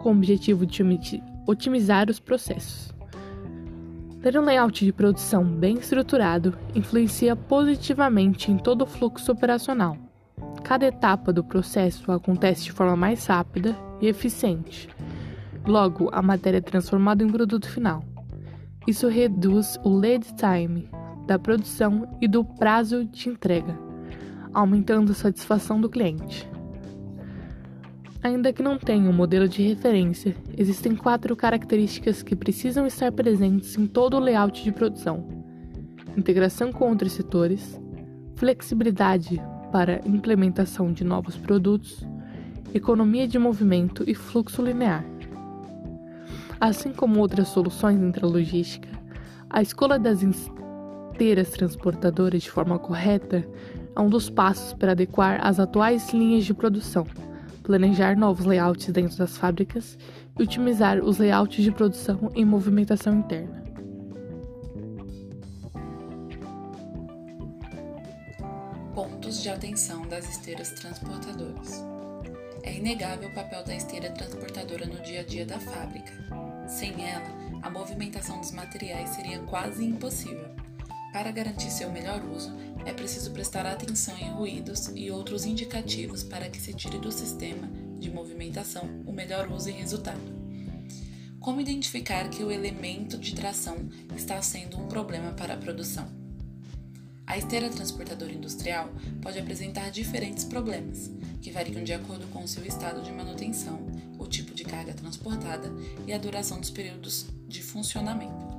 com 0.02 0.10
o 0.10 0.12
objetivo 0.12 0.66
de 0.66 0.84
otimizar 1.48 2.10
os 2.10 2.20
processos. 2.20 2.94
Ter 4.22 4.38
um 4.38 4.44
layout 4.44 4.84
de 4.84 4.92
produção 4.92 5.46
bem 5.46 5.76
estruturado 5.76 6.58
influencia 6.76 7.36
positivamente 7.36 8.52
em 8.52 8.58
todo 8.58 8.82
o 8.82 8.88
fluxo 8.88 9.32
operacional. 9.32 9.98
Cada 10.64 10.86
etapa 10.86 11.32
do 11.32 11.44
processo 11.44 12.12
acontece 12.12 12.66
de 12.66 12.72
forma 12.74 12.98
mais 12.98 13.26
rápida 13.26 13.76
e 14.02 14.08
eficiente 14.08 14.90
Logo, 15.70 16.10
a 16.12 16.22
matéria 16.22 16.58
é 16.58 16.62
transformada 16.62 17.24
em 17.24 17.28
produto 17.28 17.70
final. 17.70 18.04
Isso 18.88 19.08
reduz 19.08 19.78
o 19.84 19.90
lead 19.90 20.26
time 20.36 20.90
da 21.28 21.38
produção 21.38 22.18
e 22.20 22.28
do 22.28 22.44
prazo 22.44 23.06
de 23.06 23.30
entrega, 23.30 23.78
aumentando 24.54 25.12
a 25.12 25.16
satisfação 25.16 25.80
do 25.80 25.90
cliente. 25.90 26.50
Ainda 28.22 28.52
que 28.52 28.64
não 28.64 28.78
tenha 28.78 29.10
um 29.10 29.14
modelo 29.14 29.48
de 29.48 29.62
referência, 29.62 30.36
existem 30.58 30.96
quatro 30.96 31.36
características 31.36 32.22
que 32.22 32.36
precisam 32.36 32.86
estar 32.86 33.12
presentes 33.12 33.78
em 33.78 33.88
todo 33.88 34.18
o 34.18 34.20
layout 34.20 34.62
de 34.64 34.72
produção: 34.72 35.26
integração 36.18 36.72
com 36.72 36.90
outros 36.90 37.14
setores, 37.14 37.80
flexibilidade 38.36 39.42
para 39.72 40.02
implementação 40.06 40.92
de 40.92 41.04
novos 41.04 41.38
produtos, 41.38 42.06
economia 42.74 43.28
de 43.28 43.40
movimento 43.40 44.04
e 44.06 44.14
fluxo 44.14 44.62
linear. 44.62 45.06
Assim 46.62 46.92
como 46.92 47.22
outras 47.22 47.48
soluções 47.48 48.02
intralogística, 48.02 48.90
a 49.50 49.62
escolha 49.62 49.98
das 49.98 50.22
esteiras 50.22 51.52
transportadoras 51.52 52.44
de 52.44 52.52
forma 52.52 52.78
correta 52.78 53.48
é 53.96 54.00
um 54.00 54.10
dos 54.10 54.30
passos 54.30 54.74
para 54.74 54.92
adequar 54.92 55.40
as 55.42 55.58
atuais 55.58 56.12
linhas 56.12 56.44
de 56.44 56.54
produção, 56.54 57.08
planejar 57.64 58.18
novos 58.18 58.46
layouts 58.46 58.90
dentro 58.90 59.18
das 59.18 59.38
fábricas 59.38 59.98
e 60.38 60.44
otimizar 60.44 61.02
os 61.02 61.18
layouts 61.18 61.64
de 61.64 61.72
produção 61.72 62.30
em 62.36 62.44
movimentação 62.44 63.20
interna. 63.20 63.64
Pontos 68.94 69.42
de 69.42 69.48
atenção 69.48 70.06
das 70.10 70.30
esteiras 70.30 70.72
transportadoras. 70.72 71.86
É 72.64 72.76
inegável 72.76 73.30
o 73.30 73.34
papel 73.34 73.64
da 73.64 73.74
esteira 73.74 74.12
transportadora 74.12 74.86
no 74.86 75.02
dia 75.02 75.22
a 75.22 75.24
dia 75.24 75.46
da 75.46 75.58
fábrica. 75.58 76.49
Sem 76.70 77.04
ela, 77.04 77.26
a 77.64 77.70
movimentação 77.70 78.40
dos 78.40 78.52
materiais 78.52 79.10
seria 79.10 79.40
quase 79.40 79.84
impossível. 79.84 80.48
Para 81.12 81.32
garantir 81.32 81.72
seu 81.72 81.92
melhor 81.92 82.24
uso, 82.24 82.56
é 82.86 82.94
preciso 82.94 83.32
prestar 83.32 83.66
atenção 83.66 84.16
em 84.20 84.30
ruídos 84.30 84.92
e 84.96 85.10
outros 85.10 85.46
indicativos 85.46 86.24
para 86.24 86.48
que 86.48 86.62
se 86.62 86.72
tire 86.74 87.00
do 87.00 87.12
sistema 87.12 87.68
de 87.98 88.12
movimentação 88.12 88.88
o 89.08 89.12
melhor 89.12 89.52
uso 89.52 89.70
e 89.70 89.74
resultado. 89.74 90.22
Como 91.40 91.60
identificar 91.60 92.30
que 92.30 92.44
o 92.44 92.52
elemento 92.52 93.18
de 93.18 93.34
tração 93.34 93.90
está 94.16 94.40
sendo 94.40 94.78
um 94.78 94.88
problema 94.88 95.32
para 95.32 95.56
a 95.56 95.58
produção? 95.58 96.08
A 97.26 97.38
esteira 97.38 97.70
transportadora 97.70 98.32
industrial 98.32 98.90
pode 99.22 99.40
apresentar 99.40 99.90
diferentes 99.90 100.44
problemas, 100.44 101.12
que 101.42 101.52
variam 101.52 101.84
de 101.84 101.94
acordo 101.94 102.28
com 102.28 102.46
seu 102.46 102.66
estado 102.66 103.02
de 103.02 103.12
manutenção, 103.12 103.80
carga 104.70 104.94
transportada 104.94 105.72
e 106.06 106.14
a 106.14 106.18
duração 106.18 106.60
dos 106.60 106.70
períodos 106.70 107.26
de 107.48 107.62
funcionamento. 107.62 108.50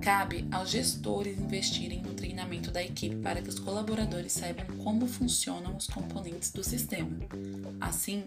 Cabe 0.00 0.46
aos 0.52 0.70
gestores 0.70 1.38
investirem 1.38 2.02
no 2.02 2.14
treinamento 2.14 2.70
da 2.70 2.82
equipe 2.82 3.16
para 3.16 3.42
que 3.42 3.48
os 3.48 3.58
colaboradores 3.58 4.32
saibam 4.32 4.66
como 4.78 5.06
funcionam 5.06 5.76
os 5.76 5.86
componentes 5.86 6.52
do 6.52 6.62
sistema. 6.62 7.18
Assim, 7.80 8.24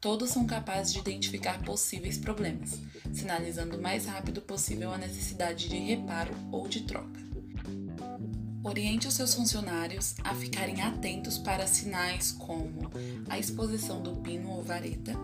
todos 0.00 0.30
são 0.30 0.46
capazes 0.46 0.92
de 0.92 1.00
identificar 1.00 1.60
possíveis 1.62 2.16
problemas, 2.16 2.78
sinalizando 3.12 3.76
o 3.76 3.82
mais 3.82 4.06
rápido 4.06 4.40
possível 4.40 4.92
a 4.92 4.98
necessidade 4.98 5.68
de 5.68 5.78
reparo 5.78 6.32
ou 6.52 6.68
de 6.68 6.82
troca. 6.82 7.20
Oriente 8.62 9.08
os 9.08 9.14
seus 9.14 9.34
funcionários 9.34 10.14
a 10.22 10.34
ficarem 10.34 10.82
atentos 10.82 11.38
para 11.38 11.66
sinais 11.66 12.30
como 12.30 12.90
a 13.28 13.38
exposição 13.38 14.02
do 14.02 14.16
pino 14.16 14.50
ou 14.50 14.62
vareta, 14.62 15.18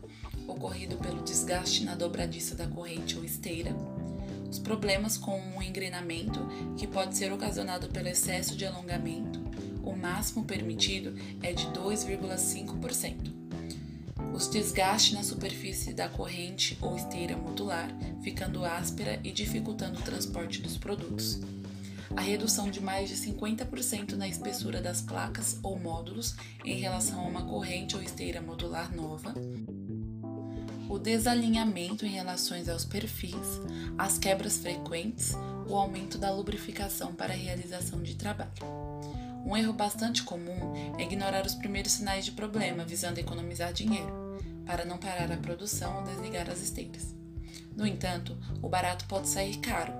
ocorrido 0.46 0.96
pelo 0.96 1.22
desgaste 1.22 1.84
na 1.84 1.94
dobradiça 1.94 2.54
da 2.54 2.66
corrente 2.66 3.16
ou 3.16 3.24
esteira, 3.24 3.74
os 4.50 4.58
problemas 4.58 5.18
com 5.18 5.40
o 5.56 5.62
engrenamento, 5.62 6.40
que 6.76 6.86
pode 6.86 7.16
ser 7.16 7.32
ocasionado 7.32 7.88
pelo 7.88 8.08
excesso 8.08 8.56
de 8.56 8.64
alongamento, 8.64 9.40
o 9.82 9.94
máximo 9.94 10.44
permitido 10.44 11.14
é 11.42 11.52
de 11.52 11.66
2,5%. 11.66 13.34
Os 14.34 14.48
desgastes 14.48 15.14
na 15.14 15.22
superfície 15.22 15.94
da 15.94 16.08
corrente 16.08 16.76
ou 16.82 16.96
esteira 16.96 17.36
modular, 17.36 17.88
ficando 18.22 18.64
áspera 18.64 19.20
e 19.24 19.30
dificultando 19.30 19.98
o 19.98 20.02
transporte 20.02 20.60
dos 20.60 20.76
produtos. 20.76 21.40
A 22.16 22.20
redução 22.20 22.70
de 22.70 22.80
mais 22.80 23.08
de 23.08 23.16
50% 23.16 24.12
na 24.12 24.28
espessura 24.28 24.80
das 24.80 25.00
placas 25.00 25.58
ou 25.62 25.78
módulos 25.78 26.34
em 26.64 26.78
relação 26.78 27.20
a 27.20 27.28
uma 27.28 27.44
corrente 27.44 27.96
ou 27.96 28.02
esteira 28.02 28.40
modular 28.40 28.94
nova 28.94 29.34
o 30.88 30.98
desalinhamento 30.98 32.06
em 32.06 32.10
relação 32.10 32.56
aos 32.70 32.84
perfis, 32.84 33.60
as 33.98 34.18
quebras 34.18 34.58
frequentes, 34.58 35.34
o 35.68 35.74
aumento 35.74 36.18
da 36.18 36.30
lubrificação 36.30 37.14
para 37.14 37.32
a 37.32 37.36
realização 37.36 38.02
de 38.02 38.14
trabalho. 38.14 38.50
Um 39.44 39.56
erro 39.56 39.72
bastante 39.72 40.22
comum 40.22 40.96
é 40.98 41.02
ignorar 41.02 41.46
os 41.46 41.54
primeiros 41.54 41.92
sinais 41.92 42.24
de 42.24 42.32
problema, 42.32 42.84
visando 42.84 43.20
economizar 43.20 43.72
dinheiro, 43.72 44.38
para 44.64 44.84
não 44.84 44.98
parar 44.98 45.30
a 45.30 45.36
produção 45.36 45.98
ou 45.98 46.02
desligar 46.02 46.50
as 46.50 46.60
esteiras. 46.60 47.14
No 47.76 47.86
entanto, 47.86 48.36
o 48.62 48.68
barato 48.68 49.04
pode 49.06 49.28
sair 49.28 49.58
caro, 49.58 49.92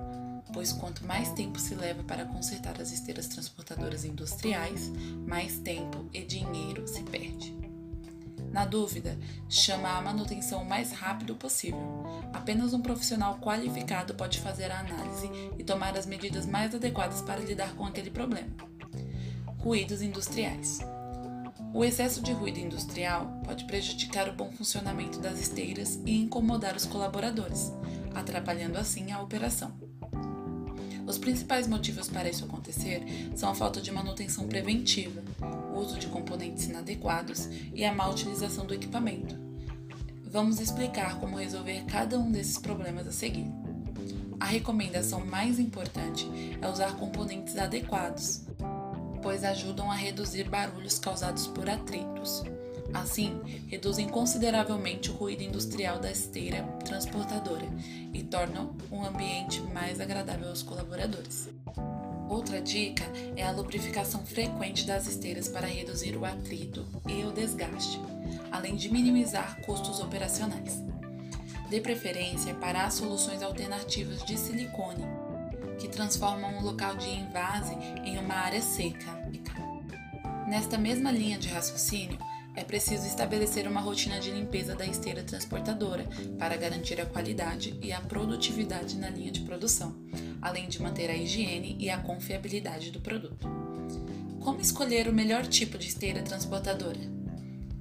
pois 0.53 0.73
quanto 0.73 1.05
mais 1.05 1.31
tempo 1.31 1.59
se 1.59 1.75
leva 1.75 2.03
para 2.03 2.25
consertar 2.25 2.81
as 2.81 2.91
esteiras 2.91 3.27
transportadoras 3.27 4.03
industriais, 4.03 4.91
mais 5.25 5.59
tempo 5.59 6.09
e 6.13 6.23
dinheiro 6.23 6.87
se 6.87 7.03
perde. 7.03 7.66
Na 8.51 8.65
dúvida, 8.65 9.17
chama 9.49 9.89
a 9.89 10.01
manutenção 10.01 10.61
o 10.61 10.65
mais 10.65 10.91
rápido 10.91 11.35
possível. 11.35 12.03
Apenas 12.33 12.73
um 12.73 12.81
profissional 12.81 13.37
qualificado 13.39 14.15
pode 14.15 14.39
fazer 14.39 14.71
a 14.71 14.79
análise 14.79 15.29
e 15.57 15.63
tomar 15.63 15.97
as 15.97 16.05
medidas 16.05 16.45
mais 16.45 16.73
adequadas 16.73 17.21
para 17.21 17.39
lidar 17.39 17.73
com 17.75 17.85
aquele 17.85 18.09
problema. 18.09 18.49
Ruídos 19.59 20.01
industriais. 20.01 20.79
O 21.73 21.83
excesso 21.83 22.21
de 22.21 22.31
ruído 22.31 22.59
industrial 22.59 23.41
pode 23.43 23.65
prejudicar 23.65 24.29
o 24.29 24.33
bom 24.33 24.51
funcionamento 24.51 25.19
das 25.19 25.39
esteiras 25.39 25.99
e 26.05 26.17
incomodar 26.17 26.75
os 26.75 26.85
colaboradores, 26.85 27.71
atrapalhando 28.15 28.77
assim 28.77 29.11
a 29.11 29.21
operação. 29.21 29.71
Os 31.07 31.17
principais 31.17 31.67
motivos 31.67 32.09
para 32.09 32.29
isso 32.29 32.43
acontecer 32.43 33.01
são 33.33 33.49
a 33.49 33.55
falta 33.55 33.79
de 33.79 33.89
manutenção 33.91 34.45
preventiva, 34.45 35.23
uso 35.73 35.97
de 35.97 36.07
componentes 36.07 36.65
inadequados 36.65 37.47
e 37.73 37.85
a 37.85 37.93
má 37.93 38.09
utilização 38.09 38.65
do 38.65 38.73
equipamento. 38.73 39.39
Vamos 40.25 40.59
explicar 40.59 41.17
como 41.17 41.37
resolver 41.37 41.85
cada 41.85 42.19
um 42.19 42.29
desses 42.29 42.57
problemas 42.57 43.07
a 43.07 43.13
seguir. 43.13 43.47
A 44.37 44.45
recomendação 44.45 45.25
mais 45.25 45.59
importante 45.59 46.29
é 46.61 46.67
usar 46.67 46.97
componentes 46.97 47.57
adequados, 47.57 48.45
pois 49.23 49.45
ajudam 49.45 49.89
a 49.89 49.95
reduzir 49.95 50.49
barulhos 50.49 50.99
causados 50.99 51.47
por 51.47 51.69
atritos. 51.69 52.43
Assim, 52.93 53.39
reduzem 53.67 54.07
consideravelmente 54.07 55.09
o 55.09 55.13
ruído 55.13 55.43
industrial 55.43 55.99
da 55.99 56.11
esteira 56.11 56.63
transportadora 56.85 57.67
tornam 58.37 58.75
o 58.91 59.03
ambiente 59.03 59.59
mais 59.73 59.99
agradável 59.99 60.49
aos 60.49 60.61
colaboradores. 60.61 61.49
Outra 62.29 62.61
dica 62.61 63.03
é 63.35 63.43
a 63.43 63.49
lubrificação 63.49 64.23
frequente 64.23 64.85
das 64.85 65.07
esteiras 65.07 65.47
para 65.47 65.65
reduzir 65.65 66.15
o 66.15 66.23
atrito 66.23 66.85
e 67.07 67.23
o 67.23 67.31
desgaste, 67.31 67.99
além 68.51 68.75
de 68.75 68.91
minimizar 68.91 69.59
custos 69.61 69.99
operacionais. 69.99 70.83
Dê 71.67 71.81
preferência 71.81 72.53
para 72.53 72.85
as 72.85 72.93
soluções 72.93 73.41
alternativas 73.41 74.23
de 74.23 74.37
silicone, 74.37 75.03
que 75.79 75.87
transformam 75.87 76.59
um 76.59 76.61
local 76.61 76.95
de 76.95 77.09
invase 77.09 77.73
em 78.05 78.19
uma 78.19 78.35
área 78.35 78.61
seca. 78.61 79.17
Nesta 80.47 80.77
mesma 80.77 81.11
linha 81.11 81.39
de 81.39 81.47
raciocínio, 81.47 82.19
é 82.57 82.63
preciso 82.63 83.05
estabelecer 83.05 83.67
uma 83.67 83.79
rotina 83.79 84.19
de 84.19 84.31
limpeza 84.31 84.75
da 84.75 84.83
esteira 84.83 85.21
transportadora 85.21 86.07
para 86.39 86.57
garantir 86.57 86.99
a 86.99 87.05
qualidade 87.05 87.77
e 87.83 87.91
a 87.91 88.01
produtividade 88.01 88.97
na 88.97 89.11
linha 89.11 89.31
de 89.31 89.41
produção, 89.41 89.95
além 90.41 90.67
de 90.67 90.81
manter 90.81 91.07
a 91.11 91.15
higiene 91.15 91.77
e 91.79 91.87
a 91.87 91.99
confiabilidade 91.99 92.89
do 92.89 92.99
produto. 92.99 93.47
Como 94.39 94.59
escolher 94.59 95.07
o 95.07 95.13
melhor 95.13 95.45
tipo 95.45 95.77
de 95.77 95.87
esteira 95.87 96.23
transportadora? 96.23 96.99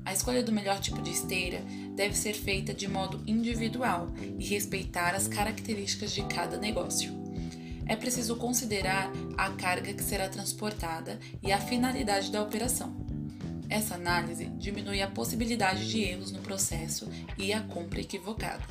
A 0.05 0.13
escolha 0.13 0.43
do 0.43 0.53
melhor 0.53 0.79
tipo 0.79 1.01
de 1.01 1.11
esteira 1.11 1.63
deve 1.95 2.15
ser 2.15 2.35
feita 2.35 2.75
de 2.75 2.87
modo 2.87 3.23
individual 3.27 4.13
e 4.39 4.45
respeitar 4.45 5.15
as 5.15 5.27
características 5.27 6.13
de 6.13 6.23
cada 6.25 6.59
negócio. 6.59 7.11
É 7.87 7.97
preciso 7.97 8.37
considerar 8.37 9.11
a 9.39 9.51
carga 9.53 9.95
que 9.95 10.03
será 10.03 10.29
transportada 10.29 11.19
e 11.43 11.51
a 11.51 11.59
finalidade 11.59 12.31
da 12.31 12.43
operação. 12.43 13.06
Essa 13.69 13.97
análise 13.97 14.47
diminui 14.59 15.03
a 15.03 15.11
possibilidade 15.11 15.89
de 15.89 16.01
erros 16.01 16.31
no 16.31 16.41
processo 16.41 17.09
e 17.37 17.53
a 17.53 17.61
compra 17.61 18.01
equivocada. 18.01 18.65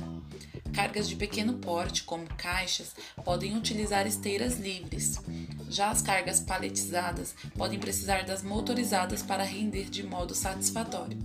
Cargas 0.74 1.08
de 1.08 1.16
pequeno 1.16 1.54
porte, 1.54 2.04
como 2.04 2.26
caixas, 2.36 2.96
podem 3.24 3.58
utilizar 3.58 4.08
esteiras 4.08 4.58
livres. 4.58 5.22
Já 5.70 5.90
as 5.90 6.02
cargas 6.02 6.40
paletizadas 6.40 7.36
podem 7.56 7.80
precisar 7.80 8.24
das 8.24 8.44
motorizadas 8.44 9.22
para 9.22 9.44
render 9.44 9.90
de 9.90 10.04
modo 10.04 10.34
satisfatório. 10.34 11.18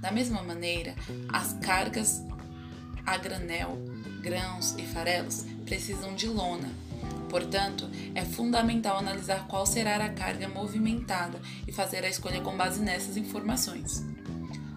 Da 0.00 0.10
mesma 0.10 0.42
maneira, 0.42 0.94
as 1.32 1.54
cargas 1.54 2.22
a 3.04 3.16
granel, 3.16 3.78
grãos 4.20 4.74
e 4.76 4.82
farelos 4.82 5.44
precisam 5.64 6.14
de 6.14 6.26
lona, 6.26 6.70
Portanto, 7.28 7.88
é 8.14 8.24
fundamental 8.24 8.98
analisar 8.98 9.46
qual 9.48 9.66
será 9.66 9.96
a 9.96 10.08
carga 10.08 10.48
movimentada 10.48 11.40
e 11.66 11.72
fazer 11.72 12.04
a 12.04 12.08
escolha 12.08 12.40
com 12.40 12.56
base 12.56 12.80
nessas 12.80 13.16
informações. 13.16 14.04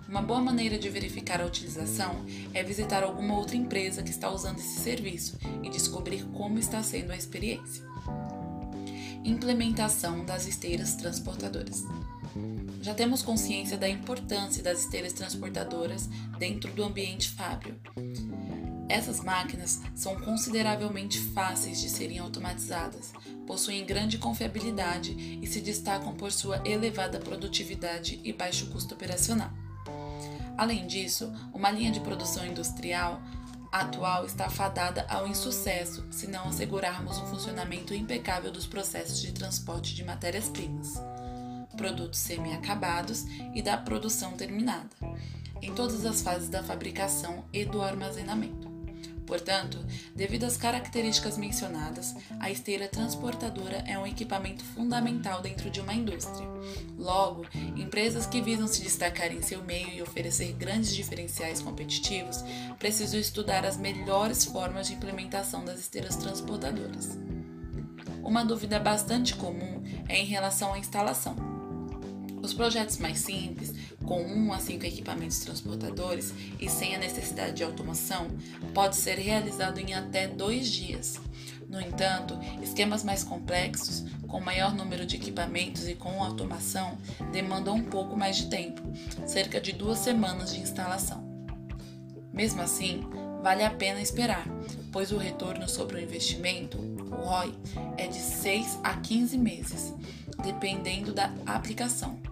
Uma 0.09 0.23
boa 0.23 0.41
maneira 0.41 0.79
de 0.79 0.89
verificar 0.89 1.39
a 1.39 1.45
utilização 1.45 2.25
é 2.51 2.63
visitar 2.63 3.03
alguma 3.03 3.37
outra 3.37 3.55
empresa 3.55 4.01
que 4.01 4.09
está 4.09 4.27
usando 4.31 4.57
esse 4.57 4.79
serviço 4.79 5.37
e 5.61 5.69
descobrir 5.69 6.23
como 6.33 6.57
está 6.57 6.81
sendo 6.81 7.11
a 7.11 7.15
experiência. 7.15 7.83
Implementação 9.23 10.25
das 10.25 10.47
esteiras 10.47 10.95
transportadoras. 10.95 11.83
Já 12.81 12.95
temos 12.95 13.21
consciência 13.21 13.77
da 13.77 13.87
importância 13.87 14.63
das 14.63 14.79
esteiras 14.79 15.13
transportadoras 15.13 16.09
dentro 16.39 16.71
do 16.73 16.83
ambiente 16.83 17.29
fábio. 17.29 17.79
Essas 18.89 19.19
máquinas 19.23 19.79
são 19.93 20.19
consideravelmente 20.19 21.19
fáceis 21.19 21.79
de 21.79 21.87
serem 21.87 22.17
automatizadas, 22.17 23.13
possuem 23.45 23.85
grande 23.85 24.17
confiabilidade 24.17 25.39
e 25.39 25.45
se 25.45 25.61
destacam 25.61 26.15
por 26.15 26.31
sua 26.31 26.59
elevada 26.67 27.19
produtividade 27.19 28.19
e 28.23 28.33
baixo 28.33 28.65
custo 28.71 28.95
operacional. 28.95 29.51
Além 30.57 30.87
disso, 30.87 31.31
uma 31.53 31.69
linha 31.69 31.91
de 31.91 31.99
produção 31.99 32.45
industrial 32.45 33.21
atual 33.71 34.25
está 34.25 34.49
fadada 34.49 35.05
ao 35.07 35.27
insucesso 35.27 36.03
se 36.09 36.27
não 36.27 36.47
assegurarmos 36.47 37.17
um 37.19 37.27
funcionamento 37.27 37.93
impecável 37.93 38.51
dos 38.51 38.65
processos 38.65 39.21
de 39.21 39.31
transporte 39.31 39.93
de 39.93 40.03
matérias-primas, 40.03 40.95
produtos 41.77 42.19
semi-acabados 42.19 43.25
e 43.53 43.61
da 43.61 43.77
produção 43.77 44.31
terminada, 44.31 44.89
em 45.61 45.73
todas 45.75 46.05
as 46.05 46.23
fases 46.23 46.49
da 46.49 46.63
fabricação 46.63 47.45
e 47.53 47.63
do 47.63 47.83
armazenamento. 47.83 48.68
Portanto, 49.29 49.77
devido 50.15 50.45
às 50.45 50.57
características 50.57 51.37
mencionadas, 51.37 52.15
a 52.39 52.49
esteira 52.49 52.87
transportadora 52.87 53.83
é 53.87 53.97
um 53.97 54.07
equipamento 54.07 54.65
fundamental 54.65 55.39
dentro 55.39 55.69
de 55.69 55.79
uma 55.79 55.93
indústria. 55.93 56.47
Logo, 56.97 57.45
empresas 57.77 58.25
que 58.25 58.41
visam 58.41 58.67
se 58.67 58.81
destacar 58.81 59.31
em 59.31 59.43
seu 59.43 59.63
meio 59.63 59.89
e 59.89 60.01
oferecer 60.01 60.51
grandes 60.53 60.95
diferenciais 60.95 61.61
competitivos 61.61 62.43
precisam 62.79 63.19
estudar 63.19 63.63
as 63.65 63.77
melhores 63.77 64.45
formas 64.45 64.87
de 64.87 64.95
implementação 64.95 65.63
das 65.63 65.79
esteiras 65.79 66.15
transportadoras. 66.15 67.15
Uma 68.23 68.43
dúvida 68.43 68.79
bastante 68.79 69.35
comum 69.35 69.83
é 70.07 70.17
em 70.17 70.25
relação 70.25 70.73
à 70.73 70.79
instalação. 70.79 71.58
Os 72.41 72.53
projetos 72.53 72.97
mais 72.97 73.19
simples 73.19 73.73
com 74.09 74.23
um 74.23 74.51
a 74.51 74.57
cinco 74.57 74.87
equipamentos 74.87 75.39
transportadores 75.39 76.33
e 76.59 76.67
sem 76.67 76.95
a 76.95 76.97
necessidade 76.99 77.57
de 77.57 77.63
automação, 77.63 78.27
pode 78.73 78.95
ser 78.95 79.19
realizado 79.19 79.79
em 79.79 79.93
até 79.93 80.27
dois 80.27 80.67
dias. 80.67 81.19
No 81.69 81.79
entanto, 81.79 82.39
esquemas 82.63 83.03
mais 83.03 83.23
complexos, 83.23 84.03
com 84.27 84.41
maior 84.41 84.73
número 84.73 85.05
de 85.05 85.15
equipamentos 85.15 85.87
e 85.87 85.93
com 85.93 86.23
automação, 86.23 86.97
demandam 87.31 87.75
um 87.75 87.83
pouco 87.83 88.17
mais 88.17 88.37
de 88.37 88.47
tempo, 88.47 88.81
cerca 89.27 89.61
de 89.61 89.73
duas 89.73 89.99
semanas 89.99 90.51
de 90.51 90.59
instalação. 90.59 91.23
Mesmo 92.33 92.63
assim, 92.63 93.07
vale 93.43 93.63
a 93.63 93.69
pena 93.69 94.01
esperar, 94.01 94.47
pois 94.91 95.11
o 95.11 95.17
retorno 95.17 95.69
sobre 95.69 95.97
o 95.97 96.01
investimento 96.01 96.79
O 96.79 97.25
ROI 97.25 97.53
é 97.97 98.07
de 98.07 98.17
6 98.17 98.79
a 98.83 98.95
15 98.95 99.37
meses, 99.37 99.93
dependendo 100.43 101.13
da 101.13 101.31
aplicação. 101.45 102.28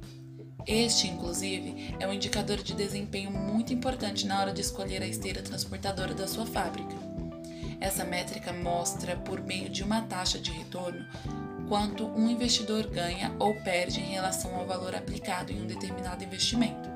Este, 0.68 1.08
inclusive, 1.08 1.96
é 1.98 2.06
um 2.06 2.12
indicador 2.12 2.58
de 2.58 2.74
desempenho 2.74 3.32
muito 3.32 3.74
importante 3.74 4.28
na 4.28 4.42
hora 4.42 4.52
de 4.52 4.60
escolher 4.60 5.02
a 5.02 5.08
esteira 5.08 5.42
transportadora 5.42 6.14
da 6.14 6.28
sua 6.28 6.46
fábrica. 6.46 6.94
Essa 7.80 8.04
métrica 8.04 8.52
mostra, 8.52 9.16
por 9.16 9.40
meio 9.40 9.70
de 9.70 9.82
uma 9.82 10.02
taxa 10.02 10.38
de 10.38 10.52
retorno, 10.52 11.06
quanto 11.70 12.06
um 12.06 12.30
investidor 12.30 12.86
ganha 12.88 13.34
ou 13.40 13.56
perde 13.62 14.02
em 14.02 14.12
relação 14.12 14.56
ao 14.56 14.68
valor 14.68 14.94
aplicado 14.94 15.54
em 15.54 15.62
um 15.62 15.68
determinado 15.68 16.24
investimento, 16.24 16.90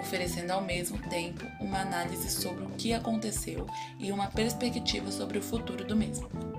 oferecendo 0.00 0.50
ao 0.50 0.62
mesmo 0.62 0.98
tempo 1.08 1.46
uma 1.60 1.78
análise 1.78 2.28
sobre 2.28 2.64
o 2.64 2.70
que 2.70 2.92
aconteceu 2.92 3.68
e 4.00 4.10
uma 4.10 4.26
perspectiva 4.26 5.12
sobre 5.12 5.38
o 5.38 5.42
futuro 5.42 5.84
do 5.84 5.94
mesmo. 5.94 6.51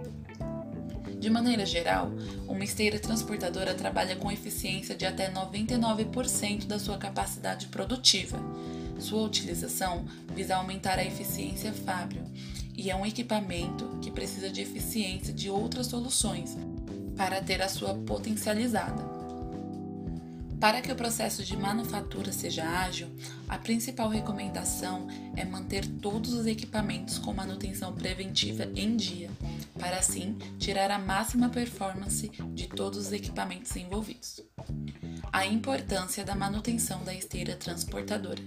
De 1.24 1.30
maneira 1.30 1.66
geral, 1.66 2.12
uma 2.50 2.66
esteira 2.66 3.00
transportadora 3.00 3.74
trabalha 3.74 4.14
com 4.14 4.30
eficiência 4.30 4.94
de 4.94 5.06
até 5.06 5.32
99% 5.32 6.66
da 6.66 6.78
sua 6.78 6.98
capacidade 6.98 7.68
produtiva. 7.68 8.38
Sua 9.00 9.22
utilização 9.22 10.04
visa 10.36 10.58
aumentar 10.58 11.00
a 11.00 11.06
eficiência 11.06 11.72
fábio 11.72 12.22
e 12.76 12.92
é 12.92 12.96
um 12.98 13.06
equipamento 13.06 13.86
que 14.02 14.12
precisa 14.12 14.50
de 14.50 14.60
eficiência 14.60 15.34
de 15.34 15.50
outras 15.50 15.88
soluções 15.88 16.58
para 17.16 17.42
ter 17.42 17.62
a 17.62 17.70
sua 17.70 17.94
potencializada. 17.94 19.13
Para 20.64 20.82
que 20.82 20.94
o 20.94 20.96
processo 20.96 21.44
de 21.44 21.58
manufatura 21.58 22.32
seja 22.32 22.64
ágil, 22.64 23.10
a 23.50 23.58
principal 23.58 24.08
recomendação 24.08 25.08
é 25.36 25.44
manter 25.44 25.86
todos 25.86 26.32
os 26.32 26.46
equipamentos 26.46 27.18
com 27.18 27.34
manutenção 27.34 27.94
preventiva 27.94 28.64
em 28.74 28.96
dia, 28.96 29.30
para 29.78 29.98
assim 29.98 30.38
tirar 30.58 30.90
a 30.90 30.98
máxima 30.98 31.50
performance 31.50 32.32
de 32.54 32.68
todos 32.68 32.98
os 32.98 33.12
equipamentos 33.12 33.76
envolvidos. 33.76 34.40
A 35.34 35.46
importância 35.46 36.24
da 36.24 36.34
manutenção 36.34 37.04
da 37.04 37.14
esteira 37.14 37.58
transportadora. 37.58 38.42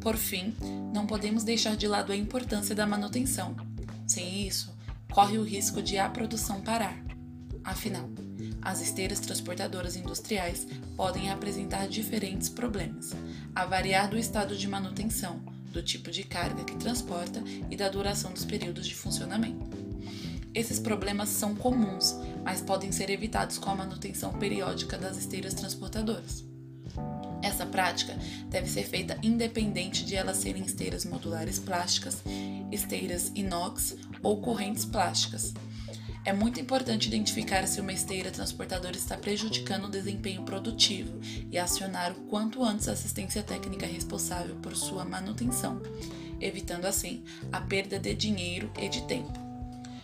Por 0.00 0.16
fim, 0.16 0.54
não 0.94 1.08
podemos 1.08 1.42
deixar 1.42 1.76
de 1.76 1.88
lado 1.88 2.12
a 2.12 2.16
importância 2.16 2.72
da 2.72 2.86
manutenção. 2.86 3.56
Sem 4.06 4.46
isso, 4.46 4.72
corre 5.10 5.38
o 5.38 5.42
risco 5.42 5.82
de 5.82 5.98
a 5.98 6.08
produção 6.08 6.60
parar. 6.60 6.96
Afinal, 7.64 8.08
as 8.66 8.80
esteiras 8.80 9.20
transportadoras 9.20 9.94
industriais 9.94 10.66
podem 10.96 11.30
apresentar 11.30 11.86
diferentes 11.86 12.48
problemas, 12.48 13.14
a 13.54 13.64
variar 13.64 14.10
do 14.10 14.18
estado 14.18 14.56
de 14.56 14.66
manutenção, 14.66 15.40
do 15.70 15.80
tipo 15.80 16.10
de 16.10 16.24
carga 16.24 16.64
que 16.64 16.74
transporta 16.74 17.40
e 17.70 17.76
da 17.76 17.88
duração 17.88 18.32
dos 18.32 18.44
períodos 18.44 18.88
de 18.88 18.94
funcionamento. 18.96 19.70
Esses 20.52 20.80
problemas 20.80 21.28
são 21.28 21.54
comuns, 21.54 22.16
mas 22.42 22.60
podem 22.60 22.90
ser 22.90 23.08
evitados 23.08 23.56
com 23.56 23.70
a 23.70 23.74
manutenção 23.76 24.32
periódica 24.32 24.98
das 24.98 25.16
esteiras 25.16 25.54
transportadoras. 25.54 26.44
Essa 27.44 27.66
prática 27.66 28.18
deve 28.48 28.68
ser 28.68 28.82
feita 28.82 29.16
independente 29.22 30.04
de 30.04 30.16
elas 30.16 30.38
serem 30.38 30.64
esteiras 30.64 31.04
modulares 31.04 31.60
plásticas, 31.60 32.20
esteiras 32.72 33.30
inox 33.36 33.96
ou 34.24 34.40
correntes 34.40 34.84
plásticas, 34.84 35.54
é 36.26 36.32
muito 36.32 36.58
importante 36.58 37.06
identificar 37.06 37.68
se 37.68 37.80
uma 37.80 37.92
esteira 37.92 38.32
transportadora 38.32 38.96
está 38.96 39.16
prejudicando 39.16 39.84
o 39.84 39.90
desempenho 39.90 40.42
produtivo 40.42 41.20
e 41.52 41.56
acionar 41.56 42.10
o 42.10 42.22
quanto 42.22 42.64
antes 42.64 42.88
a 42.88 42.92
assistência 42.92 43.44
técnica 43.44 43.86
responsável 43.86 44.56
por 44.56 44.74
sua 44.74 45.04
manutenção, 45.04 45.80
evitando 46.40 46.84
assim 46.86 47.24
a 47.52 47.60
perda 47.60 47.96
de 47.96 48.12
dinheiro 48.12 48.68
e 48.76 48.88
de 48.88 49.02
tempo. 49.02 49.38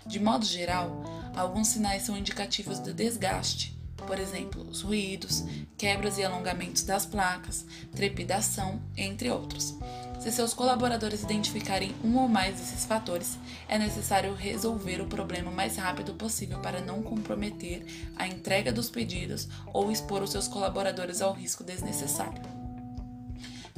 De 0.06 0.20
modo 0.20 0.44
geral, 0.44 1.02
alguns 1.34 1.66
sinais 1.66 2.04
são 2.04 2.16
indicativos 2.16 2.78
de 2.78 2.92
desgaste, 2.92 3.76
por 4.06 4.16
exemplo, 4.16 4.62
os 4.70 4.80
ruídos, 4.80 5.42
quebras 5.76 6.18
e 6.18 6.24
alongamentos 6.24 6.84
das 6.84 7.04
placas, 7.04 7.66
trepidação, 7.96 8.80
entre 8.96 9.28
outros. 9.28 9.74
Se 10.22 10.30
seus 10.30 10.54
colaboradores 10.54 11.24
identificarem 11.24 11.96
um 12.04 12.16
ou 12.16 12.28
mais 12.28 12.54
desses 12.54 12.84
fatores, 12.84 13.36
é 13.66 13.76
necessário 13.76 14.32
resolver 14.34 15.00
o 15.00 15.08
problema 15.08 15.50
o 15.50 15.54
mais 15.54 15.76
rápido 15.76 16.14
possível 16.14 16.60
para 16.60 16.80
não 16.80 17.02
comprometer 17.02 17.84
a 18.14 18.28
entrega 18.28 18.72
dos 18.72 18.88
pedidos 18.88 19.48
ou 19.72 19.90
expor 19.90 20.22
os 20.22 20.30
seus 20.30 20.46
colaboradores 20.46 21.20
ao 21.20 21.32
risco 21.32 21.64
desnecessário. 21.64 22.40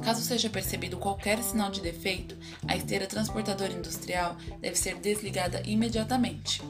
Caso 0.03 0.21
seja 0.21 0.47
percebido 0.47 0.97
qualquer 0.97 1.41
sinal 1.41 1.71
de 1.71 1.81
defeito, 1.81 2.37
a 2.67 2.75
esteira 2.75 3.07
transportadora 3.07 3.73
industrial 3.73 4.37
deve 4.61 4.75
ser 4.75 4.99
desligada 4.99 5.63
imediatamente. 5.65 6.61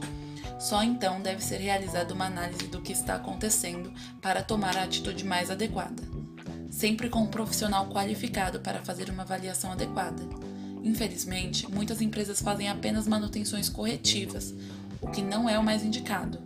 Só 0.58 0.82
então 0.82 1.20
deve 1.20 1.44
ser 1.44 1.58
realizada 1.58 2.14
uma 2.14 2.24
análise 2.24 2.66
do 2.68 2.80
que 2.80 2.94
está 2.94 3.16
acontecendo 3.16 3.92
para 4.22 4.42
tomar 4.42 4.74
a 4.74 4.84
atitude 4.84 5.22
mais 5.22 5.50
adequada 5.50 6.02
sempre 6.76 7.08
com 7.08 7.20
um 7.20 7.26
profissional 7.26 7.88
qualificado 7.88 8.60
para 8.60 8.82
fazer 8.82 9.08
uma 9.08 9.22
avaliação 9.22 9.72
adequada. 9.72 10.22
Infelizmente, 10.84 11.66
muitas 11.70 12.02
empresas 12.02 12.42
fazem 12.42 12.68
apenas 12.68 13.08
manutenções 13.08 13.70
corretivas, 13.70 14.54
o 15.00 15.08
que 15.08 15.22
não 15.22 15.48
é 15.48 15.58
o 15.58 15.64
mais 15.64 15.82
indicado, 15.82 16.38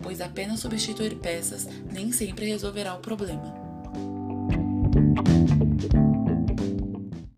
pois 0.00 0.20
apenas 0.20 0.60
substituir 0.60 1.16
peças 1.16 1.66
nem 1.92 2.12
sempre 2.12 2.46
resolverá 2.46 2.94
o 2.94 3.00
problema. 3.00 3.52